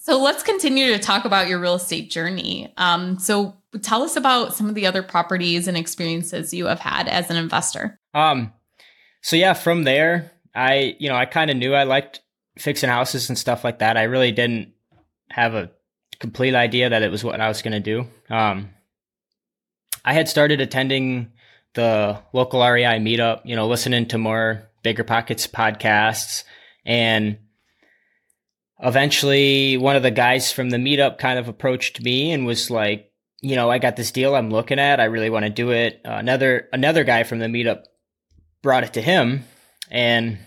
So 0.00 0.18
let's 0.20 0.42
continue 0.42 0.92
to 0.94 0.98
talk 0.98 1.26
about 1.26 1.48
your 1.48 1.58
real 1.58 1.74
estate 1.74 2.10
journey. 2.10 2.72
Um, 2.78 3.18
so 3.18 3.54
tell 3.82 4.02
us 4.02 4.16
about 4.16 4.54
some 4.54 4.68
of 4.68 4.74
the 4.74 4.86
other 4.86 5.02
properties 5.02 5.68
and 5.68 5.76
experiences 5.76 6.54
you 6.54 6.66
have 6.66 6.80
had 6.80 7.06
as 7.06 7.30
an 7.30 7.36
investor. 7.36 8.00
Um, 8.14 8.52
so 9.20 9.36
yeah, 9.36 9.52
from 9.52 9.84
there, 9.84 10.32
I 10.54 10.96
you 10.98 11.08
know 11.08 11.16
I 11.16 11.26
kind 11.26 11.50
of 11.50 11.56
knew 11.58 11.74
I 11.74 11.84
liked 11.84 12.20
fixing 12.58 12.88
houses 12.88 13.28
and 13.28 13.38
stuff 13.38 13.62
like 13.62 13.80
that. 13.80 13.98
I 13.98 14.04
really 14.04 14.32
didn't 14.32 14.72
have 15.30 15.54
a 15.54 15.70
complete 16.18 16.54
idea 16.54 16.88
that 16.88 17.02
it 17.02 17.10
was 17.10 17.22
what 17.22 17.40
I 17.40 17.48
was 17.48 17.62
going 17.62 17.72
to 17.72 17.80
do. 17.80 18.06
Um, 18.34 18.70
I 20.04 20.14
had 20.14 20.28
started 20.28 20.60
attending 20.60 21.30
the 21.74 22.18
local 22.32 22.60
REI 22.60 22.98
meetup, 22.98 23.42
you 23.44 23.54
know, 23.54 23.68
listening 23.68 24.06
to 24.08 24.18
more 24.18 24.68
Bigger 24.82 25.04
Pockets 25.04 25.46
podcasts, 25.46 26.44
and 26.86 27.38
eventually 28.82 29.76
one 29.76 29.96
of 29.96 30.02
the 30.02 30.10
guys 30.10 30.52
from 30.52 30.70
the 30.70 30.76
meetup 30.76 31.18
kind 31.18 31.38
of 31.38 31.48
approached 31.48 32.02
me 32.02 32.32
and 32.32 32.46
was 32.46 32.70
like, 32.70 33.10
you 33.42 33.56
know, 33.56 33.70
I 33.70 33.78
got 33.78 33.96
this 33.96 34.10
deal 34.10 34.34
I'm 34.34 34.50
looking 34.50 34.78
at. 34.78 35.00
I 35.00 35.04
really 35.04 35.30
want 35.30 35.44
to 35.44 35.50
do 35.50 35.70
it. 35.70 36.00
Uh, 36.04 36.12
another 36.12 36.68
another 36.72 37.04
guy 37.04 37.22
from 37.22 37.38
the 37.38 37.46
meetup 37.46 37.84
brought 38.62 38.84
it 38.84 38.94
to 38.94 39.02
him, 39.02 39.44
and 39.90 40.38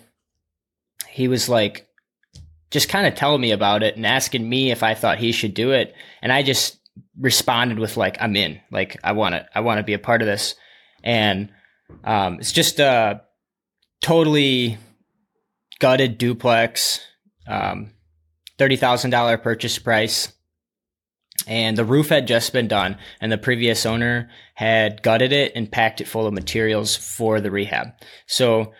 he 1.07 1.27
was 1.27 1.49
like, 1.49 1.87
just 2.69 2.89
kind 2.89 3.07
of 3.07 3.15
telling 3.15 3.41
me 3.41 3.51
about 3.51 3.81
it 3.83 3.95
and 3.95 4.05
asking 4.05 4.47
me 4.47 4.71
if 4.71 4.83
I 4.83 4.93
thought 4.93 5.17
he 5.17 5.31
should 5.31 5.53
do 5.53 5.71
it, 5.71 5.95
and 6.21 6.31
I 6.31 6.43
just 6.43 6.77
responded 7.19 7.79
with 7.79 7.97
like, 7.97 8.17
I'm 8.19 8.35
in. 8.35 8.59
Like, 8.71 8.99
I 9.03 9.13
want 9.13 9.33
to. 9.33 9.47
I 9.55 9.61
want 9.61 9.79
to 9.79 9.83
be 9.83 9.93
a 9.93 9.99
part 9.99 10.21
of 10.21 10.27
this, 10.27 10.55
and 11.03 11.49
um, 12.03 12.39
it's 12.39 12.51
just 12.51 12.79
a 12.79 13.21
totally 14.03 14.77
gutted 15.79 16.19
duplex. 16.19 16.99
Um, 17.47 17.89
$30,000 18.59 19.41
purchase 19.41 19.79
price. 19.79 20.33
And 21.47 21.77
the 21.77 21.85
roof 21.85 22.09
had 22.09 22.27
just 22.27 22.53
been 22.53 22.67
done, 22.67 22.97
and 23.19 23.31
the 23.31 23.37
previous 23.37 23.85
owner 23.85 24.29
had 24.53 25.01
gutted 25.01 25.33
it 25.33 25.51
and 25.55 25.71
packed 25.71 25.99
it 25.99 26.07
full 26.07 26.27
of 26.27 26.33
materials 26.33 26.95
for 26.95 27.41
the 27.41 27.51
rehab. 27.51 27.93
So, 28.27 28.71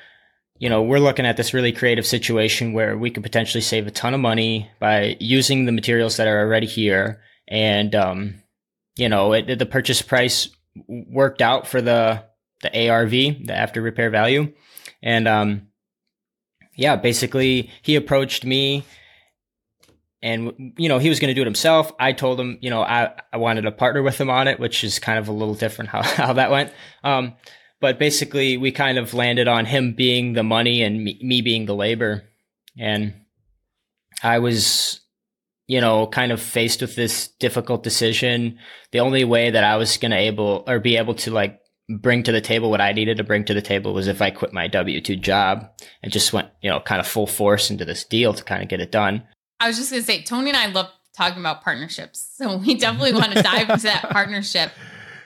you 0.59 0.69
know, 0.69 0.83
we're 0.83 0.99
looking 0.99 1.25
at 1.25 1.35
this 1.35 1.53
really 1.53 1.71
creative 1.71 2.05
situation 2.05 2.71
where 2.71 2.97
we 2.97 3.09
could 3.09 3.23
potentially 3.23 3.61
save 3.61 3.87
a 3.87 3.91
ton 3.91 4.13
of 4.13 4.19
money 4.19 4.69
by 4.79 5.17
using 5.19 5.65
the 5.65 5.71
materials 5.71 6.17
that 6.17 6.27
are 6.27 6.39
already 6.39 6.67
here. 6.67 7.21
And, 7.47 7.93
um, 7.95 8.35
you 8.95 9.09
know, 9.09 9.33
it, 9.33 9.59
the 9.59 9.65
purchase 9.65 10.01
price 10.01 10.47
worked 10.87 11.41
out 11.41 11.67
for 11.67 11.81
the, 11.81 12.23
the 12.61 12.89
ARV, 12.89 13.11
the 13.11 13.53
after 13.53 13.81
repair 13.81 14.09
value. 14.09 14.53
And, 15.01 15.27
um, 15.27 15.67
yeah, 16.75 16.95
basically 16.95 17.71
he 17.81 17.95
approached 17.95 18.45
me 18.45 18.85
and 20.23 20.73
you 20.77 20.87
know 20.87 20.97
he 20.97 21.09
was 21.09 21.19
going 21.19 21.27
to 21.27 21.35
do 21.35 21.41
it 21.41 21.45
himself. 21.45 21.91
I 21.99 22.13
told 22.13 22.39
him 22.39 22.57
you 22.61 22.71
know 22.71 22.81
I, 22.81 23.11
I 23.31 23.37
wanted 23.37 23.63
to 23.63 23.71
partner 23.71 24.01
with 24.01 24.19
him 24.19 24.29
on 24.29 24.47
it 24.47 24.59
which 24.59 24.83
is 24.83 24.97
kind 24.97 25.19
of 25.19 25.27
a 25.27 25.33
little 25.33 25.53
different 25.53 25.89
how, 25.91 26.01
how 26.01 26.33
that 26.33 26.49
went. 26.49 26.73
Um, 27.03 27.35
but 27.79 27.99
basically 27.99 28.57
we 28.57 28.71
kind 28.71 28.97
of 28.97 29.13
landed 29.13 29.47
on 29.47 29.65
him 29.65 29.93
being 29.93 30.33
the 30.33 30.43
money 30.43 30.81
and 30.81 31.03
me, 31.03 31.19
me 31.21 31.41
being 31.41 31.65
the 31.65 31.75
labor. 31.75 32.23
And 32.79 33.13
i 34.23 34.39
was 34.39 35.01
you 35.67 35.81
know 35.81 36.07
kind 36.07 36.31
of 36.31 36.41
faced 36.41 36.81
with 36.81 36.95
this 36.95 37.27
difficult 37.39 37.83
decision. 37.83 38.57
The 38.91 39.01
only 39.01 39.25
way 39.25 39.51
that 39.51 39.63
i 39.63 39.75
was 39.75 39.97
going 39.97 40.11
to 40.11 40.17
able 40.17 40.63
or 40.65 40.79
be 40.79 40.97
able 40.97 41.15
to 41.15 41.31
like 41.31 41.59
bring 41.89 42.23
to 42.23 42.31
the 42.31 42.39
table 42.39 42.69
what 42.69 42.79
i 42.79 42.93
needed 42.93 43.17
to 43.17 43.25
bring 43.25 43.43
to 43.43 43.53
the 43.53 43.61
table 43.61 43.93
was 43.93 44.07
if 44.07 44.21
i 44.21 44.31
quit 44.31 44.53
my 44.53 44.69
w2 44.69 45.19
job 45.19 45.69
and 46.01 46.13
just 46.13 46.31
went 46.31 46.47
you 46.61 46.69
know 46.69 46.79
kind 46.79 47.01
of 47.01 47.05
full 47.05 47.27
force 47.27 47.69
into 47.69 47.83
this 47.83 48.05
deal 48.05 48.33
to 48.33 48.41
kind 48.45 48.63
of 48.63 48.69
get 48.69 48.79
it 48.79 48.89
done 48.89 49.21
I 49.59 49.67
was 49.67 49.77
just 49.77 49.91
going 49.91 50.01
to 50.01 50.05
say, 50.05 50.23
Tony 50.23 50.49
and 50.49 50.57
I 50.57 50.67
love 50.67 50.89
talking 51.15 51.39
about 51.39 51.63
partnerships. 51.63 52.27
So 52.35 52.57
we 52.57 52.75
definitely 52.75 53.13
want 53.13 53.33
to 53.33 53.41
dive 53.43 53.69
into 53.69 53.83
that 53.83 54.09
partnership. 54.09 54.71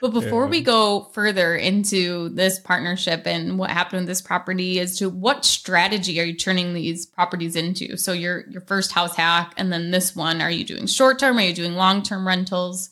But 0.00 0.12
before 0.12 0.44
yeah. 0.44 0.50
we 0.50 0.60
go 0.60 1.04
further 1.12 1.56
into 1.56 2.28
this 2.30 2.58
partnership 2.58 3.26
and 3.26 3.58
what 3.58 3.70
happened 3.70 4.00
with 4.00 4.08
this 4.08 4.22
property, 4.22 4.78
as 4.80 4.96
to 4.98 5.10
what 5.10 5.44
strategy 5.44 6.20
are 6.20 6.24
you 6.24 6.34
turning 6.34 6.74
these 6.74 7.06
properties 7.06 7.56
into? 7.56 7.96
So 7.96 8.12
your 8.12 8.46
your 8.48 8.60
first 8.60 8.92
house 8.92 9.16
hack, 9.16 9.54
and 9.56 9.72
then 9.72 9.90
this 9.90 10.14
one, 10.14 10.40
are 10.40 10.50
you 10.50 10.64
doing 10.64 10.86
short 10.86 11.18
term? 11.18 11.38
Are 11.38 11.42
you 11.42 11.54
doing 11.54 11.74
long 11.74 12.02
term 12.02 12.26
rentals, 12.26 12.90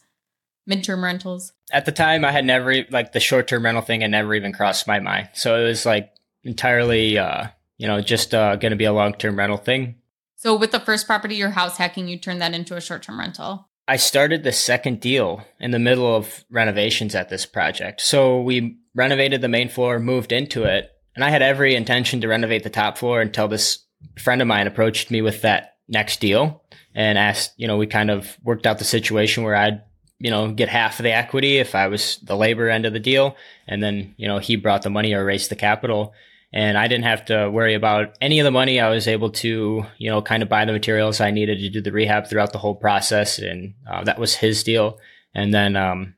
midterm 0.69 1.03
rentals? 1.03 1.53
At 1.71 1.85
the 1.85 1.93
time, 1.93 2.25
I 2.25 2.33
had 2.33 2.45
never 2.45 2.85
like 2.91 3.13
the 3.13 3.21
short 3.21 3.47
term 3.49 3.65
rental 3.65 3.83
thing 3.83 4.01
had 4.01 4.11
never 4.11 4.35
even 4.35 4.53
crossed 4.53 4.87
my 4.87 4.99
mind. 4.99 5.29
So 5.35 5.61
it 5.61 5.65
was 5.65 5.87
like 5.87 6.13
entirely, 6.43 7.19
uh, 7.19 7.49
you 7.79 7.87
know, 7.87 8.01
just 8.01 8.35
uh, 8.35 8.57
going 8.57 8.71
to 8.71 8.77
be 8.77 8.85
a 8.85 8.93
long 8.93 9.15
term 9.15 9.39
rental 9.39 9.59
thing. 9.59 9.97
So 10.37 10.55
with 10.55 10.71
the 10.71 10.81
first 10.81 11.07
property, 11.07 11.35
your 11.35 11.51
house 11.51 11.79
hacking, 11.79 12.09
you 12.09 12.19
turned 12.19 12.43
that 12.43 12.55
into 12.55 12.77
a 12.77 12.81
short 12.81 13.03
term 13.03 13.19
rental. 13.19 13.69
I 13.89 13.97
started 13.97 14.43
the 14.43 14.53
second 14.53 15.01
deal 15.01 15.45
in 15.61 15.71
the 15.71 15.79
middle 15.79 16.15
of 16.15 16.45
renovations 16.51 17.15
at 17.15 17.29
this 17.29 17.47
project. 17.47 18.01
So 18.01 18.43
we 18.43 18.79
renovated 18.95 19.41
the 19.41 19.49
main 19.49 19.69
floor, 19.69 19.99
moved 19.99 20.33
into 20.33 20.65
it, 20.65 20.91
and 21.15 21.25
I 21.25 21.31
had 21.31 21.43
every 21.43 21.75
intention 21.75 22.21
to 22.21 22.29
renovate 22.29 22.65
the 22.65 22.71
top 22.71 22.99
floor 22.99 23.21
until 23.21 23.49
this 23.49 23.85
friend 24.19 24.43
of 24.43 24.49
mine 24.49 24.67
approached 24.67 25.11
me 25.11 25.23
with 25.23 25.43
that 25.43 25.77
next 25.89 26.21
deal 26.21 26.63
and 26.95 27.17
asked, 27.17 27.53
you 27.57 27.67
know, 27.67 27.77
we 27.77 27.87
kind 27.87 28.11
of 28.11 28.37
worked 28.43 28.67
out 28.67 28.79
the 28.79 28.85
situation 28.85 29.45
where 29.45 29.57
I'd, 29.57 29.83
you 30.19 30.31
know, 30.31 30.53
get 30.53 30.69
half 30.69 30.99
of 30.99 31.05
the 31.05 31.13
equity 31.13 31.59
if 31.59 31.75
I 31.75 31.87
was 31.87 32.19
the 32.19 32.37
labor 32.37 32.69
end 32.69 32.87
of 32.87 32.93
the 32.93 33.01
deal. 33.01 33.37
And 33.67 33.83
then, 33.83 34.15
you 34.17 34.27
know, 34.27 34.39
he 34.39 34.57
brought 34.57 34.83
the 34.83 34.91
money 34.91 35.15
or 35.15 35.25
raised 35.25 35.51
the 35.51 35.57
capital 35.57 36.13
and 36.57 36.79
I 36.79 36.89
didn't 36.89 37.05
have 37.05 37.27
to 37.27 37.51
worry 37.51 37.75
about 37.75 38.17
any 38.19 38.41
of 38.41 38.45
the 38.45 38.51
money. 38.51 38.81
I 38.81 38.89
was 38.89 39.07
able 39.07 39.29
to, 39.33 39.85
you 39.99 40.11
know, 40.11 40.23
kind 40.23 40.43
of 40.43 40.49
buy 40.49 40.65
the 40.65 40.73
materials 40.73 41.21
I 41.21 41.31
needed 41.31 41.59
to 41.59 41.69
do 41.69 41.83
the 41.83 41.93
rehab 41.93 42.29
throughout 42.29 42.55
the 42.55 42.59
whole 42.59 42.75
process, 42.75 43.39
and 43.39 43.75
uh, 43.87 44.05
that 44.05 44.19
was 44.19 44.35
his 44.35 44.65
deal. 44.65 44.99
And 45.35 45.53
then, 45.53 45.77
um, 45.77 46.15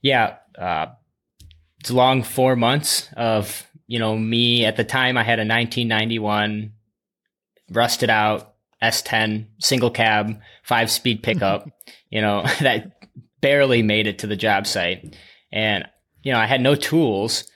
yeah, 0.00 0.36
uh, 0.56 0.86
it's 1.80 1.90
long 1.90 2.22
four 2.22 2.54
months 2.54 3.08
of 3.16 3.66
you 3.88 3.98
know 3.98 4.16
me 4.16 4.64
at 4.64 4.76
the 4.76 4.84
time. 4.84 5.16
I 5.16 5.24
had 5.24 5.40
a 5.40 5.42
1991 5.42 6.72
rusted 7.72 8.10
out 8.10 8.54
S10 8.80 9.46
single 9.58 9.90
cab 9.90 10.40
five 10.62 10.88
speed 10.88 11.24
pickup, 11.24 11.68
you 12.10 12.20
know, 12.20 12.44
that 12.60 12.92
barely 13.40 13.82
made 13.82 14.06
it 14.06 14.20
to 14.20 14.28
the 14.28 14.36
job 14.36 14.68
site, 14.68 15.16
and 15.50 15.84
you 16.22 16.30
know 16.30 16.38
I 16.38 16.46
had 16.46 16.60
no 16.60 16.76
tools 16.76 17.50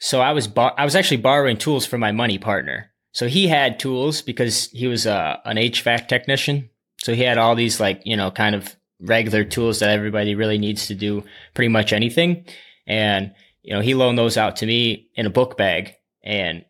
so 0.00 0.20
I 0.20 0.32
was 0.32 0.48
bar- 0.48 0.74
I 0.76 0.84
was 0.84 0.96
actually 0.96 1.18
borrowing 1.18 1.58
tools 1.58 1.86
from 1.86 2.00
my 2.00 2.10
money 2.10 2.38
partner. 2.38 2.90
So 3.12 3.28
he 3.28 3.48
had 3.48 3.78
tools 3.78 4.22
because 4.22 4.70
he 4.70 4.86
was 4.86 5.06
uh, 5.06 5.36
an 5.44 5.56
HVAC 5.56 6.08
technician. 6.08 6.70
So 7.02 7.14
he 7.14 7.22
had 7.22 7.38
all 7.38 7.54
these 7.54 7.78
like 7.78 8.02
you 8.04 8.16
know 8.16 8.30
kind 8.30 8.54
of 8.54 8.74
regular 8.98 9.44
tools 9.44 9.78
that 9.78 9.90
everybody 9.90 10.34
really 10.34 10.58
needs 10.58 10.86
to 10.88 10.94
do 10.94 11.24
pretty 11.54 11.68
much 11.68 11.92
anything. 11.92 12.46
And 12.86 13.34
you 13.62 13.74
know 13.74 13.82
he 13.82 13.94
loaned 13.94 14.18
those 14.18 14.36
out 14.36 14.56
to 14.56 14.66
me 14.66 15.10
in 15.14 15.26
a 15.26 15.30
book 15.30 15.56
bag. 15.56 15.94
And 16.24 16.64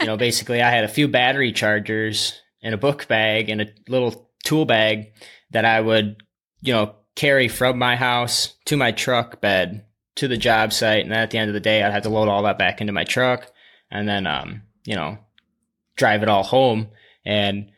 you 0.00 0.06
know 0.06 0.16
basically 0.16 0.60
I 0.60 0.70
had 0.70 0.84
a 0.84 0.88
few 0.88 1.06
battery 1.06 1.52
chargers 1.52 2.40
in 2.60 2.74
a 2.74 2.78
book 2.78 3.06
bag 3.06 3.48
and 3.50 3.62
a 3.62 3.68
little 3.88 4.32
tool 4.44 4.64
bag 4.64 5.12
that 5.52 5.64
I 5.64 5.80
would 5.80 6.22
you 6.60 6.72
know 6.72 6.96
carry 7.14 7.46
from 7.46 7.78
my 7.78 7.94
house 7.94 8.54
to 8.66 8.76
my 8.76 8.90
truck 8.90 9.40
bed 9.40 9.84
to 10.18 10.28
the 10.28 10.36
job 10.36 10.72
site, 10.72 11.02
and 11.02 11.12
then 11.12 11.20
at 11.20 11.30
the 11.30 11.38
end 11.38 11.48
of 11.48 11.54
the 11.54 11.60
day, 11.60 11.82
I'd 11.82 11.92
have 11.92 12.02
to 12.02 12.08
load 12.08 12.28
all 12.28 12.42
that 12.42 12.58
back 12.58 12.80
into 12.80 12.92
my 12.92 13.04
truck, 13.04 13.50
and 13.90 14.08
then 14.08 14.26
um, 14.26 14.62
you 14.84 14.94
know, 14.94 15.18
drive 15.96 16.22
it 16.22 16.28
all 16.28 16.42
home. 16.42 16.88
And 17.24 17.70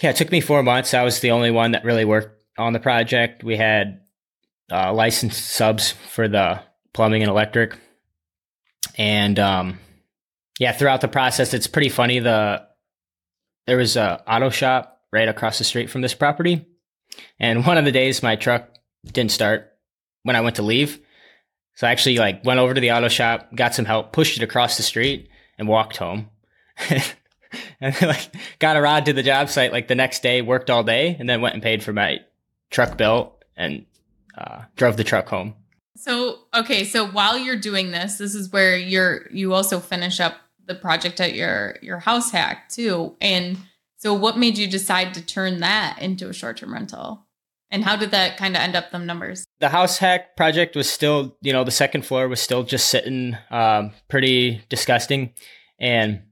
yeah, 0.00 0.10
it 0.10 0.16
took 0.16 0.30
me 0.30 0.40
four 0.40 0.62
months. 0.62 0.94
I 0.94 1.02
was 1.02 1.20
the 1.20 1.32
only 1.32 1.50
one 1.50 1.72
that 1.72 1.84
really 1.84 2.04
worked 2.04 2.42
on 2.56 2.72
the 2.72 2.80
project. 2.80 3.44
We 3.44 3.56
had 3.56 4.00
uh, 4.70 4.92
licensed 4.92 5.44
subs 5.44 5.92
for 5.92 6.28
the 6.28 6.60
plumbing 6.92 7.22
and 7.22 7.30
electric, 7.30 7.76
and 8.96 9.38
um, 9.38 9.78
yeah, 10.58 10.72
throughout 10.72 11.00
the 11.02 11.08
process, 11.08 11.52
it's 11.52 11.66
pretty 11.66 11.90
funny. 11.90 12.20
The 12.20 12.66
there 13.66 13.76
was 13.76 13.96
a 13.96 14.22
auto 14.26 14.48
shop 14.48 15.02
right 15.12 15.28
across 15.28 15.58
the 15.58 15.64
street 15.64 15.90
from 15.90 16.00
this 16.00 16.14
property, 16.14 16.66
and 17.38 17.66
one 17.66 17.76
of 17.76 17.84
the 17.84 17.92
days 17.92 18.22
my 18.22 18.36
truck 18.36 18.70
didn't 19.04 19.32
start 19.32 19.72
when 20.22 20.36
I 20.36 20.40
went 20.40 20.56
to 20.56 20.62
leave. 20.62 21.00
So 21.78 21.86
I 21.86 21.92
actually 21.92 22.18
like 22.18 22.44
went 22.44 22.58
over 22.58 22.74
to 22.74 22.80
the 22.80 22.90
auto 22.90 23.06
shop, 23.06 23.54
got 23.54 23.72
some 23.72 23.84
help, 23.84 24.12
pushed 24.12 24.36
it 24.36 24.42
across 24.42 24.76
the 24.76 24.82
street, 24.82 25.28
and 25.58 25.68
walked 25.68 25.96
home. 25.96 26.28
and 26.90 28.02
like 28.02 28.34
got 28.58 28.76
a 28.76 28.80
ride 28.80 29.06
to 29.06 29.12
the 29.12 29.22
job 29.22 29.48
site 29.48 29.70
like 29.70 29.86
the 29.86 29.94
next 29.94 30.20
day, 30.20 30.42
worked 30.42 30.70
all 30.70 30.82
day, 30.82 31.14
and 31.20 31.30
then 31.30 31.40
went 31.40 31.54
and 31.54 31.62
paid 31.62 31.84
for 31.84 31.92
my 31.92 32.18
truck 32.70 32.98
bill 32.98 33.38
and 33.56 33.86
uh, 34.36 34.62
drove 34.74 34.96
the 34.96 35.04
truck 35.04 35.28
home. 35.28 35.54
So 35.94 36.40
okay, 36.52 36.82
so 36.82 37.06
while 37.06 37.38
you're 37.38 37.54
doing 37.54 37.92
this, 37.92 38.18
this 38.18 38.34
is 38.34 38.50
where 38.50 38.76
you're 38.76 39.30
you 39.30 39.54
also 39.54 39.78
finish 39.78 40.18
up 40.18 40.34
the 40.66 40.74
project 40.74 41.20
at 41.20 41.34
your 41.34 41.76
your 41.80 42.00
house 42.00 42.32
hack 42.32 42.70
too. 42.70 43.14
And 43.20 43.56
so 43.98 44.14
what 44.14 44.36
made 44.36 44.58
you 44.58 44.66
decide 44.66 45.14
to 45.14 45.24
turn 45.24 45.60
that 45.60 46.00
into 46.02 46.28
a 46.28 46.32
short-term 46.32 46.72
rental? 46.72 47.27
And 47.70 47.84
how 47.84 47.96
did 47.96 48.12
that 48.12 48.38
kind 48.38 48.56
of 48.56 48.62
end 48.62 48.76
up 48.76 48.90
them 48.90 49.04
numbers? 49.04 49.44
The 49.60 49.68
house 49.68 49.98
hack 49.98 50.36
project 50.36 50.74
was 50.74 50.88
still, 50.88 51.36
you 51.42 51.52
know, 51.52 51.64
the 51.64 51.70
second 51.70 52.06
floor 52.06 52.26
was 52.28 52.40
still 52.40 52.62
just 52.62 52.88
sitting 52.88 53.36
um, 53.50 53.92
pretty 54.08 54.62
disgusting. 54.68 55.34
And 55.78 56.22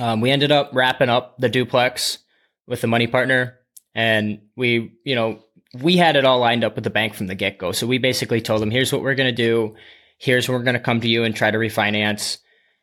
um, 0.00 0.20
we 0.20 0.30
ended 0.30 0.50
up 0.50 0.70
wrapping 0.72 1.08
up 1.08 1.38
the 1.38 1.48
duplex 1.48 2.18
with 2.66 2.80
the 2.80 2.88
money 2.88 3.06
partner. 3.06 3.58
and 3.96 4.40
we, 4.56 4.92
you 5.04 5.14
know, 5.14 5.42
we 5.80 5.96
had 5.96 6.16
it 6.16 6.24
all 6.24 6.38
lined 6.38 6.64
up 6.64 6.74
with 6.74 6.84
the 6.84 6.90
bank 6.90 7.14
from 7.14 7.28
the 7.28 7.34
get 7.34 7.58
go. 7.58 7.72
So 7.72 7.86
we 7.86 7.98
basically 7.98 8.42
told 8.42 8.60
them, 8.60 8.70
here's 8.70 8.92
what 8.92 9.02
we're 9.02 9.14
going 9.14 9.34
to 9.34 9.42
do. 9.42 9.74
Here's 10.18 10.48
when 10.48 10.58
we're 10.58 10.64
going 10.64 10.74
to 10.74 10.80
come 10.80 11.00
to 11.00 11.08
you 11.08 11.24
and 11.24 11.34
try 11.34 11.50
to 11.50 11.58
refinance 11.58 12.38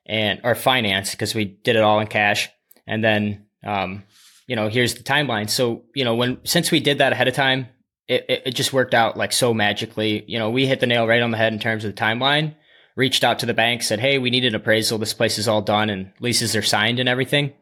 and 0.05 0.41
or 0.43 0.55
finance 0.55 1.11
because 1.11 1.35
we 1.35 1.45
did 1.45 1.75
it 1.75 1.83
all 1.83 1.99
in 1.99 2.07
cash. 2.07 2.49
And 2.87 3.03
then, 3.03 3.45
um, 3.63 4.03
you 4.47 4.55
know, 4.55 4.69
here's 4.69 4.95
the 4.95 5.03
timeline. 5.03 5.49
So, 5.49 5.83
you 5.95 6.03
know, 6.03 6.15
when 6.15 6.39
since 6.43 6.71
we 6.71 6.79
did 6.79 6.97
that 6.97 7.13
ahead 7.13 7.27
of 7.27 7.33
time, 7.33 7.67
it, 8.07 8.25
it, 8.45 8.55
just 8.55 8.73
worked 8.73 8.93
out 8.93 9.15
like 9.17 9.31
so 9.31 9.53
magically. 9.53 10.25
You 10.27 10.39
know, 10.39 10.49
we 10.49 10.65
hit 10.65 10.79
the 10.79 10.87
nail 10.87 11.07
right 11.07 11.21
on 11.21 11.31
the 11.31 11.37
head 11.37 11.53
in 11.53 11.59
terms 11.59 11.85
of 11.85 11.95
the 11.95 12.01
timeline. 12.01 12.55
Reached 12.95 13.23
out 13.23 13.39
to 13.39 13.45
the 13.45 13.53
bank, 13.53 13.81
said, 13.81 13.99
"Hey, 13.99 14.19
we 14.19 14.29
need 14.29 14.45
an 14.45 14.55
appraisal. 14.55 14.97
This 14.97 15.13
place 15.13 15.37
is 15.37 15.47
all 15.47 15.61
done 15.61 15.89
and 15.89 16.11
leases 16.19 16.55
are 16.55 16.61
signed 16.61 16.99
and 16.99 17.09
everything." 17.09 17.53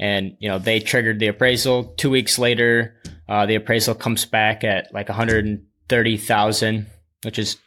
And 0.00 0.36
you 0.40 0.48
know, 0.48 0.58
they 0.58 0.80
triggered 0.80 1.20
the 1.20 1.28
appraisal. 1.28 1.94
Two 1.96 2.10
weeks 2.10 2.38
later, 2.38 2.96
uh, 3.28 3.46
the 3.46 3.54
appraisal 3.54 3.94
comes 3.94 4.24
back 4.24 4.64
at 4.64 4.92
like 4.92 5.08
130,000, 5.08 6.86
which 7.22 7.38
is 7.38 7.58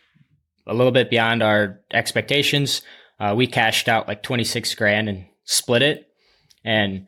a 0.68 0.74
little 0.74 0.92
bit 0.92 1.10
beyond 1.10 1.44
our 1.44 1.80
expectations. 1.94 2.82
Uh, 3.20 3.34
we 3.38 3.48
cashed 3.48 3.88
out 3.88 4.08
like 4.08 4.24
26 4.24 4.76
grand 4.76 5.08
and 5.08 5.26
split 5.46 5.82
it. 5.82 6.10
And 6.66 7.08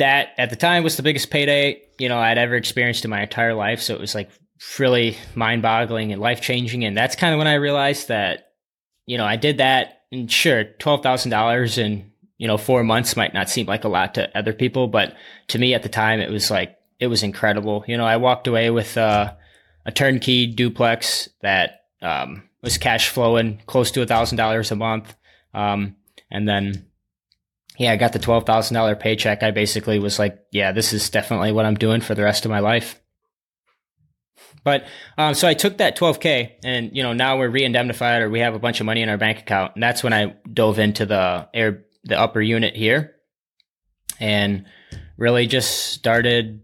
that 0.00 0.30
at 0.38 0.50
the 0.50 0.56
time 0.56 0.82
was 0.82 0.96
the 0.96 1.02
biggest 1.02 1.30
payday, 1.30 1.80
you 1.98 2.08
know, 2.08 2.18
I'd 2.18 2.38
ever 2.38 2.56
experienced 2.56 3.04
in 3.04 3.10
my 3.10 3.22
entire 3.22 3.54
life. 3.54 3.80
So 3.80 3.94
it 3.94 4.00
was 4.00 4.14
like 4.14 4.30
really 4.78 5.16
mind 5.34 5.62
boggling 5.62 6.12
and 6.12 6.20
life 6.20 6.40
changing. 6.40 6.84
And 6.84 6.96
that's 6.96 7.16
kind 7.16 7.32
of 7.32 7.38
when 7.38 7.46
I 7.46 7.54
realized 7.54 8.08
that, 8.08 8.52
you 9.06 9.18
know, 9.18 9.24
I 9.24 9.36
did 9.36 9.58
that 9.58 10.02
and 10.12 10.30
sure, 10.30 10.64
$12,000 10.64 11.78
in, 11.78 12.10
you 12.38 12.46
know, 12.46 12.56
four 12.56 12.82
months 12.82 13.16
might 13.16 13.34
not 13.34 13.50
seem 13.50 13.66
like 13.66 13.84
a 13.84 13.88
lot 13.88 14.14
to 14.14 14.36
other 14.36 14.52
people, 14.52 14.88
but 14.88 15.14
to 15.48 15.58
me 15.58 15.74
at 15.74 15.82
the 15.82 15.88
time, 15.88 16.20
it 16.20 16.30
was 16.30 16.50
like, 16.50 16.76
it 16.98 17.06
was 17.06 17.22
incredible. 17.22 17.84
You 17.86 17.96
know, 17.96 18.06
I 18.06 18.16
walked 18.16 18.46
away 18.46 18.70
with 18.70 18.96
uh, 18.96 19.32
a 19.86 19.92
turnkey 19.92 20.46
duplex 20.46 21.28
that 21.42 21.82
um, 22.02 22.48
was 22.62 22.78
cash 22.78 23.08
flowing 23.10 23.60
close 23.66 23.90
to 23.92 24.02
a 24.02 24.06
thousand 24.06 24.36
dollars 24.36 24.70
a 24.70 24.76
month. 24.76 25.14
Um, 25.54 25.96
and 26.30 26.48
then, 26.48 26.89
yeah, 27.80 27.92
I 27.92 27.96
got 27.96 28.12
the 28.12 28.18
twelve 28.18 28.44
thousand 28.44 28.74
dollar 28.74 28.94
paycheck. 28.94 29.42
I 29.42 29.52
basically 29.52 29.98
was 29.98 30.18
like, 30.18 30.38
yeah, 30.52 30.70
this 30.70 30.92
is 30.92 31.08
definitely 31.08 31.50
what 31.50 31.64
I'm 31.64 31.76
doing 31.76 32.02
for 32.02 32.14
the 32.14 32.22
rest 32.22 32.44
of 32.44 32.50
my 32.50 32.58
life. 32.58 33.00
But 34.62 34.84
um, 35.16 35.32
so 35.32 35.48
I 35.48 35.54
took 35.54 35.78
that 35.78 35.96
12k, 35.96 36.56
and 36.62 36.94
you 36.94 37.02
know 37.02 37.14
now 37.14 37.38
we're 37.38 37.48
re-indemnified, 37.48 38.20
or 38.20 38.28
we 38.28 38.40
have 38.40 38.54
a 38.54 38.58
bunch 38.58 38.80
of 38.80 38.86
money 38.86 39.00
in 39.00 39.08
our 39.08 39.16
bank 39.16 39.38
account, 39.38 39.76
and 39.76 39.82
that's 39.82 40.02
when 40.02 40.12
I 40.12 40.36
dove 40.52 40.78
into 40.78 41.06
the 41.06 41.48
air, 41.54 41.86
the 42.04 42.20
upper 42.20 42.42
unit 42.42 42.76
here, 42.76 43.14
and 44.20 44.66
really 45.16 45.46
just 45.46 45.94
started 45.94 46.60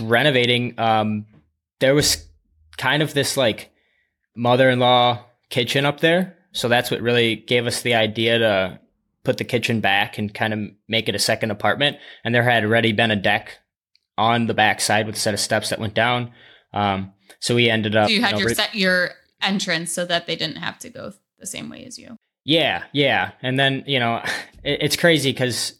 renovating. 0.00 0.78
Um, 0.78 1.26
there 1.80 1.96
was 1.96 2.24
kind 2.76 3.02
of 3.02 3.14
this 3.14 3.36
like 3.36 3.72
mother-in-law 4.36 5.24
kitchen 5.50 5.84
up 5.84 5.98
there. 5.98 6.38
So 6.52 6.68
that's 6.68 6.92
what 6.92 7.00
really 7.00 7.34
gave 7.34 7.66
us 7.66 7.82
the 7.82 7.94
idea 7.94 8.38
to 8.38 8.80
put 9.24 9.38
the 9.38 9.44
kitchen 9.44 9.80
back 9.80 10.18
and 10.18 10.32
kind 10.32 10.52
of 10.52 10.60
make 10.88 11.08
it 11.08 11.14
a 11.14 11.18
second 11.18 11.50
apartment. 11.50 11.96
And 12.24 12.34
there 12.34 12.42
had 12.42 12.64
already 12.64 12.92
been 12.92 13.10
a 13.10 13.16
deck 13.16 13.58
on 14.18 14.46
the 14.46 14.54
back 14.54 14.80
side 14.80 15.06
with 15.06 15.16
a 15.16 15.18
set 15.18 15.34
of 15.34 15.40
steps 15.40 15.70
that 15.70 15.78
went 15.78 15.94
down. 15.94 16.32
Um, 16.72 17.12
so 17.40 17.54
we 17.54 17.70
ended 17.70 17.96
up. 17.96 18.08
So 18.08 18.14
you 18.14 18.22
had 18.22 18.32
you 18.32 18.32
know, 18.32 18.38
your 18.40 18.48
re- 18.48 18.54
set 18.54 18.74
your 18.74 19.10
entrance 19.40 19.92
so 19.92 20.04
that 20.04 20.26
they 20.26 20.36
didn't 20.36 20.56
have 20.56 20.78
to 20.80 20.90
go 20.90 21.12
the 21.38 21.46
same 21.46 21.68
way 21.68 21.84
as 21.84 21.98
you. 21.98 22.16
Yeah, 22.44 22.84
yeah. 22.92 23.32
And 23.42 23.58
then, 23.58 23.84
you 23.86 24.00
know, 24.00 24.22
it, 24.64 24.78
it's 24.82 24.96
crazy 24.96 25.32
because 25.32 25.74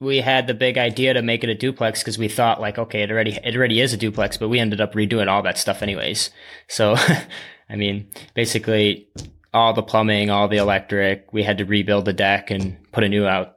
we 0.00 0.18
had 0.18 0.46
the 0.46 0.54
big 0.54 0.78
idea 0.78 1.14
to 1.14 1.22
make 1.22 1.42
it 1.42 1.50
a 1.50 1.54
duplex 1.54 2.00
because 2.00 2.18
we 2.18 2.28
thought 2.28 2.60
like, 2.60 2.78
okay, 2.78 3.02
it 3.02 3.10
already 3.10 3.38
it 3.42 3.56
already 3.56 3.80
is 3.80 3.92
a 3.92 3.96
duplex, 3.96 4.36
but 4.36 4.48
we 4.48 4.58
ended 4.58 4.80
up 4.80 4.94
redoing 4.94 5.28
all 5.28 5.42
that 5.42 5.58
stuff 5.58 5.82
anyways. 5.82 6.30
So, 6.68 6.96
I 7.68 7.76
mean, 7.76 8.08
basically 8.34 9.08
all 9.56 9.72
the 9.72 9.82
plumbing, 9.82 10.30
all 10.30 10.48
the 10.48 10.58
electric, 10.58 11.32
we 11.32 11.42
had 11.42 11.58
to 11.58 11.64
rebuild 11.64 12.04
the 12.04 12.12
deck 12.12 12.50
and 12.50 12.76
put 12.92 13.04
a 13.04 13.08
new 13.08 13.26
out, 13.26 13.56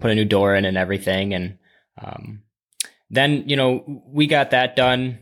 put 0.00 0.10
a 0.10 0.14
new 0.14 0.24
door 0.24 0.54
in 0.54 0.64
and 0.64 0.76
everything. 0.78 1.34
And 1.34 1.58
um, 2.02 2.42
then, 3.10 3.48
you 3.48 3.56
know, 3.56 4.02
we 4.06 4.26
got 4.26 4.50
that 4.52 4.76
done. 4.76 5.18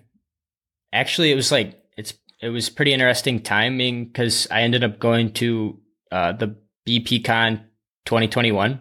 Actually, 0.92 1.32
it 1.32 1.34
was 1.34 1.50
like 1.50 1.82
it's 1.96 2.14
it 2.40 2.50
was 2.50 2.70
pretty 2.70 2.92
interesting 2.92 3.40
timing 3.40 4.06
because 4.06 4.46
I 4.50 4.62
ended 4.62 4.84
up 4.84 4.98
going 4.98 5.32
to 5.34 5.80
uh, 6.10 6.32
the 6.32 6.56
BPCon 6.86 7.64
2021 8.04 8.80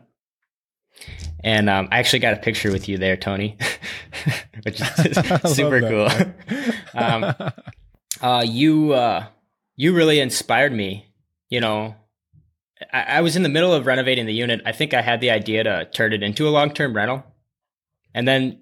and 1.44 1.70
um, 1.70 1.88
I 1.92 2.00
actually 2.00 2.20
got 2.20 2.34
a 2.34 2.38
picture 2.38 2.72
with 2.72 2.88
you 2.88 2.98
there, 2.98 3.18
Tony, 3.18 3.58
which 4.64 4.82
is 4.82 5.56
super 5.56 5.82
cool. 5.82 6.10
um, 6.94 7.34
uh, 8.22 8.44
you 8.46 8.94
uh, 8.94 9.26
you 9.82 9.94
really 9.94 10.20
inspired 10.20 10.72
me. 10.72 11.08
You 11.50 11.60
know, 11.60 11.96
I, 12.94 13.02
I, 13.02 13.22
was 13.22 13.36
in 13.36 13.42
the 13.42 13.50
middle 13.50 13.74
of 13.74 13.88
renovating 13.88 14.28
the 14.28 14.34
unit. 14.34 14.62
I 14.64 14.74
think 14.74 14.94
I 14.94 15.02
had 15.02 15.22
the 15.22 15.32
idea 15.32 15.64
to 15.64 15.90
turn 15.92 16.14
it 16.14 16.22
into 16.22 16.48
a 16.48 16.52
long 16.52 16.72
term 16.72 16.96
rental, 16.96 17.24
and 18.14 18.28
then 18.28 18.62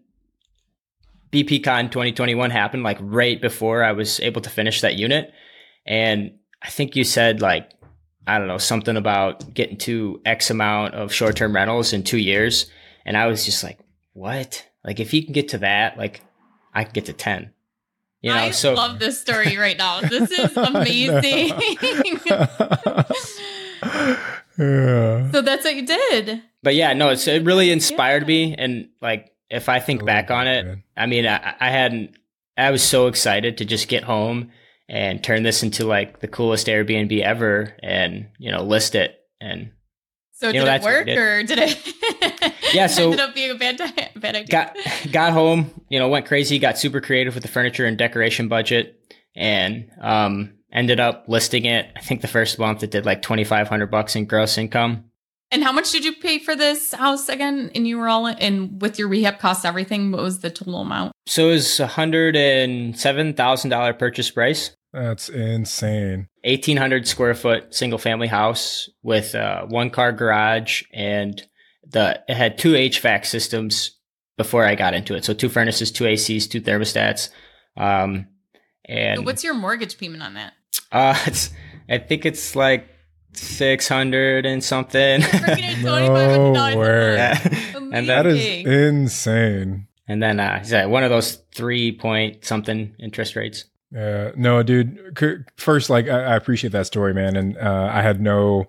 BPCon 1.34 1.92
2021 1.92 2.52
happened 2.52 2.84
like 2.84 3.00
right 3.02 3.42
before 3.42 3.84
I 3.84 3.92
was 3.92 4.22
able 4.22 4.40
to 4.44 4.50
finish 4.50 4.80
that 4.80 4.96
unit, 4.96 5.34
and 5.86 6.38
I 6.62 6.70
think 6.70 6.96
you 6.96 7.04
said 7.04 7.42
like 7.42 7.70
I 8.26 8.38
don't 8.40 8.48
know, 8.48 8.58
something 8.58 8.96
about 8.96 9.54
getting 9.54 9.78
to 9.80 10.22
X 10.24 10.50
amount 10.52 10.94
of 10.94 11.12
short 11.14 11.36
term 11.36 11.54
rentals 11.54 11.92
in 11.92 12.04
two 12.04 12.18
years. 12.18 12.72
And 13.06 13.18
I 13.18 13.28
was 13.28 13.44
just 13.44 13.62
like, 13.62 13.80
what? 14.14 14.66
Like, 14.86 15.02
if 15.02 15.14
you 15.14 15.24
can 15.24 15.34
get 15.34 15.50
to 15.50 15.58
that, 15.58 15.98
like, 15.98 16.22
I 16.74 16.84
can 16.84 16.94
get 16.94 17.06
to 17.06 17.14
10. 17.14 17.52
You 18.22 18.32
know, 18.34 18.38
I 18.38 18.52
so 18.52 18.74
love 18.74 19.00
this 19.00 19.20
story 19.20 19.58
right 19.58 19.78
now. 19.78 20.02
This 20.02 20.30
is 20.32 20.56
amazing. 20.58 21.54
yeah. 24.58 25.32
so 25.32 25.42
that's 25.42 25.64
what 25.64 25.76
you 25.76 25.86
did. 25.86 26.42
but 26.64 26.76
yeah, 26.76 26.94
no, 26.94 27.10
it's, 27.10 27.28
it 27.28 27.44
really 27.46 27.72
inspired 27.72 28.28
me. 28.28 28.56
And 28.58 28.90
like, 29.02 29.32
if 29.50 29.70
I 29.70 29.80
think 29.80 30.02
I 30.02 30.06
back 30.06 30.32
on 30.32 30.48
it, 30.48 30.66
man. 30.66 30.84
I 30.98 31.06
mean, 31.06 31.26
I, 31.26 31.56
I 31.60 31.70
hadn't, 31.70 32.18
I 32.58 32.72
was 32.72 32.84
so 32.84 33.08
excited 33.08 33.58
to 33.60 33.66
just 33.66 33.88
get 33.88 34.04
home 34.04 34.52
and 34.90 35.24
turn 35.24 35.44
this 35.44 35.64
into 35.64 35.86
like 35.86 36.20
the 36.20 36.28
coolest 36.28 36.68
Airbnb 36.68 37.22
ever 37.22 37.74
and, 37.82 38.28
you 38.38 38.52
know, 38.52 38.64
list 38.64 38.96
it. 38.96 39.16
And 39.40 39.72
So 40.34 40.48
You 40.48 40.54
did 40.54 40.60
know, 40.60 40.64
it 40.64 40.66
that's 40.66 40.84
what 40.84 40.92
we 40.92 40.98
work 40.98 41.06
did. 41.06 41.18
or 41.18 41.44
did 41.44 41.60
it? 41.60 42.49
Yeah, 42.74 42.88
so- 42.88 43.06
ended 43.06 43.20
up 43.20 43.36
being 43.36 43.52
a 43.52 43.56
bad. 43.56 43.78
Bad 44.16 44.36
idea. 44.36 44.46
got 44.48 44.78
got 45.12 45.34
home, 45.34 45.72
you 45.90 46.00
know, 46.00 46.08
went 46.08 46.26
crazy, 46.26 46.60
got 46.60 46.78
super 46.78 47.02
creative 47.02 47.34
with 47.34 47.44
the 47.44 47.50
furniture 47.50 47.86
and 47.86 47.98
decoration 47.98 48.48
budget, 48.48 49.00
and 49.36 49.90
um, 50.02 50.54
ended 50.72 51.00
up 51.00 51.26
listing 51.28 51.66
it. 51.66 51.90
I 51.96 52.02
think 52.02 52.22
the 52.22 52.28
first 52.28 52.60
month 52.60 52.84
it 52.84 52.92
did 52.92 53.06
like 53.06 53.22
twenty 53.22 53.44
five 53.44 53.68
hundred 53.68 53.92
bucks 53.92 54.16
in 54.16 54.26
gross 54.26 54.58
income. 54.58 55.06
And 55.52 55.64
how 55.64 55.72
much 55.72 55.92
did 55.92 56.06
you 56.06 56.14
pay 56.14 56.38
for 56.38 56.56
this 56.56 56.94
house 56.94 57.28
again? 57.28 57.72
And 57.74 57.88
you 57.88 57.98
were 57.98 58.08
all 58.08 58.28
in, 58.28 58.78
with 58.78 59.00
your 59.00 59.08
rehab 59.08 59.40
costs, 59.40 59.66
everything. 59.66 60.12
What 60.12 60.22
was 60.22 60.42
the 60.42 60.52
total 60.52 60.82
amount? 60.82 61.12
So 61.26 61.50
it 61.50 61.54
was 61.54 61.80
a 61.80 61.88
hundred 61.88 62.36
and 62.36 62.98
seven 63.00 63.34
thousand 63.34 63.72
dollar 63.72 63.94
purchase 63.94 64.30
price. 64.30 64.76
That's 64.94 65.30
insane. 65.30 66.28
1800 66.44 67.08
square 67.08 67.36
foot 67.36 67.76
single 67.76 68.00
family 68.00 68.28
house 68.28 68.90
with 69.04 69.36
uh, 69.36 69.66
one 69.68 69.90
car 69.92 70.12
garage 70.12 70.84
and 70.94 71.46
the 71.90 72.22
it 72.28 72.36
had 72.36 72.58
two 72.58 72.74
HVAC 72.74 73.26
systems 73.26 73.98
before 74.38 74.66
I 74.66 74.76
got 74.76 74.94
into 74.94 75.16
it. 75.16 75.26
So 75.26 75.34
two 75.34 75.50
furnaces, 75.50 75.92
two 75.92 76.06
ACs, 76.06 76.50
two 76.50 76.62
thermostats. 76.62 77.30
Um, 77.78 78.28
and 78.86 79.26
what's 79.26 79.44
your 79.44 79.54
mortgage 79.54 79.98
payment 79.98 80.24
on 80.24 80.34
that? 80.36 80.54
Uh, 80.92 81.18
it's, 81.28 81.52
I 81.90 81.98
think 81.98 82.26
it's 82.26 82.56
like 82.56 82.88
600 83.34 84.46
and 84.46 84.64
something. 84.64 85.22
No 85.82 85.96
$2,500 85.96 86.74
a 86.74 86.78
way. 86.78 87.18
month. 87.18 87.54
Yeah. 87.76 87.78
and 87.94 88.08
That 88.10 88.24
then, 88.24 88.28
is 88.28 88.46
Amazing. 88.46 88.68
insane. 88.68 89.88
and 90.08 90.22
then, 90.22 90.40
uh, 90.40 90.64
yeah, 90.68 90.86
one 90.86 91.04
of 91.04 91.10
those 91.10 91.36
three 91.54 91.92
point 91.94 92.44
something 92.46 92.96
interest 93.00 93.36
rates. 93.36 93.66
Yeah, 93.92 94.32
no, 94.36 94.62
dude. 94.62 95.18
First, 95.58 95.90
like, 95.90 96.08
I, 96.10 96.34
I 96.34 96.36
appreciate 96.36 96.72
that 96.74 96.86
story, 96.86 97.14
man, 97.14 97.36
and 97.36 97.58
uh, 97.58 97.90
I 97.92 98.02
had 98.02 98.20
no 98.22 98.68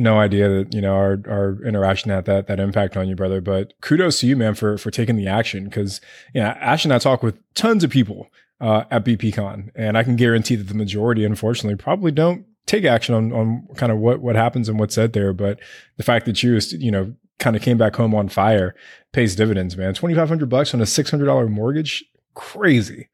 no 0.00 0.18
idea 0.18 0.48
that 0.48 0.74
you 0.74 0.80
know 0.80 0.94
our 0.94 1.20
our 1.28 1.58
interaction 1.64 2.10
had 2.10 2.24
that 2.26 2.46
that 2.46 2.60
impact 2.60 2.96
on 2.96 3.08
you, 3.08 3.16
brother. 3.16 3.40
But 3.40 3.74
kudos 3.80 4.20
to 4.20 4.26
you, 4.26 4.36
man, 4.36 4.54
for 4.54 4.78
for 4.78 4.90
taking 4.90 5.16
the 5.16 5.26
action 5.26 5.64
because 5.64 6.00
yeah, 6.34 6.56
Ash 6.60 6.84
and 6.84 6.92
I 6.92 6.98
talk 6.98 7.22
with 7.22 7.38
tons 7.54 7.84
of 7.84 7.90
people 7.90 8.28
uh, 8.60 8.84
at 8.90 9.04
BPCon, 9.04 9.70
and 9.74 9.96
I 9.96 10.02
can 10.02 10.16
guarantee 10.16 10.56
that 10.56 10.68
the 10.68 10.74
majority, 10.74 11.24
unfortunately, 11.24 11.76
probably 11.76 12.12
don't 12.12 12.44
take 12.66 12.84
action 12.84 13.14
on 13.14 13.32
on 13.32 13.68
kind 13.76 13.92
of 13.92 13.98
what 13.98 14.20
what 14.20 14.36
happens 14.36 14.68
and 14.68 14.78
what's 14.78 14.94
said 14.94 15.12
there. 15.12 15.32
But 15.32 15.58
the 15.96 16.02
fact 16.02 16.26
that 16.26 16.42
you 16.42 16.54
just, 16.54 16.72
you 16.72 16.90
know 16.90 17.14
kind 17.38 17.56
of 17.56 17.62
came 17.62 17.78
back 17.78 17.96
home 17.96 18.14
on 18.14 18.28
fire 18.28 18.74
pays 19.12 19.34
dividends, 19.34 19.76
man. 19.76 19.94
Twenty 19.94 20.14
five 20.14 20.28
hundred 20.28 20.48
bucks 20.48 20.74
on 20.74 20.80
a 20.80 20.86
six 20.86 21.10
hundred 21.10 21.26
dollar 21.26 21.48
mortgage, 21.48 22.04
crazy. 22.34 23.08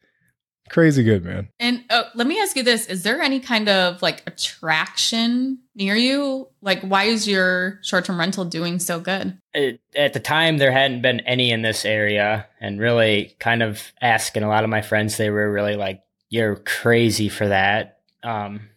Crazy 0.68 1.02
good, 1.02 1.24
man. 1.24 1.48
And 1.60 1.84
uh, 1.90 2.04
let 2.14 2.26
me 2.26 2.40
ask 2.40 2.56
you 2.56 2.62
this: 2.62 2.86
Is 2.86 3.02
there 3.02 3.20
any 3.20 3.40
kind 3.40 3.68
of 3.68 4.02
like 4.02 4.22
attraction 4.26 5.58
near 5.74 5.94
you? 5.94 6.48
Like, 6.60 6.82
why 6.82 7.04
is 7.04 7.28
your 7.28 7.78
short-term 7.82 8.18
rental 8.18 8.44
doing 8.44 8.78
so 8.78 8.98
good? 8.98 9.38
It, 9.54 9.80
at 9.94 10.12
the 10.12 10.20
time, 10.20 10.58
there 10.58 10.72
hadn't 10.72 11.02
been 11.02 11.20
any 11.20 11.50
in 11.50 11.62
this 11.62 11.84
area, 11.84 12.46
and 12.60 12.80
really 12.80 13.36
kind 13.38 13.62
of 13.62 13.92
asking 14.00 14.42
a 14.42 14.48
lot 14.48 14.64
of 14.64 14.70
my 14.70 14.82
friends, 14.82 15.16
they 15.16 15.30
were 15.30 15.50
really 15.50 15.76
like, 15.76 16.02
"You're 16.30 16.56
crazy 16.56 17.28
for 17.28 17.46
that." 17.48 18.00
Um, 18.22 18.68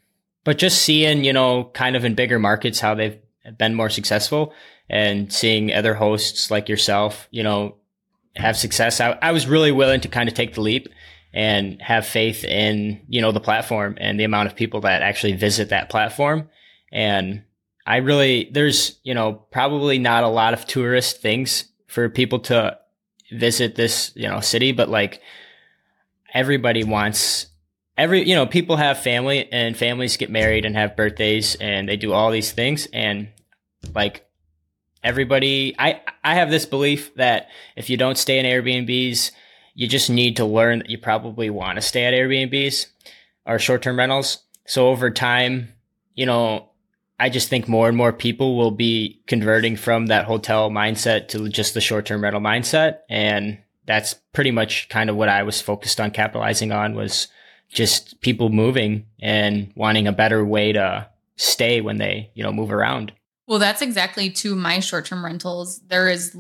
but 0.44 0.58
just 0.58 0.82
seeing, 0.84 1.24
you 1.24 1.34
know, 1.34 1.66
kind 1.74 1.96
of 1.96 2.06
in 2.06 2.14
bigger 2.14 2.40
markets 2.40 2.80
how 2.80 2.94
they've 2.94 3.20
been 3.58 3.74
more 3.74 3.90
successful, 3.90 4.54
and 4.90 5.34
seeing 5.34 5.74
other 5.74 5.96
hosts 5.96 6.52
like 6.52 6.70
yourself, 6.70 7.28
you 7.32 7.42
know, 7.42 7.76
have 8.36 8.58
success, 8.58 9.02
I, 9.02 9.18
I 9.22 9.32
was 9.32 9.48
really 9.48 9.72
willing 9.72 10.02
to 10.02 10.08
kind 10.08 10.30
of 10.30 10.36
take 10.36 10.54
the 10.54 10.62
leap 10.62 10.88
and 11.34 11.82
have 11.82 12.06
faith 12.06 12.44
in 12.44 13.02
you 13.08 13.22
know 13.22 13.32
the 13.32 13.40
platform 13.40 13.98
and 14.00 14.20
the 14.20 14.24
amount 14.24 14.48
of 14.48 14.56
people 14.56 14.82
that 14.82 15.02
actually 15.02 15.34
visit 15.34 15.70
that 15.70 15.90
platform. 15.90 16.50
And 16.92 17.44
i 17.86 17.98
really 17.98 18.50
there's 18.52 19.00
you 19.04 19.14
know 19.14 19.34
probably 19.52 19.98
not 20.00 20.24
a 20.24 20.28
lot 20.28 20.54
of 20.54 20.66
tourist 20.66 21.22
things 21.22 21.66
for 21.88 22.10
people 22.10 22.40
to 22.40 22.78
visit 23.32 23.76
this 23.76 24.12
you 24.16 24.28
know 24.28 24.42
city 24.42 24.72
but 24.74 24.90
like 24.90 25.22
everybody 26.34 26.84
wants 26.84 27.48
every 28.00 28.28
you 28.28 28.34
know 28.34 28.46
people 28.46 28.78
have 28.78 28.98
family 28.98 29.52
and 29.52 29.78
families 29.78 30.18
get 30.18 30.32
married 30.32 30.66
and 30.66 30.76
have 30.76 30.96
birthdays 30.96 31.56
and 31.56 31.88
they 31.88 31.98
do 31.98 32.14
all 32.14 32.32
these 32.32 32.52
things. 32.52 32.88
And 32.94 33.28
like 33.94 34.26
everybody 35.04 35.74
i 35.80 36.02
i 36.24 36.36
have 36.36 36.50
this 36.50 36.66
belief 36.66 37.16
that 37.16 37.48
if 37.78 37.90
you 37.90 37.96
don't 37.96 38.18
stay 38.18 38.38
in 38.38 38.46
airbnbs 38.46 39.32
you 39.80 39.88
just 39.88 40.10
need 40.10 40.36
to 40.36 40.44
learn 40.44 40.80
that 40.80 40.90
you 40.90 40.98
probably 40.98 41.50
want 41.50 41.78
to 41.78 41.82
stay 41.82 42.04
at 42.04 42.14
Airbnbs 42.14 42.88
or 43.46 43.58
short 43.58 43.82
term 43.82 43.98
rentals. 43.98 44.40
So 44.68 44.90
over 44.90 45.10
time, 45.10 45.70
you 46.16 46.26
know, 46.26 46.68
I 47.18 47.30
just 47.30 47.48
think 47.48 47.70
more 47.70 47.88
and 47.88 47.96
more 47.96 48.12
people 48.12 48.58
will 48.58 48.72
be 48.72 49.22
converting 49.26 49.78
from 49.78 50.08
that 50.08 50.26
hotel 50.26 50.70
mindset 50.70 51.30
to 51.30 51.48
just 51.48 51.76
the 51.76 51.80
short 51.80 52.06
term 52.06 52.22
rental 52.22 52.42
mindset. 52.42 52.98
And 53.10 53.58
that's 53.86 54.16
pretty 54.34 54.52
much 54.52 54.90
kind 54.90 55.10
of 55.10 55.16
what 55.16 55.30
I 55.30 55.44
was 55.44 55.62
focused 55.62 56.02
on 56.02 56.12
capitalizing 56.12 56.74
on 56.74 56.94
was 56.94 57.30
just 57.70 58.20
people 58.20 58.50
moving 58.50 59.06
and 59.22 59.72
wanting 59.78 60.08
a 60.08 60.12
better 60.12 60.44
way 60.44 60.74
to 60.74 61.08
stay 61.38 61.80
when 61.80 62.00
they, 62.00 62.32
you 62.34 62.44
know, 62.44 62.52
move 62.52 62.74
around. 62.74 63.14
Well, 63.48 63.60
that's 63.60 63.82
exactly 63.82 64.30
to 64.32 64.56
my 64.58 64.82
short 64.82 65.06
term 65.06 65.24
rentals. 65.24 65.80
There 65.88 66.10
is 66.10 66.36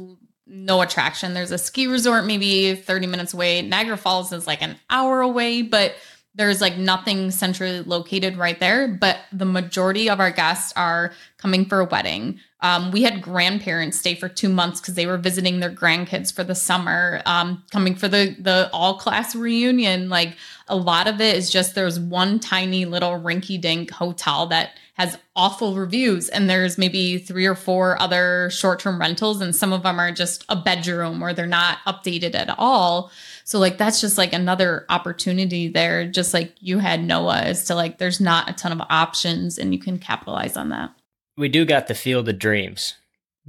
no 0.49 0.81
attraction. 0.81 1.33
There's 1.33 1.51
a 1.51 1.57
ski 1.57 1.87
resort 1.87 2.25
maybe 2.25 2.75
30 2.75 3.07
minutes 3.07 3.33
away. 3.33 3.61
Niagara 3.61 3.97
Falls 3.97 4.33
is 4.33 4.47
like 4.47 4.61
an 4.61 4.77
hour 4.89 5.21
away, 5.21 5.61
but 5.61 5.95
there's 6.35 6.61
like 6.61 6.77
nothing 6.77 7.31
centrally 7.31 7.81
located 7.81 8.37
right 8.37 8.59
there. 8.59 8.87
But 8.87 9.19
the 9.31 9.45
majority 9.45 10.09
of 10.09 10.19
our 10.19 10.31
guests 10.31 10.73
are 10.75 11.13
coming 11.37 11.65
for 11.65 11.79
a 11.79 11.85
wedding. 11.85 12.39
Um, 12.61 12.91
we 12.91 13.03
had 13.03 13.21
grandparents 13.21 13.97
stay 13.97 14.15
for 14.15 14.27
two 14.27 14.49
months 14.49 14.81
because 14.81 14.95
they 14.95 15.05
were 15.05 15.17
visiting 15.17 15.59
their 15.59 15.71
grandkids 15.71 16.33
for 16.33 16.43
the 16.43 16.55
summer, 16.55 17.21
um, 17.25 17.63
coming 17.71 17.95
for 17.95 18.07
the 18.07 18.35
the 18.39 18.69
all 18.73 18.97
class 18.97 19.35
reunion. 19.35 20.09
Like 20.09 20.35
a 20.67 20.75
lot 20.75 21.07
of 21.07 21.21
it 21.21 21.35
is 21.35 21.49
just 21.49 21.75
there's 21.75 21.99
one 21.99 22.39
tiny 22.39 22.85
little 22.85 23.19
rinky 23.19 23.59
dink 23.59 23.91
hotel 23.91 24.47
that 24.47 24.71
has 24.99 25.17
awful 25.33 25.75
reviews 25.75 26.27
and 26.27 26.49
there's 26.49 26.77
maybe 26.77 27.17
three 27.17 27.45
or 27.45 27.55
four 27.55 27.99
other 28.01 28.49
short-term 28.51 28.99
rentals 28.99 29.39
and 29.39 29.55
some 29.55 29.71
of 29.71 29.81
them 29.83 29.97
are 29.97 30.11
just 30.11 30.43
a 30.49 30.57
bedroom 30.57 31.23
or 31.23 31.33
they're 31.33 31.47
not 31.47 31.77
updated 31.87 32.35
at 32.35 32.53
all 32.59 33.09
so 33.45 33.57
like 33.57 33.77
that's 33.77 34.01
just 34.01 34.17
like 34.17 34.33
another 34.33 34.85
opportunity 34.89 35.69
there 35.69 36.05
just 36.05 36.33
like 36.33 36.53
you 36.59 36.79
had 36.79 37.01
noah 37.01 37.43
is 37.43 37.63
to 37.63 37.73
like 37.73 37.97
there's 37.97 38.19
not 38.19 38.49
a 38.49 38.53
ton 38.53 38.73
of 38.73 38.81
options 38.89 39.57
and 39.57 39.73
you 39.73 39.79
can 39.79 39.97
capitalize 39.97 40.57
on 40.57 40.67
that 40.67 40.91
we 41.39 41.49
do 41.49 41.65
got 41.65 41.87
the 41.87 41.95
field 41.95 42.29
of 42.29 42.37
dreams 42.37 42.95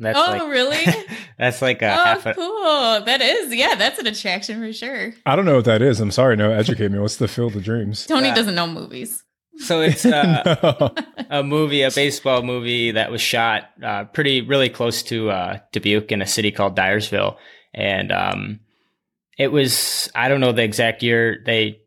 that's 0.01 0.19
oh, 0.19 0.33
like, 0.33 0.43
really? 0.49 0.87
that's 1.39 1.61
like 1.61 1.83
a 1.83 1.93
oh, 1.93 2.05
half 2.05 2.27
a- 2.27 2.35
cool. 2.35 3.05
That 3.05 3.21
is, 3.21 3.55
yeah, 3.55 3.75
that's 3.75 3.99
an 3.99 4.07
attraction 4.07 4.59
for 4.59 4.73
sure. 4.73 5.13
I 5.27 5.37
don't 5.37 5.45
know 5.45 5.57
what 5.57 5.67
that 5.67 5.83
is. 5.83 6.01
I'm 6.01 6.11
sorry. 6.11 6.37
No, 6.37 6.51
educate 6.51 6.91
me. 6.91 6.99
What's 6.99 7.17
the 7.17 7.29
Field 7.29 7.55
of 7.55 7.63
Dreams? 7.63 8.07
Tony 8.07 8.31
uh, 8.31 8.35
doesn't 8.35 8.55
know 8.55 8.67
movies. 8.67 9.23
So 9.59 9.83
it's 9.83 10.07
uh, 10.07 10.57
no. 10.63 10.95
a 11.29 11.43
movie, 11.43 11.83
a 11.83 11.91
baseball 11.91 12.43
movie 12.43 12.93
that 12.93 13.11
was 13.11 13.21
shot 13.21 13.65
uh, 13.83 14.05
pretty, 14.05 14.41
really 14.41 14.71
close 14.71 15.03
to 15.05 15.31
uh, 15.31 15.59
Dubuque 15.73 16.13
in 16.13 16.23
a 16.23 16.27
city 16.27 16.51
called 16.51 16.77
Dyersville, 16.77 17.37
and 17.75 18.11
um, 18.11 18.61
it 19.37 19.53
was 19.53 20.11
I 20.15 20.29
don't 20.29 20.41
know 20.41 20.53
the 20.53 20.63
exact 20.63 21.03
year 21.03 21.43
they 21.45 21.81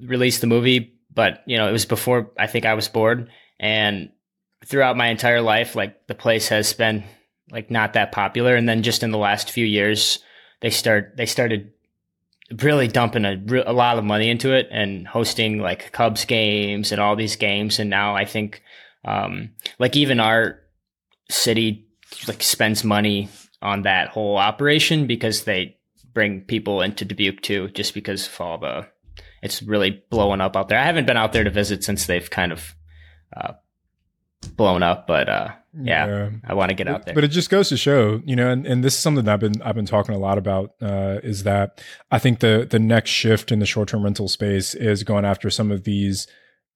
released 0.00 0.42
the 0.42 0.46
movie, 0.46 0.94
but 1.12 1.42
you 1.46 1.56
know 1.56 1.68
it 1.68 1.72
was 1.72 1.86
before 1.86 2.30
I 2.38 2.46
think 2.46 2.66
I 2.66 2.74
was 2.74 2.86
born, 2.86 3.30
and 3.58 4.10
throughout 4.64 4.96
my 4.96 5.08
entire 5.08 5.40
life, 5.40 5.74
like 5.76 6.06
the 6.06 6.14
place 6.14 6.48
has 6.48 6.72
been 6.72 7.04
like 7.50 7.70
not 7.70 7.92
that 7.94 8.12
popular, 8.12 8.54
and 8.56 8.68
then 8.68 8.82
just 8.82 9.02
in 9.02 9.10
the 9.10 9.18
last 9.18 9.50
few 9.50 9.66
years, 9.66 10.18
they 10.60 10.70
start 10.70 11.16
they 11.16 11.26
started 11.26 11.72
really 12.60 12.88
dumping 12.88 13.24
a, 13.24 13.40
a 13.66 13.72
lot 13.72 13.98
of 13.98 14.04
money 14.04 14.28
into 14.28 14.52
it 14.52 14.68
and 14.70 15.06
hosting 15.06 15.58
like 15.58 15.92
Cubs 15.92 16.24
games 16.24 16.92
and 16.92 17.00
all 17.00 17.16
these 17.16 17.36
games. 17.36 17.78
And 17.78 17.88
now 17.88 18.14
I 18.14 18.24
think, 18.24 18.62
um, 19.04 19.50
like 19.78 19.96
even 19.96 20.20
our 20.20 20.60
city 21.30 21.86
like 22.28 22.42
spends 22.42 22.84
money 22.84 23.30
on 23.62 23.82
that 23.82 24.08
whole 24.08 24.36
operation 24.36 25.06
because 25.06 25.44
they 25.44 25.78
bring 26.12 26.42
people 26.42 26.82
into 26.82 27.06
Dubuque 27.06 27.40
too, 27.40 27.68
just 27.68 27.94
because 27.94 28.26
of 28.26 28.40
all 28.40 28.58
the, 28.58 28.86
it's 29.42 29.62
really 29.62 30.02
blowing 30.10 30.42
up 30.42 30.56
out 30.56 30.68
there. 30.68 30.78
I 30.78 30.84
haven't 30.84 31.06
been 31.06 31.16
out 31.16 31.32
there 31.32 31.44
to 31.44 31.50
visit 31.50 31.82
since 31.82 32.06
they've 32.06 32.28
kind 32.28 32.52
of, 32.52 32.74
uh, 33.34 33.52
blown 34.56 34.82
up, 34.82 35.06
but, 35.06 35.28
uh, 35.28 35.48
yeah, 35.80 36.06
yeah. 36.06 36.30
I 36.44 36.54
want 36.54 36.68
to 36.68 36.74
get 36.74 36.86
out 36.86 37.06
there. 37.06 37.14
But 37.14 37.24
it 37.24 37.28
just 37.28 37.48
goes 37.48 37.70
to 37.70 37.78
show, 37.78 38.20
you 38.26 38.36
know, 38.36 38.50
and, 38.50 38.66
and 38.66 38.84
this 38.84 38.94
is 38.94 39.00
something 39.00 39.24
that 39.24 39.32
I've 39.32 39.40
been 39.40 39.62
I've 39.62 39.74
been 39.74 39.86
talking 39.86 40.14
a 40.14 40.18
lot 40.18 40.36
about 40.36 40.74
uh, 40.82 41.20
is 41.22 41.44
that 41.44 41.82
I 42.10 42.18
think 42.18 42.40
the 42.40 42.66
the 42.68 42.78
next 42.78 43.10
shift 43.10 43.50
in 43.50 43.58
the 43.58 43.64
short 43.64 43.88
term 43.88 44.04
rental 44.04 44.28
space 44.28 44.74
is 44.74 45.02
going 45.02 45.24
after 45.24 45.48
some 45.48 45.70
of 45.70 45.84
these 45.84 46.26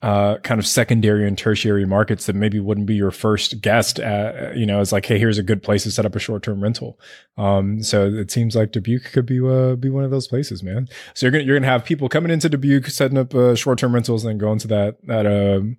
uh, 0.02 0.36
kind 0.38 0.58
of 0.58 0.66
secondary 0.66 1.26
and 1.26 1.38
tertiary 1.38 1.86
markets 1.86 2.26
that 2.26 2.36
maybe 2.36 2.60
wouldn't 2.60 2.86
be 2.86 2.94
your 2.94 3.10
first 3.10 3.60
guest. 3.60 3.98
At, 3.98 4.56
you 4.56 4.66
know, 4.66 4.80
it's 4.80 4.92
like, 4.92 5.06
hey, 5.06 5.18
here's 5.18 5.38
a 5.38 5.42
good 5.42 5.62
place 5.62 5.84
to 5.84 5.90
set 5.90 6.04
up 6.04 6.14
a 6.14 6.18
short 6.18 6.42
term 6.42 6.62
rental. 6.62 7.00
Um, 7.38 7.82
so 7.82 8.06
it 8.06 8.30
seems 8.30 8.54
like 8.54 8.72
Dubuque 8.72 9.10
could 9.12 9.26
be 9.26 9.40
uh, 9.40 9.74
be 9.76 9.88
one 9.88 10.04
of 10.04 10.10
those 10.10 10.28
places, 10.28 10.62
man. 10.62 10.88
So 11.14 11.26
you're 11.26 11.32
gonna 11.32 11.44
you're 11.44 11.56
gonna 11.56 11.72
have 11.72 11.84
people 11.84 12.08
coming 12.08 12.30
into 12.30 12.48
Dubuque, 12.48 12.86
setting 12.86 13.18
up 13.18 13.34
uh, 13.34 13.54
short 13.54 13.78
term 13.78 13.94
rentals, 13.94 14.24
and 14.24 14.30
then 14.30 14.38
going 14.38 14.58
to 14.58 14.68
that 14.68 14.98
that 15.06 15.26
um, 15.26 15.76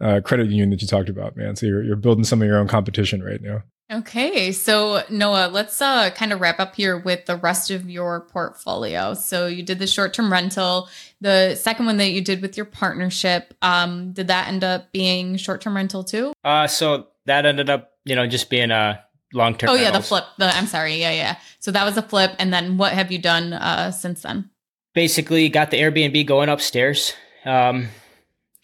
uh, 0.00 0.20
credit 0.24 0.48
union 0.48 0.70
that 0.70 0.80
you 0.80 0.88
talked 0.88 1.08
about, 1.08 1.36
man. 1.36 1.56
So 1.56 1.66
you're 1.66 1.82
you're 1.82 1.96
building 1.96 2.24
some 2.24 2.40
of 2.40 2.48
your 2.48 2.58
own 2.58 2.68
competition 2.68 3.22
right 3.22 3.42
now. 3.42 3.62
Okay, 3.88 4.50
so 4.50 5.04
Noah, 5.10 5.48
let's 5.48 5.80
uh, 5.80 6.10
kind 6.10 6.32
of 6.32 6.40
wrap 6.40 6.58
up 6.58 6.74
here 6.74 6.98
with 6.98 7.26
the 7.26 7.36
rest 7.36 7.70
of 7.70 7.88
your 7.88 8.22
portfolio. 8.22 9.14
So 9.14 9.46
you 9.46 9.62
did 9.62 9.78
the 9.78 9.86
short-term 9.86 10.32
rental, 10.32 10.88
the 11.20 11.54
second 11.54 11.86
one 11.86 11.96
that 11.98 12.10
you 12.10 12.20
did 12.20 12.42
with 12.42 12.56
your 12.56 12.66
partnership. 12.66 13.54
Um, 13.62 14.12
did 14.12 14.26
that 14.26 14.48
end 14.48 14.64
up 14.64 14.90
being 14.90 15.36
short-term 15.36 15.76
rental 15.76 16.02
too? 16.02 16.32
Uh, 16.42 16.66
so 16.66 17.06
that 17.26 17.46
ended 17.46 17.70
up, 17.70 17.92
you 18.04 18.16
know, 18.16 18.26
just 18.26 18.50
being 18.50 18.72
a 18.72 19.04
long-term. 19.32 19.70
Oh 19.70 19.74
yeah, 19.74 19.92
the 19.92 20.02
flip. 20.02 20.24
The 20.36 20.46
I'm 20.46 20.66
sorry, 20.66 20.96
yeah, 20.96 21.12
yeah. 21.12 21.36
So 21.60 21.70
that 21.70 21.84
was 21.84 21.96
a 21.96 22.02
flip, 22.02 22.34
and 22.40 22.52
then 22.52 22.78
what 22.78 22.92
have 22.92 23.12
you 23.12 23.18
done 23.18 23.52
uh, 23.52 23.92
since 23.92 24.22
then? 24.22 24.50
Basically, 24.94 25.48
got 25.48 25.70
the 25.70 25.80
Airbnb 25.80 26.26
going 26.26 26.48
upstairs 26.48 27.14
um, 27.44 27.88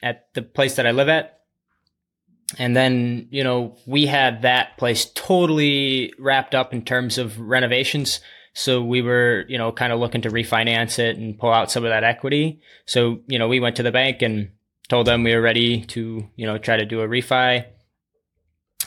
at 0.03 0.35
the 0.35 0.43
place 0.43 0.75
that 0.77 0.87
I 0.87 0.91
live 0.91 1.09
at 1.09 1.42
and 2.59 2.77
then 2.77 3.29
you 3.31 3.45
know 3.45 3.77
we 3.87 4.07
had 4.07 4.43
that 4.43 4.77
place 4.77 5.07
totally 5.15 6.13
wrapped 6.19 6.55
up 6.55 6.73
in 6.73 6.85
terms 6.85 7.19
of 7.19 7.39
renovations. 7.39 8.21
So 8.55 8.83
we 8.83 9.03
were 9.03 9.45
you 9.49 9.59
know 9.59 9.73
kind 9.73 9.93
of 9.93 10.01
looking 10.01 10.23
to 10.23 10.31
refinance 10.31 10.99
it 10.99 11.17
and 11.17 11.39
pull 11.39 11.53
out 11.53 11.71
some 11.71 11.85
of 11.85 11.91
that 11.91 12.05
equity. 12.05 12.61
So 12.87 13.21
you 13.27 13.39
know 13.39 13.49
we 13.49 13.61
went 13.61 13.77
to 13.77 13.83
the 13.83 13.93
bank 13.93 14.23
and 14.23 14.51
told 14.89 15.07
them 15.07 15.23
we 15.23 15.35
were 15.35 15.41
ready 15.41 15.85
to 15.87 16.29
you 16.37 16.47
know 16.47 16.59
try 16.59 16.77
to 16.77 16.85
do 16.85 17.01
a 17.01 17.09
refi. 17.09 17.67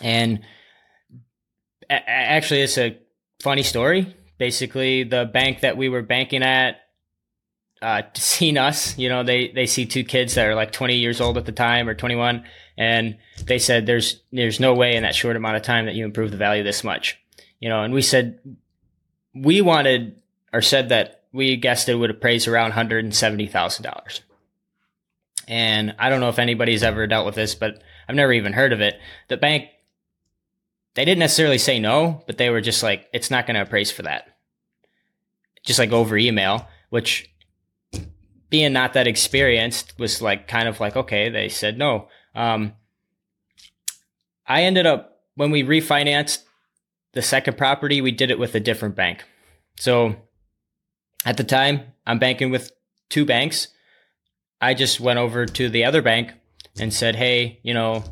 And 0.01 0.41
a- 1.89 2.09
actually 2.09 2.61
it's 2.61 2.78
a 2.78 2.97
funny 3.41 3.63
story. 3.63 4.16
Basically 4.38 5.03
the 5.03 5.26
bank 5.26 5.61
that 5.61 5.78
we 5.78 5.89
were 5.89 6.01
banking 6.01 6.43
at 6.43 6.82
uh, 7.82 8.01
seen 8.16 8.57
us. 8.57 8.97
You 8.97 9.09
know 9.09 9.24
they 9.24 9.49
they 9.49 9.66
see 9.66 9.86
two 9.86 10.03
kids 10.03 10.36
that 10.36 10.47
are 10.47 10.55
like 10.55 10.72
20 10.72 10.95
years 10.95 11.22
old 11.22 11.38
at 11.38 11.45
the 11.45 11.51
time 11.51 11.89
or 11.89 11.93
21 11.93 12.43
and 12.78 13.17
they 13.45 13.59
said 13.59 13.86
there's 13.86 14.21
there's 14.32 14.59
no 14.59 14.73
way 14.73 14.95
in 14.95 15.03
that 15.03 15.15
short 15.15 15.36
amount 15.36 15.55
of 15.55 15.61
time 15.61 15.86
that 15.86 15.95
you 15.95 16.05
improve 16.05 16.32
the 16.32 16.38
value 16.38 16.63
this 16.63 16.84
much. 16.84 17.19
You 17.59 17.69
know 17.69 17.84
and 17.84 17.93
we 17.93 18.01
said 18.01 18.39
we 19.34 19.61
wanted 19.61 20.15
or 20.53 20.61
said 20.61 20.89
that 20.89 21.23
we 21.32 21.57
guessed 21.57 21.89
it 21.89 21.95
would 21.95 22.09
appraise 22.09 22.47
around 22.47 22.71
$170,000 22.71 24.19
and 25.47 25.95
I 25.99 26.09
don't 26.09 26.21
know 26.21 26.30
if 26.30 26.39
anybody's 26.39 26.84
ever 26.84 27.07
dealt 27.07 27.26
with 27.26 27.36
this 27.36 27.55
but 27.55 27.82
I've 28.07 28.15
never 28.15 28.34
even 28.34 28.53
heard 28.53 28.73
of 28.73 28.82
it. 28.82 28.99
The 29.28 29.38
bank 29.38 29.69
they 30.93 31.05
didn't 31.05 31.19
necessarily 31.19 31.57
say 31.57 31.80
no 31.80 32.23
but 32.28 32.38
they 32.38 32.49
were 32.49 32.61
just 32.61 32.84
like 32.84 33.07
it's 33.13 33.32
not 33.32 33.45
going 33.47 33.55
to 33.55 33.61
appraise 33.61 33.91
for 33.91 34.03
that. 34.03 34.28
Just 35.63 35.80
like 35.80 35.91
over 35.91 36.17
email 36.17 36.67
which 36.89 37.30
being 38.49 38.73
not 38.73 38.93
that 38.93 39.07
experienced 39.07 39.97
was 39.97 40.21
like 40.21 40.47
kind 40.47 40.67
of 40.67 40.80
like 40.80 40.95
okay 40.95 41.30
they 41.30 41.49
said 41.49 41.78
no 41.78 42.07
um, 42.36 42.74
i 44.48 44.64
ended 44.64 44.86
up 44.86 45.20
when 45.36 45.52
we 45.52 45.64
refinanced 45.64 46.44
the 47.14 47.22
second 47.22 47.58
property 47.58 48.02
we 48.02 48.12
did 48.12 48.30
it 48.32 48.40
with 48.40 48.56
a 48.56 48.60
different 48.60 48.96
bank. 48.96 49.24
So 49.80 50.16
at 51.26 51.38
the 51.38 51.44
time 51.44 51.94
i'm 52.06 52.20
banking 52.20 52.52
with 52.52 52.72
two 53.10 53.26
banks. 53.26 53.70
I 54.62 54.74
just 54.74 55.00
went 55.00 55.20
over 55.20 55.46
to 55.46 55.70
the 55.70 55.86
other 55.86 56.02
bank 56.02 56.34
and 56.80 56.94
said 56.94 57.16
hey 57.16 57.60
you 57.64 57.74
know 57.74 58.04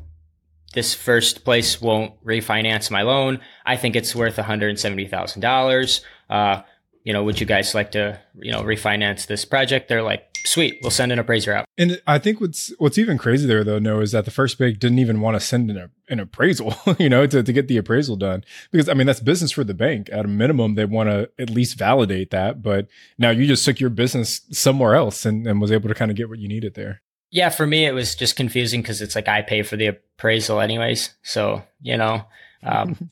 this 0.74 0.94
first 0.94 1.46
place 1.46 1.80
won't 1.80 2.24
refinance 2.26 2.90
my 2.90 3.04
loan. 3.04 3.40
I 3.66 3.78
think 3.78 3.96
it's 3.96 4.16
worth 4.16 4.38
$170000 4.38 6.02
uh, 6.30 6.62
you 7.04 7.14
know, 7.14 7.24
would 7.24 7.40
you 7.40 7.46
guys 7.46 7.76
like 7.76 7.92
to, 7.92 8.20
you 8.36 8.52
know, 8.52 8.62
refinance 8.62 9.28
this 9.28 9.46
project? 9.46 9.90
They're 9.90 10.04
like, 10.04 10.26
sweet, 10.46 10.80
we'll 10.82 10.92
send 10.92 11.12
an 11.12 11.20
appraiser 11.20 11.54
out. 11.54 11.66
And 11.78 12.02
I 12.08 12.18
think 12.18 12.40
what's 12.40 12.74
what's 12.78 12.98
even 12.98 13.18
crazy 13.18 13.48
there 13.48 13.64
though, 13.64 13.80
Noah, 13.80 14.02
is 14.02 14.12
that 14.14 14.26
the 14.26 14.32
first 14.32 14.58
bank 14.58 14.80
didn't 14.80 15.00
even 15.00 15.20
want 15.20 15.36
to 15.36 15.40
send 15.40 15.70
an, 15.70 15.90
an 16.10 16.20
appraisal, 16.20 16.76
you 17.00 17.10
know, 17.10 17.28
to, 17.28 17.44
to 17.44 17.54
get 17.54 17.68
the 17.68 17.78
appraisal 17.78 18.16
done. 18.16 18.44
Because 18.72 18.88
I 18.88 18.94
mean 18.94 19.08
that's 19.08 19.20
business 19.20 19.52
for 19.52 19.64
the 19.64 19.74
bank. 19.74 20.10
At 20.12 20.26
a 20.26 20.30
minimum, 20.30 20.76
they 20.76 20.86
want 20.86 21.10
to 21.10 21.30
at 21.38 21.50
least 21.50 21.78
validate 21.78 22.32
that. 22.32 22.62
But 22.62 22.88
now 23.18 23.32
you 23.32 23.48
just 23.48 23.66
took 23.66 23.80
your 23.80 23.90
business 23.90 24.42
somewhere 24.52 24.96
else 24.96 25.26
and, 25.26 25.46
and 25.46 25.60
was 25.60 25.72
able 25.72 25.90
to 25.90 25.96
kind 25.96 26.12
of 26.12 26.18
get 26.18 26.30
what 26.30 26.40
you 26.40 26.48
needed 26.48 26.76
there. 26.76 27.02
Yeah, 27.32 27.50
for 27.50 27.66
me 27.66 27.86
it 27.86 27.94
was 27.94 28.16
just 28.16 28.36
confusing 28.36 28.82
because 28.82 29.02
it's 29.02 29.16
like 29.16 29.28
I 29.28 29.42
pay 29.42 29.64
for 29.64 29.76
the 29.76 29.88
appraisal 29.88 30.62
anyways. 30.62 31.16
So, 31.24 31.64
you 31.82 31.98
know, 31.98 32.26
um, 32.62 33.10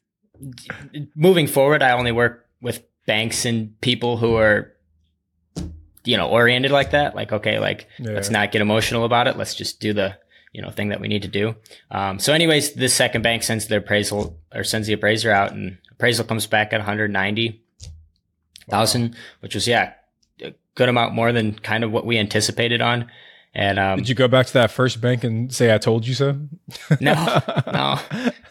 moving 1.15 1.47
forward, 1.47 1.81
I 1.81 1.91
only 1.91 2.11
work 2.11 2.47
with 2.61 2.83
banks 3.11 3.43
and 3.43 3.77
people 3.81 4.15
who 4.15 4.37
are 4.37 4.71
you 6.05 6.15
know 6.15 6.29
oriented 6.29 6.71
like 6.71 6.91
that 6.91 7.13
like 7.13 7.33
okay 7.33 7.59
like 7.59 7.89
yeah. 7.99 8.11
let's 8.11 8.29
not 8.29 8.53
get 8.53 8.61
emotional 8.61 9.03
about 9.03 9.27
it 9.27 9.35
let's 9.35 9.53
just 9.53 9.81
do 9.81 9.91
the 9.91 10.17
you 10.53 10.61
know 10.61 10.69
thing 10.69 10.87
that 10.87 11.01
we 11.01 11.09
need 11.09 11.21
to 11.21 11.27
do 11.27 11.53
um, 11.91 12.19
so 12.19 12.31
anyways 12.31 12.71
this 12.75 12.93
second 12.93 13.21
bank 13.21 13.43
sends 13.43 13.67
the 13.67 13.75
appraisal 13.75 14.39
or 14.55 14.63
sends 14.63 14.87
the 14.87 14.93
appraiser 14.93 15.29
out 15.29 15.51
and 15.51 15.77
appraisal 15.91 16.23
comes 16.23 16.47
back 16.47 16.71
at 16.71 16.79
190000 16.79 19.01
wow. 19.01 19.09
which 19.41 19.55
was 19.55 19.67
yeah 19.67 19.91
a 20.41 20.53
good 20.75 20.87
amount 20.87 21.13
more 21.13 21.33
than 21.33 21.53
kind 21.53 21.83
of 21.83 21.91
what 21.91 22.05
we 22.05 22.17
anticipated 22.17 22.79
on 22.79 23.11
and 23.53 23.77
um, 23.77 23.97
did 23.97 24.07
you 24.07 24.15
go 24.15 24.29
back 24.29 24.45
to 24.45 24.53
that 24.53 24.71
first 24.71 25.01
bank 25.01 25.25
and 25.25 25.53
say 25.53 25.75
I 25.75 25.77
told 25.77 26.07
you 26.07 26.13
so? 26.13 26.39
no, 27.01 27.13
no, 27.73 27.99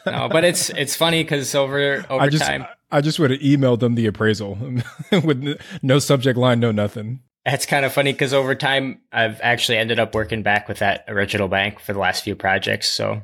no. 0.05 0.29
But 0.29 0.45
it's 0.45 0.69
it's 0.69 0.95
funny 0.95 1.23
because 1.23 1.55
over 1.55 2.05
over 2.11 2.25
I 2.25 2.29
just, 2.29 2.45
time, 2.45 2.67
I 2.93 3.01
just 3.01 3.18
would 3.18 3.30
have 3.30 3.41
emailed 3.41 3.80
them 3.80 3.95
the 3.95 4.07
appraisal 4.07 4.59
with 5.12 5.61
no 5.82 5.99
subject 5.99 6.38
line, 6.38 6.61
no 6.61 6.72
nothing. 6.72 7.20
That's 7.45 7.66
kind 7.66 7.84
of 7.84 7.93
funny 7.93 8.12
because 8.12 8.34
over 8.34 8.55
time, 8.55 9.01
I've 9.12 9.41
actually 9.41 9.78
ended 9.78 9.99
up 9.99 10.14
working 10.14 10.43
back 10.43 10.68
with 10.68 10.78
that 10.80 11.05
original 11.09 11.49
bank 11.49 11.80
for 11.80 11.93
the 11.93 11.99
last 11.99 12.22
few 12.22 12.34
projects. 12.34 12.88
So, 12.88 13.22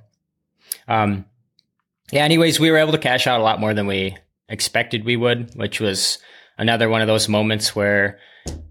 um, 0.89 1.27
yeah. 2.11 2.25
Anyways, 2.25 2.59
we 2.59 2.71
were 2.71 2.79
able 2.79 2.93
to 2.93 2.99
cash 2.99 3.27
out 3.27 3.41
a 3.41 3.43
lot 3.45 3.61
more 3.61 3.75
than 3.75 3.87
we 3.87 4.17
expected 4.49 5.05
we 5.05 5.17
would, 5.17 5.55
which 5.55 5.81
was 5.81 6.19
another 6.57 6.89
one 6.89 7.03
of 7.03 7.07
those 7.07 7.29
moments 7.29 7.77
where 7.77 8.19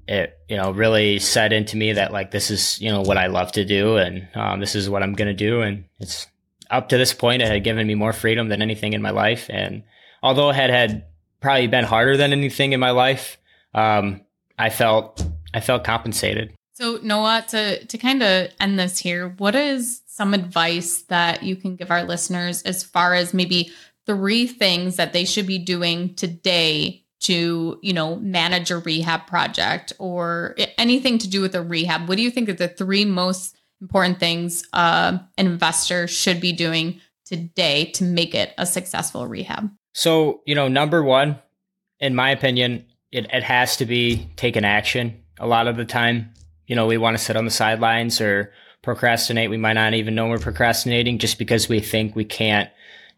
it 0.07 0.37
you 0.47 0.55
know 0.55 0.71
really 0.71 1.19
set 1.19 1.51
into 1.51 1.77
me 1.77 1.93
that 1.93 2.13
like 2.13 2.31
this 2.31 2.51
is 2.51 2.79
you 2.79 2.91
know 2.91 3.01
what 3.01 3.17
I 3.17 3.27
love 3.27 3.51
to 3.53 3.65
do 3.65 3.97
and 3.97 4.27
um, 4.35 4.59
this 4.59 4.75
is 4.75 4.89
what 4.89 5.03
I'm 5.03 5.13
gonna 5.13 5.33
do 5.33 5.61
and 5.61 5.85
it's 5.99 6.27
up 6.69 6.89
to 6.89 6.97
this 6.97 7.13
point 7.13 7.41
it 7.41 7.47
had 7.47 7.63
given 7.63 7.85
me 7.85 7.95
more 7.95 8.13
freedom 8.13 8.49
than 8.49 8.61
anything 8.61 8.93
in 8.93 9.01
my 9.01 9.11
life 9.11 9.49
and 9.49 9.83
although 10.25 10.49
it 10.49 10.55
had 10.55 10.69
had 10.69 11.05
probably 11.39 11.67
been 11.67 11.85
harder 11.85 12.17
than 12.17 12.31
anything 12.31 12.73
in 12.73 12.79
my 12.79 12.91
life 12.91 13.37
um, 13.75 14.21
I 14.57 14.69
felt 14.69 15.25
I 15.53 15.59
felt 15.59 15.83
compensated. 15.83 16.53
So 16.73 16.99
Noah, 17.03 17.45
to 17.49 17.85
to 17.85 17.97
kind 17.97 18.23
of 18.23 18.49
end 18.59 18.79
this 18.79 18.97
here, 18.97 19.29
what 19.37 19.55
is 19.55 20.01
some 20.07 20.33
advice 20.33 21.03
that 21.03 21.43
you 21.43 21.55
can 21.55 21.75
give 21.75 21.91
our 21.91 22.03
listeners 22.03 22.61
as 22.63 22.83
far 22.83 23.13
as 23.13 23.33
maybe 23.33 23.71
three 24.05 24.47
things 24.47 24.95
that 24.95 25.13
they 25.13 25.25
should 25.25 25.47
be 25.47 25.57
doing 25.57 26.13
today 26.15 27.03
to, 27.21 27.79
you 27.81 27.93
know, 27.93 28.17
manage 28.17 28.71
a 28.71 28.77
rehab 28.77 29.25
project 29.25 29.93
or 29.99 30.55
anything 30.77 31.17
to 31.17 31.27
do 31.27 31.41
with 31.41 31.55
a 31.55 31.61
rehab, 31.61 32.07
what 32.07 32.17
do 32.17 32.23
you 32.23 32.29
think 32.29 32.47
are 32.47 32.53
the 32.53 32.67
three 32.67 33.03
most 33.03 33.57
important 33.81 34.19
things 34.19 34.63
uh, 34.73 35.17
an 35.37 35.47
investor 35.47 36.07
should 36.07 36.39
be 36.39 36.51
doing 36.51 37.01
today 37.25 37.85
to 37.91 38.03
make 38.03 38.35
it 38.35 38.53
a 38.57 38.65
successful 38.65 39.27
rehab? 39.27 39.71
So, 39.97 40.41
you 40.45 40.55
know, 40.55 40.67
number 40.67 41.01
one, 41.01 41.39
in 42.01 42.15
my 42.15 42.29
opinion, 42.31 42.85
it, 43.13 43.27
it 43.31 43.43
has 43.43 43.77
to 43.77 43.85
be 43.85 44.29
taking 44.35 44.65
action. 44.65 45.23
A 45.39 45.47
lot 45.47 45.69
of 45.69 45.77
the 45.77 45.85
time, 45.85 46.33
you 46.67 46.75
know, 46.75 46.85
we 46.85 46.97
want 46.97 47.17
to 47.17 47.23
sit 47.23 47.37
on 47.37 47.45
the 47.45 47.51
sidelines 47.51 48.19
or 48.19 48.51
procrastinate. 48.81 49.49
We 49.49 49.55
might 49.55 49.73
not 49.73 49.93
even 49.93 50.13
know 50.13 50.27
we're 50.27 50.37
procrastinating 50.37 51.17
just 51.17 51.39
because 51.39 51.69
we 51.69 51.79
think 51.79 52.13
we 52.13 52.25
can't 52.25 52.69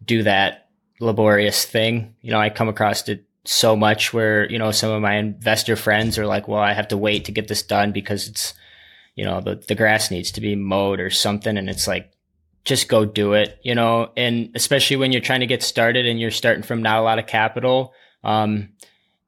do 0.05 0.21
that 0.21 0.69
laborious 0.99 1.65
thing. 1.65 2.13
You 2.21 2.30
know, 2.30 2.39
I 2.39 2.51
come 2.51 2.69
across 2.69 3.09
it 3.09 3.25
so 3.43 3.75
much 3.75 4.13
where, 4.13 4.47
you 4.47 4.59
know, 4.59 4.69
some 4.69 4.91
of 4.91 5.01
my 5.01 5.15
investor 5.15 5.78
friends 5.78 6.19
are 6.19 6.28
like, 6.28 6.47
well, 6.47 6.61
I 6.61 6.73
have 6.73 6.89
to 6.89 6.97
wait 6.97 7.25
to 7.25 7.32
get 7.32 7.47
this 7.47 7.63
done 7.63 7.91
because 7.91 8.28
it's, 8.28 8.53
you 9.15 9.25
know, 9.25 9.41
the, 9.41 9.55
the 9.55 9.73
grass 9.73 10.11
needs 10.11 10.30
to 10.34 10.41
be 10.41 10.55
mowed 10.55 10.99
or 10.99 11.09
something. 11.09 11.57
And 11.57 11.71
it's 11.71 11.88
like, 11.88 12.11
just 12.68 12.89
go 12.89 13.05
do 13.05 13.32
it, 13.32 13.59
you 13.63 13.74
know, 13.74 14.11
and 14.18 14.51
especially 14.53 14.97
when 14.97 15.13
you're 15.13 15.22
trying 15.22 15.39
to 15.39 15.47
get 15.47 15.63
started 15.63 16.05
and 16.05 16.20
you're 16.20 16.32
starting 16.32 16.63
from 16.63 16.82
not 16.82 16.99
a 16.99 17.01
lot 17.01 17.18
of 17.18 17.26
capital. 17.26 17.93
Um, 18.26 18.70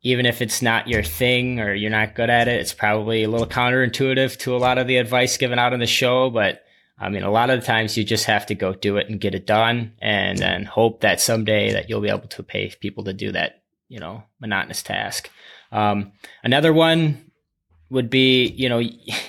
even 0.02 0.26
if 0.26 0.42
it's 0.42 0.62
not 0.62 0.90
your 0.90 1.04
thing 1.04 1.62
or 1.62 1.74
you're 1.74 1.90
not 1.90 2.16
good 2.16 2.30
at 2.30 2.50
it, 2.50 2.60
it's 2.60 2.74
probably 2.74 3.24
a 3.24 3.30
little 3.30 3.48
counterintuitive 3.48 4.38
to 4.40 4.56
a 4.56 4.60
lot 4.60 4.78
of 4.78 4.88
the 4.88 4.98
advice 4.98 5.38
given 5.38 5.58
out 5.58 5.72
on 5.72 5.80
the 5.80 5.88
show. 5.88 6.30
But 6.30 6.64
I 7.00 7.08
mean, 7.08 7.24
a 7.24 7.32
lot 7.32 7.50
of 7.50 7.62
the 7.62 7.66
times 7.66 7.98
you 7.98 8.04
just 8.04 8.26
have 8.26 8.46
to 8.48 8.56
go 8.56 8.74
do 8.74 8.98
it 8.98 9.10
and 9.10 9.22
get 9.22 9.34
it 9.34 9.48
done 9.48 9.94
and 10.02 10.38
then 10.38 10.66
hope 10.66 11.00
that 11.00 11.22
someday 11.22 11.72
that 11.72 11.90
you'll 11.90 12.02
be 12.02 12.10
able 12.10 12.28
to 12.28 12.44
pay 12.44 12.74
people 12.82 13.06
to 13.06 13.14
do 13.14 13.32
that 13.32 13.64
you 13.88 14.00
know 14.00 14.24
monotonous 14.42 14.84
task. 14.84 15.30
Um, 15.72 16.12
another 16.44 16.74
one 16.74 17.32
would 17.90 18.10
be 18.10 18.48
you 18.48 18.68
know, 18.68 18.82